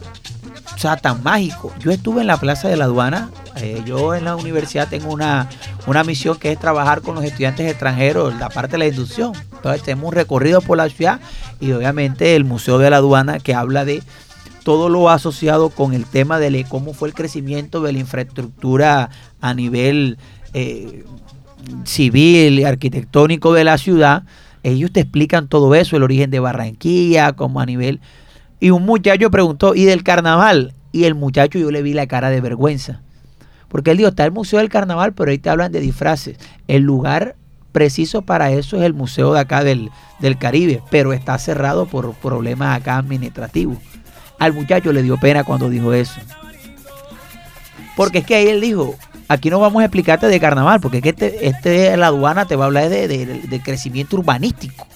o 0.74 0.78
sea, 0.78 0.96
tan 0.96 1.22
mágico? 1.22 1.72
Yo 1.78 1.90
estuve 1.90 2.20
en 2.20 2.26
la 2.26 2.36
Plaza 2.38 2.68
de 2.68 2.76
la 2.76 2.84
Aduana. 2.84 3.30
eh, 3.56 3.82
yo 3.86 4.14
en 4.14 4.24
la 4.24 4.36
universidad 4.36 4.88
tengo 4.88 5.10
una, 5.12 5.48
una 5.86 6.04
misión 6.04 6.36
que 6.38 6.52
es 6.52 6.58
trabajar 6.58 7.00
con 7.00 7.14
los 7.14 7.24
estudiantes 7.24 7.70
extranjeros, 7.70 8.34
la 8.38 8.48
parte 8.48 8.72
de 8.72 8.78
la 8.78 8.86
inducción. 8.88 9.32
Entonces 9.54 9.82
tenemos 9.82 10.08
un 10.08 10.12
recorrido 10.12 10.60
por 10.60 10.76
la 10.76 10.88
ciudad 10.88 11.20
y 11.60 11.72
obviamente 11.72 12.36
el 12.36 12.44
Museo 12.44 12.78
de 12.78 12.90
la 12.90 12.96
Aduana 12.96 13.38
que 13.38 13.54
habla 13.54 13.84
de 13.84 14.02
todo 14.64 14.88
lo 14.88 15.10
asociado 15.10 15.70
con 15.70 15.94
el 15.94 16.04
tema 16.06 16.40
de 16.40 16.64
cómo 16.68 16.92
fue 16.92 17.08
el 17.08 17.14
crecimiento 17.14 17.80
de 17.82 17.92
la 17.92 18.00
infraestructura 18.00 19.10
a 19.40 19.54
nivel 19.54 20.18
eh, 20.54 21.04
civil 21.84 22.58
y 22.58 22.64
arquitectónico 22.64 23.52
de 23.52 23.62
la 23.62 23.78
ciudad. 23.78 24.24
Ellos 24.64 24.90
te 24.90 25.00
explican 25.00 25.46
todo 25.46 25.72
eso, 25.76 25.96
el 25.96 26.02
origen 26.02 26.32
de 26.32 26.40
Barranquilla, 26.40 27.34
como 27.34 27.60
a 27.60 27.66
nivel... 27.66 28.00
Y 28.58 28.70
un 28.70 28.84
muchacho 28.84 29.30
preguntó, 29.30 29.76
¿y 29.76 29.84
del 29.84 30.02
carnaval? 30.02 30.74
Y 30.90 31.04
el 31.04 31.14
muchacho 31.14 31.60
yo 31.60 31.70
le 31.70 31.82
vi 31.82 31.92
la 31.92 32.08
cara 32.08 32.30
de 32.30 32.40
vergüenza. 32.40 33.02
Porque 33.68 33.90
él 33.90 33.96
dijo, 33.96 34.08
está 34.10 34.24
el 34.24 34.32
Museo 34.32 34.58
del 34.60 34.68
Carnaval, 34.68 35.12
pero 35.12 35.30
ahí 35.30 35.38
te 35.38 35.50
hablan 35.50 35.72
de 35.72 35.80
disfraces. 35.80 36.38
El 36.68 36.82
lugar 36.82 37.36
preciso 37.72 38.22
para 38.22 38.50
eso 38.52 38.76
es 38.78 38.84
el 38.84 38.94
museo 38.94 39.34
de 39.34 39.40
acá 39.40 39.62
del, 39.62 39.90
del 40.20 40.38
Caribe, 40.38 40.82
pero 40.90 41.12
está 41.12 41.36
cerrado 41.38 41.86
por 41.86 42.14
problemas 42.14 42.74
acá 42.80 42.96
administrativos. 42.96 43.76
Al 44.38 44.52
muchacho 44.54 44.92
le 44.92 45.02
dio 45.02 45.18
pena 45.18 45.44
cuando 45.44 45.68
dijo 45.68 45.92
eso. 45.92 46.20
Porque 47.96 48.18
es 48.18 48.26
que 48.26 48.34
ahí 48.36 48.48
él 48.48 48.60
dijo, 48.60 48.94
aquí 49.28 49.50
no 49.50 49.58
vamos 49.58 49.80
a 49.82 49.86
explicarte 49.86 50.26
de 50.26 50.40
carnaval, 50.40 50.80
porque 50.80 50.98
es 50.98 51.02
que 51.02 51.08
este, 51.10 51.48
este 51.48 51.96
la 51.96 52.08
aduana 52.08 52.46
te 52.46 52.56
va 52.56 52.64
a 52.64 52.66
hablar 52.66 52.88
de, 52.88 53.08
de- 53.08 53.60
crecimiento 53.62 54.16
urbanístico, 54.16 54.86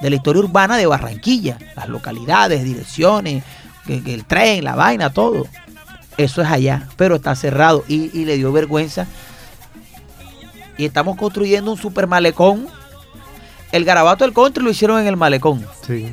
de 0.00 0.10
la 0.10 0.16
historia 0.16 0.40
urbana 0.42 0.76
de 0.76 0.86
Barranquilla, 0.86 1.58
las 1.74 1.88
localidades, 1.88 2.62
direcciones, 2.64 3.42
el 3.88 4.24
tren, 4.26 4.64
la 4.64 4.74
vaina, 4.74 5.10
todo. 5.10 5.46
Eso 6.18 6.42
es 6.42 6.48
allá, 6.48 6.86
pero 6.96 7.16
está 7.16 7.34
cerrado 7.34 7.84
y, 7.88 8.10
y 8.18 8.24
le 8.26 8.36
dio 8.36 8.52
vergüenza. 8.52 9.06
Y 10.76 10.84
estamos 10.84 11.16
construyendo 11.16 11.72
un 11.72 11.78
super 11.78 12.06
malecón. 12.06 12.66
El 13.72 13.84
garabato 13.84 14.24
del 14.24 14.34
country 14.34 14.62
lo 14.62 14.70
hicieron 14.70 15.00
en 15.00 15.06
el 15.06 15.16
malecón. 15.16 15.64
Sí. 15.86 16.12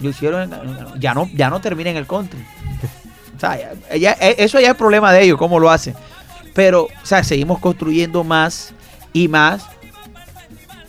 Lo 0.00 0.10
hicieron 0.10 0.52
en- 0.52 1.00
ya 1.00 1.14
no, 1.14 1.28
ya 1.34 1.48
no 1.50 1.60
termina 1.60 1.90
en 1.90 1.96
el 1.96 2.06
country. 2.06 2.44
O 3.36 3.40
sea, 3.40 3.58
ya- 3.96 4.16
eh, 4.20 4.34
eso 4.38 4.60
ya 4.60 4.70
es 4.70 4.76
problema 4.76 5.12
de 5.12 5.22
ellos, 5.22 5.38
cómo 5.38 5.58
lo 5.58 5.70
hacen. 5.70 5.94
Pero, 6.54 6.84
o 6.84 7.06
sea, 7.06 7.22
seguimos 7.24 7.58
construyendo 7.60 8.24
más 8.24 8.72
y 9.12 9.28
más. 9.28 9.64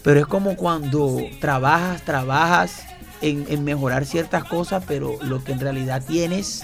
Pero 0.04 0.20
es 0.20 0.26
como 0.26 0.56
cuando 0.56 1.20
trabajas, 1.40 2.02
trabajas 2.02 2.84
en, 3.22 3.46
en 3.50 3.64
mejorar 3.64 4.06
ciertas 4.06 4.44
cosas, 4.46 4.84
pero 4.88 5.18
lo 5.22 5.44
que 5.44 5.52
en 5.52 5.60
realidad 5.60 6.02
tienes 6.08 6.64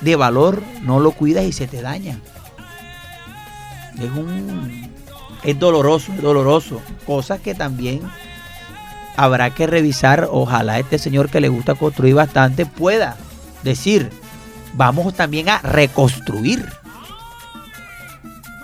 de 0.00 0.16
valor 0.16 0.62
no 0.82 1.00
lo 1.00 1.12
cuidas 1.12 1.44
y 1.44 1.52
se 1.52 1.66
te 1.66 1.82
daña. 1.82 2.18
Es 3.98 4.10
un. 4.10 4.90
Es 5.42 5.58
doloroso, 5.58 6.12
es 6.12 6.22
doloroso. 6.22 6.80
Cosas 7.06 7.40
que 7.40 7.54
también 7.54 8.00
habrá 9.16 9.50
que 9.50 9.66
revisar. 9.66 10.28
Ojalá 10.30 10.78
este 10.78 10.98
señor 10.98 11.30
que 11.30 11.40
le 11.40 11.48
gusta 11.48 11.74
construir 11.74 12.14
bastante 12.14 12.66
pueda 12.66 13.16
decir, 13.62 14.10
vamos 14.74 15.14
también 15.14 15.48
a 15.48 15.58
reconstruir. 15.58 16.66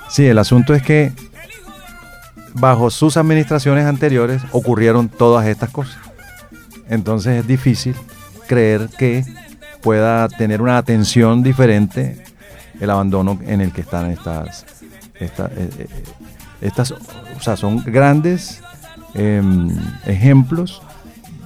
Sí, 0.09 0.27
el 0.27 0.39
asunto 0.39 0.75
es 0.75 0.83
que 0.83 1.13
bajo 2.55 2.91
sus 2.91 3.17
administraciones 3.17 3.87
anteriores 3.87 4.43
ocurrieron 4.53 5.09
todas 5.09 5.47
estas 5.47 5.71
cosas. 5.71 5.99
Entonces 6.89 7.41
es 7.41 7.47
difícil 7.47 7.95
creer 8.47 8.89
que 8.99 9.25
pueda 9.87 10.27
tener 10.29 10.61
una 10.63 10.79
atención 10.79 11.45
diferente 11.45 12.21
el 12.81 12.91
abandono 12.91 13.39
en 13.47 13.61
el 13.61 13.71
que 13.73 13.83
están 13.83 14.11
estas, 14.11 14.67
esta- 15.21 15.47
eh, 15.57 15.71
eh, 15.79 15.87
estas, 16.61 16.91
o 16.91 17.41
sea, 17.41 17.57
son 17.57 17.85
grandes 17.85 18.61
em, 19.15 19.71
ejemplos 20.07 20.83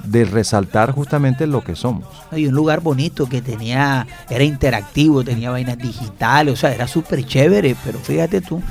de 0.05 0.25
resaltar 0.25 0.93
justamente 0.93 1.47
lo 1.47 1.63
que 1.63 1.77
somos. 1.77 2.07
Hay 2.31 2.47
un 2.47 2.55
lugar 2.55 2.81
bonito 2.81 3.29
que 3.29 3.43
tenía, 3.43 4.07
era 4.31 4.43
interactivo, 4.43 5.23
tenía 5.23 5.51
vainas 5.51 5.77
digitales, 5.77 6.55
o 6.55 6.57
sea, 6.57 6.73
era 6.73 6.89
súper 6.89 7.23
chévere, 7.27 7.77
pero 7.85 7.99
fíjate 7.99 8.41
tú. 8.41 8.63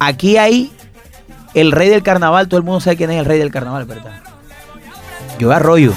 Aquí 0.00 0.38
hay 0.38 0.72
el 1.54 1.70
rey 1.70 1.88
del 1.88 2.02
carnaval, 2.02 2.48
todo 2.48 2.58
el 2.58 2.64
mundo 2.64 2.80
sabe 2.80 2.96
quién 2.96 3.12
es 3.12 3.20
el 3.20 3.26
rey 3.26 3.38
del 3.38 3.52
carnaval, 3.52 3.84
¿verdad? 3.84 4.10
Yo 5.38 5.52
Arroyo. 5.52 5.92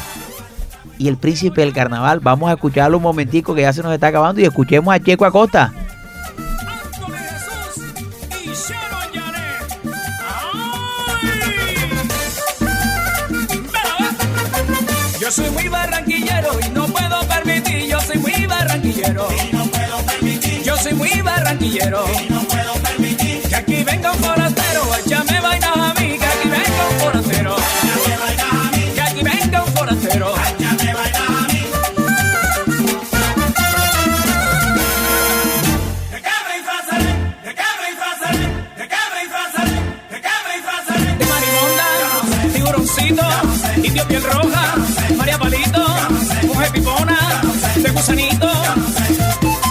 Y 0.98 1.08
el 1.08 1.18
príncipe 1.18 1.62
del 1.62 1.74
carnaval, 1.74 2.20
vamos 2.20 2.50
a 2.50 2.54
escucharlo 2.54 2.98
un 2.98 3.04
momentico 3.04 3.54
que 3.54 3.62
ya 3.62 3.74
se 3.74 3.84
nos 3.84 3.93
está 3.93 4.08
acabando 4.08 4.41
y 4.41 4.45
escuchemos 4.45 4.93
a 4.93 5.00
Checo 5.00 5.26
Acosta. 5.26 5.72
Yo 15.20 15.32
soy 15.32 15.50
muy 15.52 15.68
barranquillero 15.68 16.52
y 16.66 16.70
no 16.70 16.86
puedo 16.88 17.20
permitir, 17.28 17.89
yo 17.89 18.00
soy 18.00 18.18
muy 18.18 18.45
barranquillero. 18.45 19.28
Y 19.30 19.54
no 19.54 19.66
puedo 19.66 19.98
permitir. 20.06 20.64
Yo 20.64 20.78
soy 20.78 20.93
muy 20.93 21.22
barranquillero. 21.22 22.06
Y 22.24 22.32
no 22.32 22.41
puedo 22.43 22.74
permitir. 22.76 23.41
Que 23.41 23.56
aquí 23.56 23.84
venga 23.84 24.14
un 24.14 24.22
indio 43.98 44.08
piel 44.08 44.24
roja, 44.24 44.76
María 45.18 45.38
Palito, 45.39 45.86
mujer 46.43 46.72
pipona, 46.72 47.18
de 47.76 47.89
gusanito. 47.89 48.52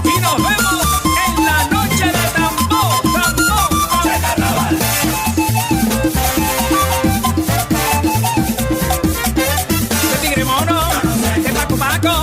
Y 0.05 0.21
nos 0.21 0.37
vemos 0.37 0.87
en 1.27 1.45
la 1.45 1.65
noche 1.69 2.07
de 2.07 2.29
tambor, 2.35 3.03
tambor, 3.03 4.03
de 4.03 4.21
carnaval. 4.21 4.79
De 10.11 10.17
tigre 10.23 10.45
mono, 10.45 10.81
de 11.43 11.53
paco 11.53 11.77
paco, 11.77 12.23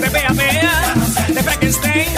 de 0.00 0.10
pea 0.10 0.32
pea, 0.32 0.94
de 1.28 1.42
Frankenstein, 1.42 2.14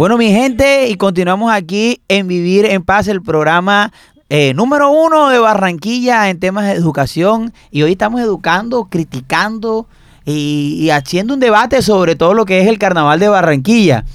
Bueno, 0.00 0.16
mi 0.16 0.30
gente, 0.30 0.88
y 0.88 0.94
continuamos 0.94 1.52
aquí 1.52 2.00
en 2.08 2.26
Vivir 2.26 2.64
en 2.64 2.82
Paz, 2.82 3.06
el 3.06 3.20
programa 3.20 3.92
eh, 4.30 4.54
número 4.54 4.90
uno 4.90 5.28
de 5.28 5.38
Barranquilla 5.38 6.30
en 6.30 6.40
temas 6.40 6.64
de 6.64 6.72
educación. 6.72 7.52
Y 7.70 7.82
hoy 7.82 7.92
estamos 7.92 8.22
educando, 8.22 8.86
criticando 8.86 9.86
y, 10.24 10.88
haciendo 10.88 11.34
un 11.34 11.40
debate 11.40 11.82
sobre 11.82 12.16
todo 12.16 12.32
lo 12.32 12.46
que 12.46 12.62
es 12.62 12.66
el 12.66 12.78
carnaval 12.78 13.20
de 13.20 13.28
Barranquilla. 13.28 14.06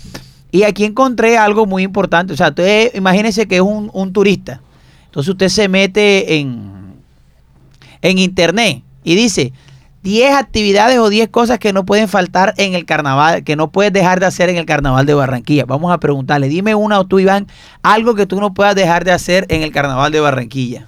Y 0.51 0.63
aquí 0.63 0.85
encontré 0.85 1.37
algo 1.37 1.67
muy 1.67 1.83
importante. 1.83 2.33
O 2.33 2.35
sea, 2.35 2.49
usted 2.49 2.95
imagínese 2.95 3.47
que 3.47 3.57
es 3.57 3.61
un, 3.61 3.91
un 3.93 4.11
turista. 4.11 4.61
Entonces 5.05 5.33
usted 5.33 5.49
se 5.49 5.67
mete 5.67 6.39
en, 6.39 6.95
en 8.01 8.17
internet 8.17 8.81
y 9.03 9.13
dice 9.13 9.53
10 10.05 10.35
actividades 10.35 10.99
o 10.99 11.09
10 11.09 11.29
cosas 11.29 11.57
que 11.57 11.73
no 11.73 11.83
pueden 11.83 12.07
faltar 12.07 12.53
en 12.57 12.75
el 12.75 12.85
carnaval, 12.85 13.43
que 13.43 13.55
no 13.55 13.71
puedes 13.71 13.91
dejar 13.91 14.19
de 14.19 14.27
hacer 14.27 14.49
en 14.49 14.57
el 14.57 14.65
carnaval 14.67 15.07
de 15.07 15.15
Barranquilla. 15.15 15.65
Vamos 15.65 15.91
a 15.91 15.97
preguntarle, 15.97 16.47
dime 16.47 16.75
una 16.75 16.99
o 16.99 17.05
tú, 17.05 17.17
Iván, 17.17 17.47
algo 17.81 18.13
que 18.13 18.27
tú 18.27 18.39
no 18.39 18.53
puedas 18.53 18.75
dejar 18.75 19.03
de 19.03 19.11
hacer 19.11 19.47
en 19.49 19.63
el 19.63 19.71
carnaval 19.71 20.11
de 20.11 20.19
Barranquilla. 20.19 20.85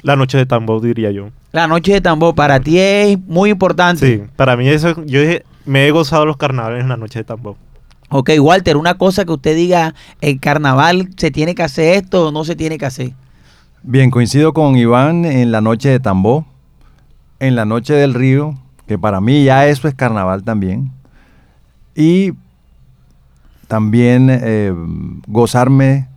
La 0.00 0.16
noche 0.16 0.38
de 0.38 0.46
tambor, 0.46 0.80
diría 0.80 1.10
yo. 1.10 1.28
La 1.52 1.66
noche 1.66 1.92
de 1.92 2.00
tambor 2.00 2.34
para 2.34 2.58
ti 2.58 2.78
es 2.78 3.18
muy 3.26 3.50
importante. 3.50 4.06
Sí, 4.06 4.22
para 4.34 4.56
mí 4.56 4.66
eso, 4.66 4.94
yo 5.04 5.20
dije, 5.20 5.44
me 5.66 5.86
he 5.86 5.90
gozado 5.90 6.24
los 6.24 6.38
carnavales 6.38 6.80
en 6.80 6.88
la 6.88 6.96
noche 6.96 7.18
de 7.18 7.24
tambor. 7.24 7.56
Ok, 8.08 8.30
Walter, 8.40 8.78
una 8.78 8.94
cosa 8.94 9.26
que 9.26 9.32
usted 9.32 9.54
diga, 9.54 9.94
el 10.22 10.40
carnaval 10.40 11.10
se 11.18 11.30
tiene 11.30 11.54
que 11.54 11.64
hacer 11.64 11.96
esto 11.96 12.28
o 12.28 12.32
no 12.32 12.44
se 12.44 12.56
tiene 12.56 12.78
que 12.78 12.86
hacer. 12.86 13.12
Bien, 13.82 14.10
coincido 14.10 14.54
con 14.54 14.76
Iván 14.76 15.26
en 15.26 15.52
la 15.52 15.60
noche 15.60 15.90
de 15.90 16.00
Tambó, 16.00 16.46
en 17.40 17.54
la 17.56 17.64
noche 17.64 17.94
del 17.94 18.14
río, 18.14 18.54
que 18.86 18.98
para 18.98 19.20
mí 19.20 19.44
ya 19.44 19.66
eso 19.66 19.88
es 19.88 19.94
carnaval 19.94 20.42
también. 20.42 20.90
Y 21.94 22.32
también 23.68 24.28
eh, 24.30 24.72
gozarme, 25.26 26.08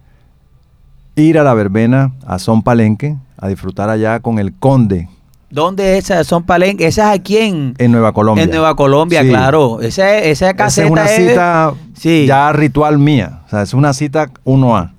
ir 1.16 1.38
a 1.40 1.44
la 1.44 1.54
verbena, 1.54 2.14
a 2.26 2.40
Son 2.40 2.62
Palenque, 2.62 3.16
a 3.38 3.48
disfrutar 3.48 3.90
allá 3.90 4.20
con 4.20 4.40
el 4.40 4.54
conde 4.54 5.10
¿Dónde 5.52 5.98
esas 5.98 6.28
son 6.28 6.44
palenques? 6.44 6.86
Esas 6.90 7.12
aquí 7.12 7.38
en, 7.38 7.74
en 7.80 7.92
Nueva 7.92 8.12
Colombia. 8.14 8.44
en 8.44 8.52
Nueva 8.52 8.76
Colombia, 8.76 9.24
Sí. 9.24 9.30
claro. 9.30 9.82
Esa, 9.82 10.20
esa 10.20 10.54
caseta 10.54 10.86
es 10.86 10.92
una 10.92 11.06
es- 11.06 11.16
cita 11.30 11.74
Sí. 11.96 12.26
ya 12.28 12.52
ritual 12.52 13.00
mía, 13.00 13.40
o 13.48 13.50
sea, 13.50 13.64
es 13.64 13.74
una 13.74 13.94
cita 13.94 14.30
1A. 14.44 14.92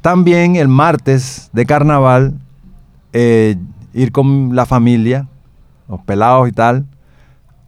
También 0.00 0.56
el 0.56 0.66
martes 0.68 1.50
de 1.52 1.66
carnaval, 1.66 2.32
eh, 3.12 3.56
ir 3.92 4.12
con 4.12 4.56
la 4.56 4.64
familia, 4.64 5.26
los 5.92 6.00
pelados 6.02 6.48
y 6.48 6.52
tal, 6.52 6.84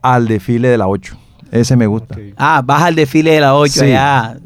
al 0.03 0.27
desfile 0.27 0.69
de 0.69 0.79
la 0.79 0.87
8. 0.89 1.17
Ese 1.53 1.77
me 1.77 1.87
gusta. 1.87 2.17
Ah, 2.37 2.63
vas 2.65 2.83
al 2.83 2.95
desfile 2.97 3.33
de 3.33 3.41
la 3.41 3.55
8 3.55 3.73
Sí. 3.81 3.85
allá. 3.93 4.37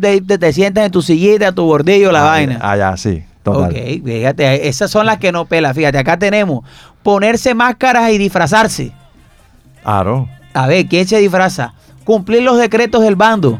Te, 0.00 0.20
te- 0.20 0.38
te 0.38 0.52
sientas 0.52 0.86
en 0.86 0.90
tu 0.90 1.00
sillita, 1.02 1.52
tu 1.52 1.64
bordillo, 1.64 2.10
la 2.10 2.22
Ah, 2.22 2.30
vaina. 2.30 2.58
Allá, 2.60 2.96
sí, 2.96 3.22
total. 3.42 3.70
Ok, 3.70 3.76
fíjate, 4.04 4.68
esas 4.68 4.90
son 4.90 5.06
las 5.06 5.18
que 5.18 5.30
no 5.32 5.44
pela. 5.44 5.72
Fíjate, 5.74 5.98
acá 5.98 6.18
tenemos 6.18 6.64
ponerse 7.02 7.54
máscaras 7.54 8.10
y 8.10 8.18
disfrazarse. 8.18 8.90
Claro. 9.82 10.28
A 10.54 10.66
ver, 10.66 10.86
¿quién 10.86 11.06
se 11.06 11.18
disfraza? 11.18 11.74
Cumplir 12.04 12.42
los 12.42 12.58
decretos 12.58 13.02
del 13.02 13.16
bando. 13.16 13.58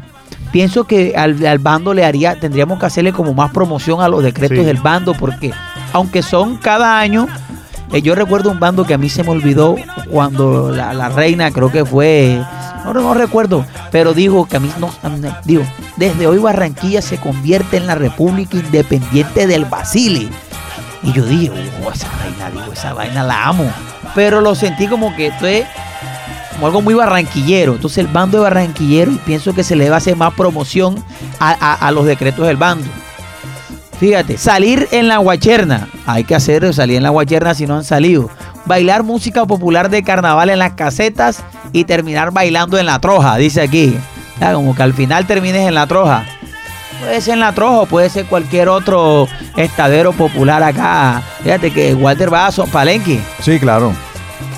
Pienso 0.51 0.85
que 0.85 1.13
al, 1.15 1.45
al 1.45 1.59
bando 1.59 1.93
le 1.93 2.03
haría, 2.05 2.39
tendríamos 2.39 2.79
que 2.79 2.85
hacerle 2.85 3.11
como 3.13 3.33
más 3.33 3.51
promoción 3.51 4.01
a 4.01 4.07
los 4.07 4.23
decretos 4.23 4.59
Sí. 4.59 4.63
del 4.65 4.77
bando, 4.77 5.13
porque 5.13 5.51
aunque 5.93 6.21
son 6.23 6.57
cada 6.57 6.97
año, 6.99 7.27
eh, 7.93 8.01
yo 8.01 8.15
recuerdo 8.15 8.51
un 8.51 8.59
bando 8.59 8.85
que 8.85 8.93
a 8.93 8.97
mí 8.97 9.09
se 9.09 9.23
me 9.23 9.29
olvidó 9.29 9.75
cuando 10.09 10.71
la, 10.71 11.09
reina, 11.09 11.51
creo 11.51 11.71
que 11.71 11.85
fue, 11.85 12.41
no, 12.83 12.93
no 12.93 13.13
recuerdo, 13.13 13.65
pero 13.91 14.13
digo 14.13 14.45
que 14.47 14.57
a 14.57 14.59
mí 14.59 14.71
no, 14.79 14.91
digo, 15.43 15.63
desde 15.97 16.27
hoy 16.27 16.37
Barranquilla 16.39 17.01
se 17.01 17.17
convierte 17.17 17.77
en 17.77 17.87
la 17.87 17.95
República 17.95 18.57
Independiente 18.57 19.47
del 19.47 19.65
Basile. 19.65 20.29
Y 21.03 21.11
yo 21.13 21.23
dije, 21.25 21.51
oh, 21.85 21.91
esa 21.91 22.07
vaina, 22.17 22.49
digo, 22.49 22.73
esa 22.73 22.93
vaina 22.93 23.23
la 23.23 23.45
amo. 23.47 23.71
Pero 24.15 24.41
lo 24.41 24.55
sentí 24.55 24.87
como 24.87 25.15
que 25.15 25.27
esto 25.27 25.45
es 25.45 25.65
como 26.53 26.65
algo 26.67 26.81
muy 26.81 26.95
barranquillero. 26.95 27.73
Entonces 27.75 27.99
el 27.99 28.07
bando 28.07 28.37
de 28.39 28.43
barranquillero 28.45 29.11
y 29.11 29.17
pienso 29.17 29.53
que 29.53 29.63
se 29.63 29.75
le 29.75 29.89
va 29.89 29.95
a 29.95 29.99
hacer 29.99 30.15
más 30.15 30.33
promoción 30.33 30.95
a- 31.39 31.73
a 31.75 31.91
los 31.91 32.05
decretos 32.05 32.47
del 32.47 32.57
bando. 32.57 32.87
Fíjate, 33.99 34.37
salir 34.37 34.87
en 34.91 35.07
la 35.07 35.17
guacherna. 35.17 35.87
Hay 36.05 36.23
que 36.23 36.35
hacer 36.35 36.73
salir 36.73 36.97
en 36.97 37.03
la 37.03 37.09
guacherna 37.09 37.53
si 37.53 37.65
no 37.65 37.75
han 37.75 37.83
salido. 37.83 38.29
Bailar 38.65 39.03
música 39.03 39.45
popular 39.45 39.89
de 39.89 40.03
carnaval 40.03 40.49
en 40.49 40.59
las 40.59 40.73
casetas 40.73 41.43
y 41.71 41.85
terminar 41.85 42.31
bailando 42.31 42.77
en 42.77 42.85
la 42.85 42.99
troja, 42.99 43.37
dice 43.37 43.61
aquí. 43.61 43.97
Ya, 44.39 44.53
como 44.53 44.75
que 44.75 44.83
al 44.83 44.93
final 44.93 45.25
termines 45.25 45.67
en 45.67 45.75
la 45.75 45.87
troja. 45.87 46.25
Puede 46.99 47.21
ser 47.21 47.35
en 47.35 47.39
la 47.41 47.53
troja 47.53 47.81
o 47.81 47.85
puede 47.85 48.09
ser 48.09 48.25
cualquier 48.25 48.69
otro 48.69 49.27
estadero 49.55 50.13
popular 50.13 50.63
acá. 50.63 51.21
Fíjate 51.43 51.71
que 51.71 51.93
Walter 51.93 52.33
va 52.33 52.47
a 52.47 52.51
Palenque. 52.51 53.19
Sí, 53.41 53.59
claro. 53.59 53.93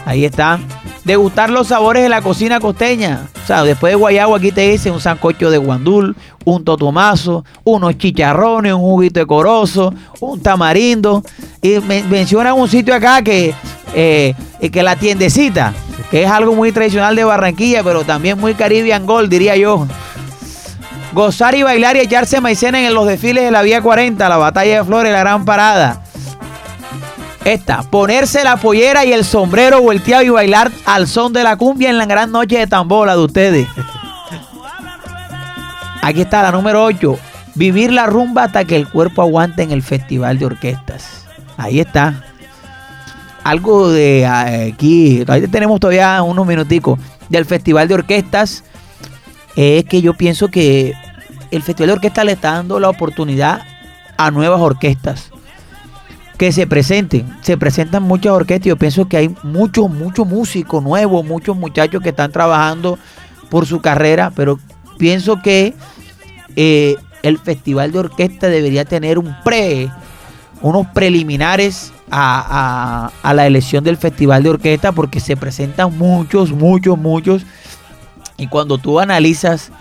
Ahí 0.06 0.26
está. 0.26 0.60
Degustar 1.08 1.50
los 1.50 1.68
sabores 1.68 2.04
de 2.04 2.10
la 2.10 2.22
cocina 2.22 2.60
costeña. 2.60 3.28
O 3.42 3.48
sea, 3.48 3.64
después 3.64 3.92
de 3.92 3.96
guayabo 3.96 4.36
aquí 4.36 4.52
te 4.52 4.70
dicen 4.70 4.92
un 4.94 5.00
sancocho 5.00 5.50
de 5.50 5.58
guandul, 5.58 6.18
un 6.44 6.66
totomazo, 6.66 7.46
unos 7.64 7.98
chicharrones, 7.98 8.74
un 8.74 8.82
juguito 8.82 9.22
de 9.22 9.26
corozo, 9.26 9.94
un 10.20 10.42
tamarindo. 10.44 11.24
Y 11.62 11.80
me- 11.80 12.04
mencionan 12.04 12.54
un 12.60 12.68
sitio 12.68 12.94
acá 12.94 13.22
que, 13.22 13.56
eh, 13.96 14.34
eh, 14.60 14.70
que 14.70 14.84
la 14.84 14.98
tiendecita, 14.98 15.74
que 16.12 16.24
es 16.24 16.30
algo 16.30 16.54
muy 16.54 16.74
tradicional 16.74 17.16
de 17.16 17.24
Barranquilla, 17.24 17.84
pero 17.86 18.04
también 18.04 18.38
muy 18.38 18.54
Caribbean 18.54 19.06
Gold, 19.06 19.30
diría 19.30 19.56
yo. 19.56 19.88
Gozar 21.14 21.56
y 21.56 21.64
bailar 21.64 21.96
y 21.96 22.02
echarse 22.02 22.42
maicena 22.42 22.86
en 22.86 22.94
los 22.94 23.08
desfiles 23.08 23.46
de 23.46 23.52
la 23.52 23.62
Vía 23.62 23.82
40, 23.82 24.28
la 24.28 24.36
Batalla 24.38 24.80
de 24.80 24.84
Flores, 24.84 25.12
la 25.14 25.20
Gran 25.20 25.46
Parada. 25.46 26.04
Esta, 27.46 27.84
ponerse 27.84 28.44
la 28.44 28.58
pollera 28.58 29.06
y 29.06 29.14
el 29.14 29.24
sombrero 29.24 29.82
volteado 29.82 30.24
y 30.24 30.30
bailar 30.30 30.72
al 30.86 31.08
son 31.08 31.32
de 31.34 31.44
la 31.44 31.56
cumbia 31.56 31.90
en 31.90 31.98
la 31.98 32.06
gran 32.06 32.32
noche 32.32 32.58
de 32.58 32.68
tambola 32.68 33.16
de 33.16 33.24
ustedes. 33.24 33.68
Aquí 36.02 36.22
está 36.22 36.44
la 36.44 36.52
número 36.52 36.84
8. 36.84 37.18
Vivir 37.56 37.92
la 37.92 38.06
rumba 38.06 38.44
hasta 38.44 38.66
que 38.66 38.76
el 38.76 38.90
cuerpo 38.90 39.22
aguante 39.22 39.64
en 39.64 39.72
el 39.72 39.82
festival 39.82 40.40
de 40.40 40.46
orquestas. 40.46 41.26
Ahí 41.58 41.80
está. 41.80 42.24
Algo 43.44 43.90
de 43.90 44.22
eh, 44.22 44.74
aquí, 44.74 45.24
ahí 45.28 45.48
tenemos 45.48 45.80
todavía 45.80 46.22
unos 46.24 46.46
minuticos 46.46 47.00
del 47.30 47.46
festival 47.46 47.88
de 47.88 47.94
orquestas. 47.94 48.64
Es 49.56 49.86
que 49.86 50.02
yo 50.02 50.14
pienso 50.14 50.50
que 50.50 50.94
el 51.52 51.64
festival 51.64 51.88
de 51.88 51.94
orquestas 51.94 52.26
le 52.26 52.34
está 52.34 52.54
dando 52.54 52.80
la 52.80 52.90
oportunidad 52.90 53.62
a 54.18 54.32
nuevas 54.32 54.60
orquestas 54.60 55.32
que 56.38 56.52
se 56.52 56.68
presenten. 56.68 57.28
Se 57.42 57.58
presentan 57.58 58.04
muchas 58.04 58.34
orquestas 58.34 58.68
yo 58.68 58.76
pienso 58.78 59.08
que 59.08 59.18
hay 59.18 59.36
muchos, 59.44 59.90
muchos 59.90 60.28
músicos 60.28 60.84
nuevos, 60.84 61.26
muchos 61.26 61.58
muchachos 61.58 62.02
que 62.02 62.10
están 62.10 62.32
trabajando 62.32 62.98
por 63.50 63.66
su 63.66 63.82
carrera, 63.82 64.32
pero 64.36 64.60
pienso 64.98 65.42
que 65.42 65.74
eh, 66.56 66.96
el 67.24 67.38
festival 67.40 67.92
de 67.92 68.00
orquesta 68.00 68.48
debería 68.48 68.86
tener 68.86 69.18
un 69.18 69.36
pre, 69.44 69.90
unos 70.62 70.88
preliminares 70.88 71.92
a, 72.12 73.10
a- 73.24 73.30
a 73.30 73.34
la 73.34 73.48
elección 73.48 73.84
del 73.84 73.98
festival 73.98 74.44
de 74.44 74.50
orquesta 74.50 74.92
porque 74.92 75.20
se 75.20 75.36
presentan 75.38 75.98
muchos, 75.98 76.52
muchos, 76.52 76.98
muchos 76.98 77.44
y 78.38 78.48
cuando 78.48 78.78
tú 78.78 79.00
analizas 79.00 79.72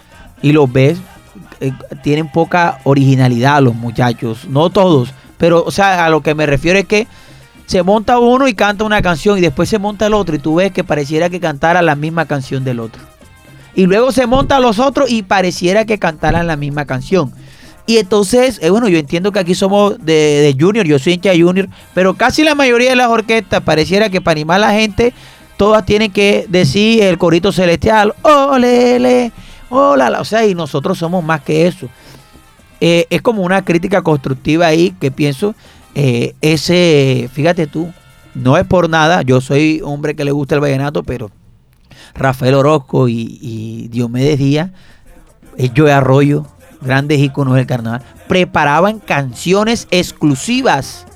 y 0.43 0.53
los 0.53 0.71
ves, 0.73 0.99
eh, 1.61 1.73
tienen 2.03 2.29
poca 2.31 2.79
originalidad 2.85 3.63
los 3.63 3.75
muchachos, 3.75 4.47
no 4.49 4.71
todos, 4.71 5.13
pero 5.39 5.65
o 5.65 5.71
sea, 5.71 6.05
a 6.05 6.11
lo 6.11 6.23
que 6.23 6.35
me 6.35 6.47
refiero 6.47 6.79
es 6.79 6.87
que 6.87 7.07
se 7.67 7.83
monta 7.83 8.19
uno 8.19 8.47
y 8.49 8.55
canta 8.55 8.85
una 8.85 9.03
canción 9.03 9.39
y 9.39 9.41
después 9.41 9.69
se 9.69 9.79
monta 9.79 10.07
el 10.07 10.15
otro 10.15 10.37
y 10.37 10.39
tú 10.39 10.57
ves 10.57 10.73
que 10.73 10.85
pareciera 10.85 11.29
que 11.29 11.41
cantara 11.41 11.83
la 11.83 11.97
misma 11.97 12.27
canción 12.27 12.65
del 12.65 12.81
otro. 12.81 13.03
Y 13.75 13.87
luego 13.87 14.13
se 14.13 14.27
montan 14.27 14.63
los 14.63 14.79
otros 14.79 15.11
y 15.11 15.23
pareciera 15.23 15.85
que 15.85 15.99
cantaran 15.99 16.47
la 16.47 16.57
misma 16.57 16.87
canción. 16.87 17.33
Y 17.85 17.99
entonces, 17.99 18.59
eh, 18.63 18.71
bueno, 18.71 18.89
yo 18.89 18.99
entiendo 18.99 19.31
que 19.31 19.39
aquí 19.39 19.55
somos 19.55 19.99
de, 20.05 20.13
de 20.13 20.57
Junior, 20.59 20.87
yo 20.87 20.99
soy 20.99 21.15
hincha 21.15 21.33
Junior, 21.37 21.69
pero 21.95 22.15
casi 22.15 22.43
la 22.43 22.55
mayoría 22.55 22.91
de 22.91 22.97
las 22.97 23.09
orquestas 23.09 23.63
pareciera 23.63 24.11
que 24.11 24.21
para 24.21 24.33
animar 24.33 24.57
a 24.57 24.67
la 24.67 24.73
gente, 24.73 25.13
todas 25.57 25.85
tienen 25.87 26.11
que 26.11 26.47
decir 26.49 27.03
el 27.03 27.19
corito 27.19 27.53
celestial, 27.53 28.15
olele, 28.23 29.31
hola, 29.69 30.21
o 30.21 30.25
sea, 30.25 30.45
y 30.47 30.55
nosotros 30.55 30.99
somos 30.99 31.23
más 31.23 31.43
que 31.43 31.67
eso. 31.67 31.89
Eh, 32.81 33.07
es 33.11 33.23
como 33.23 33.43
una 33.43 33.65
crítica 33.65 34.03
constructiva 34.03 34.67
ahí 34.67 34.95
que 35.01 35.11
pienso, 35.11 35.55
eh, 35.95 36.35
ese, 36.43 37.31
fíjate 37.33 37.67
tú, 37.67 37.93
no 38.35 38.59
es 38.59 38.67
por 38.67 38.91
nada, 38.91 39.23
yo 39.23 39.41
soy 39.41 39.81
hombre 39.83 40.15
que 40.15 40.25
le 40.25 40.31
gusta 40.31 40.55
el 40.55 40.61
vallenato, 40.61 41.03
pero 41.03 41.31
Rafael 42.15 42.55
Orozco 42.55 43.09
y, 43.09 43.39
y 43.41 43.89
Diomedes 43.89 44.39
Díaz, 44.39 44.71
eh, 45.57 45.71
Joe 45.75 45.91
Arroyo, 45.91 46.47
grandes 46.83 47.19
íconos 47.19 47.55
del 47.55 47.67
carnaval, 47.67 48.03
preparaban 48.29 48.99
canciones 48.99 49.89
exclusivas 49.91 51.07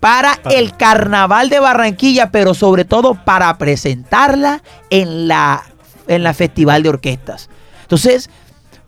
para 0.00 0.38
el 0.50 0.76
carnaval 0.76 1.48
de 1.48 1.60
Barranquilla, 1.60 2.30
pero 2.30 2.54
sobre 2.54 2.84
todo 2.84 3.14
para 3.24 3.56
presentarla 3.58 4.62
en 4.90 5.28
la, 5.28 5.62
en 6.06 6.22
la 6.22 6.34
festival 6.34 6.82
de 6.82 6.88
orquestas. 6.88 7.48
Entonces, 7.82 8.30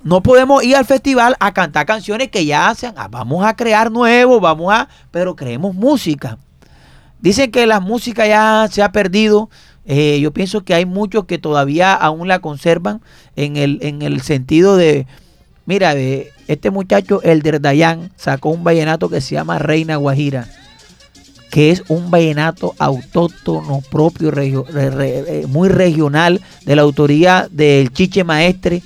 no 0.02 0.22
podemos 0.22 0.62
ir 0.64 0.76
al 0.76 0.84
festival 0.84 1.36
a 1.40 1.52
cantar 1.52 1.86
canciones 1.86 2.28
que 2.28 2.46
ya 2.46 2.68
hacen, 2.68 2.94
ah, 2.96 3.08
vamos 3.08 3.44
a 3.44 3.54
crear 3.54 3.90
nuevos, 3.90 4.40
vamos 4.40 4.72
a, 4.72 4.88
pero 5.10 5.36
creemos 5.36 5.74
música. 5.74 6.38
Dicen 7.20 7.50
que 7.50 7.66
la 7.66 7.80
música 7.80 8.26
ya 8.26 8.66
se 8.70 8.82
ha 8.82 8.92
perdido. 8.92 9.50
Eh, 9.84 10.20
yo 10.20 10.32
pienso 10.32 10.64
que 10.64 10.74
hay 10.74 10.86
muchos 10.86 11.24
que 11.26 11.38
todavía 11.38 11.92
aún 11.92 12.28
la 12.28 12.38
conservan 12.38 13.02
en 13.36 13.56
el, 13.56 13.78
en 13.82 14.02
el 14.02 14.22
sentido 14.22 14.76
de, 14.76 15.06
mira, 15.66 15.94
este 15.94 16.70
muchacho, 16.70 17.22
Elder 17.22 17.60
Dayan, 17.60 18.10
sacó 18.16 18.50
un 18.50 18.64
vallenato 18.64 19.08
que 19.08 19.20
se 19.20 19.34
llama 19.34 19.58
Reina 19.58 19.96
Guajira, 19.96 20.48
que 21.50 21.70
es 21.70 21.82
un 21.88 22.10
vallenato 22.10 22.74
autóctono 22.78 23.82
propio, 23.90 24.32
eh, 24.34 25.46
muy 25.48 25.68
regional, 25.68 26.40
de 26.64 26.76
la 26.76 26.82
autoría 26.82 27.48
del 27.50 27.92
Chiche 27.92 28.24
Maestre. 28.24 28.82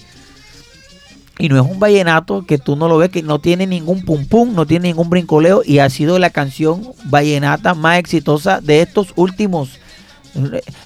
Y 1.39 1.49
no 1.49 1.57
es 1.57 1.69
un 1.69 1.81
vallenato 1.81 2.47
que 2.47 2.59
tú 2.59 2.77
no 2.77 2.89
lo 2.89 2.99
ves, 2.99 3.11
que 3.11 3.23
no 3.23 3.41
tiene 3.41 3.67
ningún 3.67 4.05
pum 4.05 4.27
pum, 4.27 4.55
no 4.55 4.67
tiene 4.67 4.89
ningún 4.89 5.11
brincoleo 5.11 5.63
y 5.65 5.81
ha 5.81 5.91
sido 5.91 6.19
la 6.19 6.31
canción 6.31 6.93
vallenata 7.05 7.75
más 7.75 7.99
exitosa 7.99 8.61
de 8.61 8.83
estos 8.83 9.13
últimos. 9.17 9.81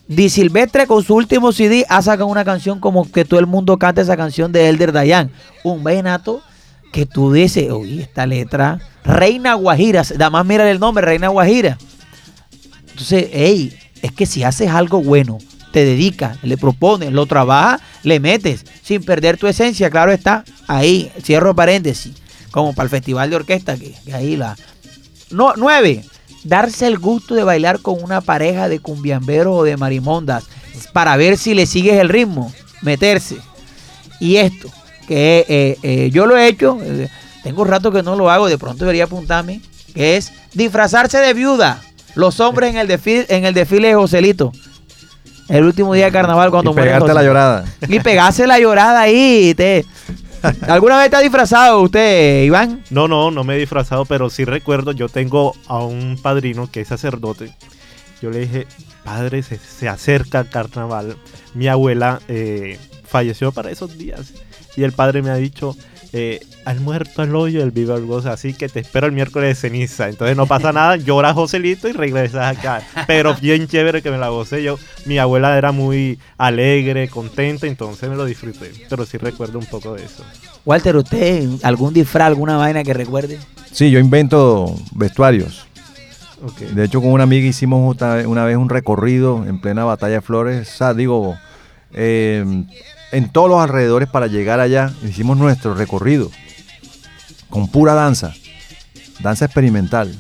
Di 0.07 0.29
Silvestre 0.29 0.87
con 0.87 1.03
su 1.03 1.15
último 1.15 1.53
CD 1.53 1.85
ha 1.89 2.01
sacado 2.03 2.27
una 2.27 2.45
canción 2.45 2.81
como 2.81 3.11
que 3.11 3.25
todo 3.25 3.41
el 3.41 3.47
mundo 3.47 3.79
canta 3.79 4.01
esa 4.01 4.17
canción 4.17 4.53
de 4.53 4.69
Elder 4.69 4.93
Dayan. 4.93 5.31
Un 5.65 5.85
vallenato 5.85 6.43
que 6.93 7.07
tú 7.07 7.33
dices, 7.33 7.71
oye, 7.71 8.03
esta 8.03 8.27
letra, 8.27 8.79
Reina 9.05 9.55
Guajira, 9.55 10.01
además 10.01 10.47
mira 10.47 10.71
el 10.71 10.81
nombre, 10.81 11.05
Reina 11.05 11.29
Guajira. 11.29 11.79
Entonces, 12.91 13.29
hey, 13.33 13.77
es 14.03 14.13
que 14.13 14.27
si 14.27 14.43
haces 14.43 14.71
algo 14.71 15.03
bueno, 15.03 15.39
te 15.73 15.85
dedicas, 15.85 16.43
le 16.43 16.57
propones, 16.57 17.13
lo 17.13 17.27
trabajas, 17.27 17.81
le 18.03 18.21
metes, 18.21 18.65
sin 18.89 19.05
perder 19.05 19.37
tu 19.37 19.47
esencia, 19.47 19.91
claro 19.91 20.13
está, 20.13 20.47
ahí, 20.67 21.13
cierro 21.23 21.55
paréntesis, 21.55 22.15
como 22.51 22.75
para 22.75 22.85
el 22.85 22.91
festival 22.91 23.29
de 23.29 23.37
orquesta, 23.37 23.77
que, 23.77 23.95
ahí 24.15 24.35
la... 24.35 24.57
No, 25.29 25.53
nueve, 25.59 26.07
darse 26.43 26.87
el 26.87 26.99
gusto 26.99 27.35
de 27.35 27.45
bailar 27.45 27.81
con 27.81 28.03
una 28.03 28.23
pareja 28.23 28.67
de 28.67 28.81
cumbiamberos 28.81 29.55
o 29.55 29.65
de 29.65 29.77
marimondas, 29.77 30.45
para 30.95 31.19
ver 31.19 31.37
si 31.37 31.53
le 31.53 31.67
sigues 31.67 32.01
el 32.01 32.09
ritmo, 32.09 32.51
meterse. 32.81 33.37
Y 34.21 34.37
esto, 34.37 34.71
que 35.07 35.45
eh, 35.47 35.79
eh, 35.83 36.11
yo 36.11 36.25
lo 36.25 36.39
he 36.39 36.49
hecho, 36.49 36.79
eh, 36.83 37.11
tengo 37.43 37.61
un 37.61 37.69
rato 37.69 37.93
que 37.93 38.03
no 38.03 38.17
lo 38.17 38.31
hago, 38.31 38.49
de 38.49 38.57
pronto 38.57 38.87
debería 38.87 39.05
apuntarme, 39.05 39.61
que 39.95 40.17
es 40.17 40.33
disfrazarse 40.55 41.19
de 41.19 41.35
viuda. 41.35 41.83
Los 42.15 42.41
hombres 42.41 42.71
en 42.71 42.79
el 42.79 42.89
desfile, 42.89 43.27
en 43.29 43.45
el 43.45 43.53
desfile 43.53 43.89
de 43.89 43.97
Joselito. 43.97 44.51
El 45.49 45.65
último 45.65 45.95
día 45.95 46.07
de 46.07 46.13
carnaval 46.13 46.51
cuando 46.51 46.71
Y 46.73 46.75
muere 46.75 46.91
pegarte 46.91 47.15
la 47.15 47.23
llorada. 47.23 47.65
Y 47.89 48.01
pegarse 48.01 48.47
la 48.47 48.59
llorada 48.59 49.01
ahí. 49.01 49.55
te- 49.57 49.85
¿Alguna 50.69 50.97
vez 50.99 51.07
está 51.07 51.21
disfrazado 51.21 51.81
usted, 51.81 52.45
Iván? 52.45 52.85
No, 52.91 53.09
no, 53.09 53.31
no 53.31 53.43
me 53.45 53.57
he 53.57 53.59
disfrazado, 53.59 54.05
pero 54.05 54.31
sí 54.31 54.45
recuerdo, 54.45 54.93
yo 54.93 55.09
tengo 55.09 55.55
a 55.67 55.79
un 55.85 56.19
padrino 56.23 56.71
que 56.71 56.83
es 56.83 56.89
sacerdote. 56.89 57.53
Yo 58.23 58.31
le 58.31 58.41
dije, 58.41 58.67
padre, 59.05 59.43
se, 59.43 59.59
se 59.59 59.89
acerca 59.89 60.41
el 60.41 60.49
carnaval. 60.49 61.17
Mi 61.55 61.67
abuela 61.69 62.21
eh, 62.29 62.79
falleció 63.07 63.51
para 63.53 63.71
esos 63.71 63.97
días. 63.99 64.33
Y 64.77 64.85
el 64.85 64.93
padre 64.93 65.23
me 65.23 65.31
ha 65.31 65.37
dicho, 65.37 65.75
eh, 66.13 66.41
al 66.65 66.81
muerto 66.81 67.23
al 67.23 67.35
hoyo, 67.35 67.63
el 67.63 67.71
vivo 67.71 67.95
al 67.95 68.07
gozo. 68.07 68.31
Así 68.31 68.55
que 68.55 68.69
te 68.69 68.81
espero 68.81 69.07
el 69.07 69.13
miércoles 69.13 69.49
de 69.49 69.55
ceniza. 69.55 70.09
Entonces 70.09 70.37
no 70.37 70.47
pasa 70.47 70.73
nada, 70.73 70.97
llora 70.97 71.35
Joselito 71.35 71.89
y 71.89 71.93
regresas 71.93 72.57
acá. 72.57 72.83
Pero 73.07 73.35
bien 73.35 73.67
chévere 73.67 74.03
que 74.03 74.11
me 74.11 74.19
la 74.19 74.29
gocé. 74.29 74.63
Yo, 74.63 74.79
mi 75.07 75.19
abuela 75.19 75.57
era 75.57 75.73
muy 75.73 76.19
alegre, 76.37 77.09
contenta, 77.09 77.67
entonces 77.67 78.09
me 78.09 78.17
lo 78.17 78.25
disfruté. 78.25 78.73
Pero 78.89 79.05
sí 79.05 79.19
recuerdo 79.19 79.59
un 79.59 79.67
poco 79.67 79.95
de 79.95 80.05
eso. 80.05 80.25
Walter, 80.65 80.97
¿usted 80.97 81.49
algún 81.63 81.95
disfraz, 81.95 82.29
alguna 82.29 82.57
vaina 82.57 82.83
que 82.85 82.95
recuerde? 82.95 83.39
Sí, 83.73 83.91
yo 83.91 83.99
invento 83.99 84.75
vestuarios. 84.93 85.67
De 86.73 86.85
hecho, 86.85 87.01
con 87.01 87.11
una 87.11 87.25
amiga 87.25 87.49
hicimos 87.49 87.97
una 88.27 88.45
vez 88.45 88.57
un 88.57 88.69
recorrido 88.69 89.45
en 89.45 89.61
plena 89.61 89.85
batalla 89.85 90.15
de 90.15 90.21
flores. 90.21 90.69
O 90.69 90.77
sea, 90.77 90.95
digo, 90.95 91.37
eh, 91.93 92.45
en 93.13 93.31
todos 93.31 93.49
los 93.49 93.61
alrededores 93.61 94.09
para 94.09 94.27
llegar 94.27 94.61
allá, 94.61 94.93
hicimos 95.03 95.37
nuestro 95.37 95.75
recorrido 95.75 96.31
con 97.49 97.69
pura 97.69 97.95
danza, 97.95 98.35
danza 99.21 99.47
experimental. 99.47 100.15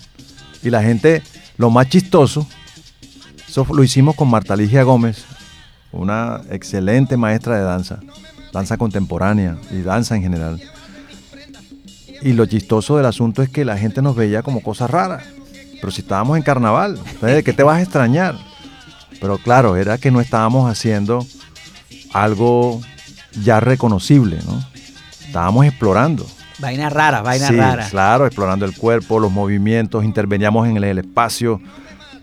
Y 0.62 0.70
la 0.70 0.82
gente, 0.82 1.22
lo 1.56 1.70
más 1.70 1.88
chistoso, 1.88 2.46
eso 3.46 3.66
lo 3.72 3.82
hicimos 3.82 4.14
con 4.14 4.28
Marta 4.28 4.56
Ligia 4.56 4.82
Gómez, 4.82 5.24
una 5.92 6.40
excelente 6.50 7.16
maestra 7.16 7.56
de 7.56 7.64
danza, 7.64 8.00
danza 8.52 8.76
contemporánea 8.76 9.58
y 9.70 9.82
danza 9.82 10.16
en 10.16 10.22
general. 10.22 10.60
Y 12.22 12.32
lo 12.32 12.46
chistoso 12.46 12.96
del 12.96 13.06
asunto 13.06 13.42
es 13.42 13.48
que 13.48 13.64
la 13.64 13.78
gente 13.78 14.02
nos 14.02 14.16
veía 14.16 14.42
como 14.42 14.62
cosas 14.62 14.90
raras. 14.90 15.22
Pero 15.80 15.92
si 15.92 16.00
estábamos 16.00 16.36
en 16.36 16.42
carnaval, 16.42 16.98
¿de 17.20 17.44
qué 17.44 17.52
te 17.52 17.62
vas 17.62 17.78
a 17.78 17.82
extrañar? 17.82 18.36
Pero 19.20 19.38
claro, 19.38 19.76
era 19.76 19.98
que 19.98 20.10
no 20.10 20.20
estábamos 20.20 20.68
haciendo 20.68 21.24
algo 22.12 22.80
ya 23.42 23.60
reconocible, 23.60 24.38
¿no? 24.46 24.62
Estábamos 25.26 25.66
explorando. 25.66 26.26
Vainas 26.58 26.92
raras, 26.92 27.22
vainas 27.22 27.48
Sí, 27.48 27.56
raras. 27.56 27.90
Claro, 27.90 28.26
explorando 28.26 28.64
el 28.64 28.74
cuerpo, 28.74 29.20
los 29.20 29.30
movimientos, 29.30 30.04
interveníamos 30.04 30.66
en 30.68 30.76
el, 30.76 30.84
el 30.84 30.98
espacio, 30.98 31.60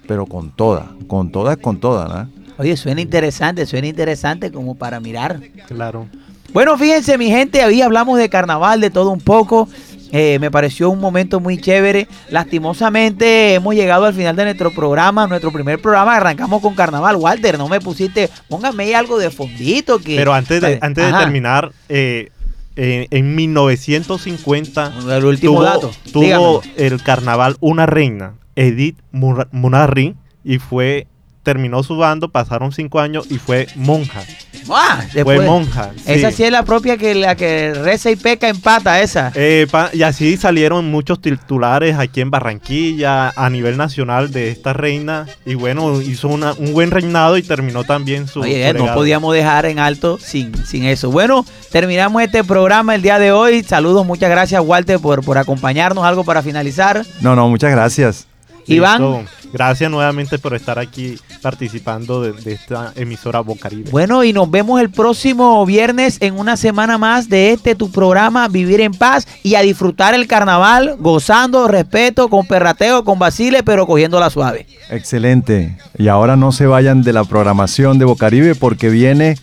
pero 0.08 0.26
con 0.26 0.50
toda, 0.52 0.88
con 1.08 1.32
toda, 1.32 1.56
con 1.56 1.80
toda, 1.80 2.08
¿no? 2.08 2.30
Oye, 2.58 2.76
suena 2.78 3.02
interesante, 3.02 3.66
suena 3.66 3.88
interesante 3.88 4.52
como 4.52 4.76
para 4.76 5.00
mirar. 5.00 5.40
Claro. 5.68 6.08
Bueno, 6.54 6.78
fíjense, 6.78 7.18
mi 7.18 7.28
gente, 7.30 7.62
ahí 7.62 7.82
hablamos 7.82 8.18
de 8.18 8.30
carnaval, 8.30 8.80
de 8.80 8.90
todo 8.90 9.12
un 9.12 9.20
poco. 9.20 9.68
Eh, 10.12 10.38
me 10.40 10.50
pareció 10.52 10.90
un 10.90 11.00
momento 11.00 11.40
muy 11.40 11.58
chévere. 11.60 12.08
Lastimosamente 12.30 13.54
hemos 13.56 13.76
llegado 13.76 14.06
al 14.06 14.14
final 14.14 14.36
de 14.36 14.46
nuestro 14.46 14.72
programa, 14.72 15.28
nuestro 15.28 15.52
primer 15.52 15.82
programa. 15.82 16.16
Arrancamos 16.16 16.62
con 16.62 16.76
carnaval. 16.76 17.16
Walter, 17.16 17.58
no 17.58 17.68
me 17.68 17.80
pusiste, 17.80 18.30
póngame 18.50 18.84
ahí 18.86 18.94
algo 18.94 19.18
de 19.18 19.30
fondito. 19.32 20.00
Que, 20.00 20.16
Pero 20.16 20.34
antes 20.34 20.62
de, 20.62 20.80
antes 20.82 21.06
de 21.06 21.12
terminar, 21.20 21.72
eh, 21.90 22.30
eh, 22.76 23.08
en 23.12 23.36
1950 23.36 24.94
El 25.10 25.26
último 25.26 25.54
tuvo, 25.54 25.64
dato, 25.64 25.92
tuvo 26.12 26.62
el 26.76 27.02
carnaval 27.04 27.56
una 27.60 27.86
reina, 27.86 28.34
Edith 28.56 28.98
Mur- 29.12 29.48
Munarri, 29.52 30.16
y 30.44 30.60
fue 30.60 31.08
terminó 31.46 31.84
su 31.84 31.96
bando, 31.96 32.28
pasaron 32.28 32.74
cinco 32.74 33.00
años 33.00 33.28
y 33.30 33.38
fue 33.38 33.68
monja. 33.76 34.22
Ah, 34.68 35.04
Fue 35.24 35.40
monja. 35.46 35.92
Esa 36.08 36.32
sí 36.32 36.44
es 36.44 36.52
la 36.52 36.64
propia 36.64 36.98
que 36.98 37.14
la 37.14 37.36
que 37.36 37.72
reza 37.76 38.10
y 38.10 38.16
peca 38.16 38.50
empata, 38.50 39.00
esa. 39.00 39.32
Eh, 39.36 39.68
pa- 39.70 39.92
y 39.94 40.02
así 40.02 40.38
salieron 40.38 40.90
muchos 40.90 41.22
titulares 41.22 41.96
aquí 42.00 42.20
en 42.22 42.32
Barranquilla, 42.32 43.30
a 43.36 43.50
nivel 43.52 43.78
nacional 43.78 44.32
de 44.32 44.50
esta 44.50 44.74
reina. 44.74 45.28
Y 45.46 45.54
bueno, 45.54 46.02
hizo 46.02 46.28
una- 46.30 46.54
un 46.54 46.74
buen 46.74 46.90
reinado 46.90 47.38
y 47.38 47.44
terminó 47.44 47.84
también 47.84 48.28
su. 48.28 48.42
Oye, 48.42 48.72
su 48.72 48.78
no 48.80 48.94
podíamos 48.96 49.36
dejar 49.36 49.68
en 49.68 49.78
alto 49.78 50.18
sin, 50.20 50.52
sin 50.66 50.84
eso. 50.86 51.12
Bueno, 51.12 51.46
terminamos 51.72 52.24
este 52.24 52.44
programa 52.44 52.96
el 52.96 53.04
día 53.04 53.20
de 53.20 53.32
hoy. 53.32 53.62
Saludos, 53.64 54.04
muchas 54.06 54.32
gracias, 54.32 54.60
Walter, 54.66 55.00
por, 55.00 55.24
por 55.24 55.38
acompañarnos. 55.38 56.04
Algo 56.06 56.24
para 56.24 56.42
finalizar. 56.42 57.06
No, 57.22 57.36
no, 57.36 57.48
muchas 57.50 57.70
gracias. 57.70 58.28
Iván. 58.68 59.02
Listo. 59.02 59.50
Gracias 59.54 59.90
nuevamente 59.90 60.38
por 60.38 60.54
estar 60.54 60.80
aquí 60.80 61.18
participando 61.42 62.22
de, 62.22 62.34
de 62.34 62.54
esta 62.54 62.92
emisora 62.96 63.40
Bocaribe. 63.40 63.90
Bueno, 63.92 64.24
y 64.24 64.34
nos 64.34 64.50
vemos 64.50 64.82
el 64.82 64.90
próximo 64.90 65.66
viernes 65.66 66.18
en 66.22 66.38
una 66.38 66.58
semana 66.58 66.98
más 66.98 67.30
de 67.30 67.52
este 67.52 67.76
tu 67.76 67.92
programa 67.92 68.48
Vivir 68.48 68.82
en 68.82 68.94
Paz 68.94 69.28
y 69.44 69.56
a 69.56 69.62
disfrutar 69.62 70.14
el 70.14 70.28
carnaval, 70.28 70.96
gozando, 71.00 71.68
respeto, 71.68 72.28
con 72.28 72.46
perrateo, 72.46 73.04
con 73.04 73.20
vacile, 73.20 73.64
pero 73.64 73.86
cogiendo 73.86 74.20
la 74.20 74.30
suave. 74.30 74.66
Excelente. 74.90 75.78
Y 75.98 76.08
ahora 76.08 76.36
no 76.36 76.52
se 76.52 76.66
vayan 76.66 77.04
de 77.04 77.14
la 77.14 77.24
programación 77.24 78.00
de 78.00 78.06
Bocaribe 78.06 78.56
porque 78.56 78.90
viene 78.90 79.38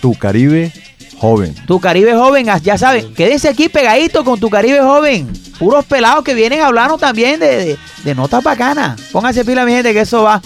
tu 0.00 0.14
Caribe 0.14 0.72
joven. 1.20 1.54
Tu 1.66 1.78
Caribe 1.80 2.14
joven, 2.14 2.48
ah, 2.48 2.58
ya 2.58 2.78
saben, 2.78 3.12
quédese 3.14 3.48
aquí 3.48 3.68
pegadito 3.68 4.24
con 4.24 4.40
tu 4.40 4.48
Caribe 4.48 4.80
joven. 4.80 5.30
Puros 5.58 5.84
pelados 5.84 6.24
que 6.24 6.32
vienen 6.34 6.62
hablando 6.62 6.96
también 6.96 7.38
de, 7.38 7.56
de, 7.64 7.78
de 8.04 8.14
notas 8.14 8.42
bacanas. 8.42 8.98
Pónganse 9.12 9.44
pila, 9.44 9.64
mi 9.66 9.72
gente, 9.72 9.92
que 9.92 10.00
eso 10.00 10.22
va. 10.22 10.40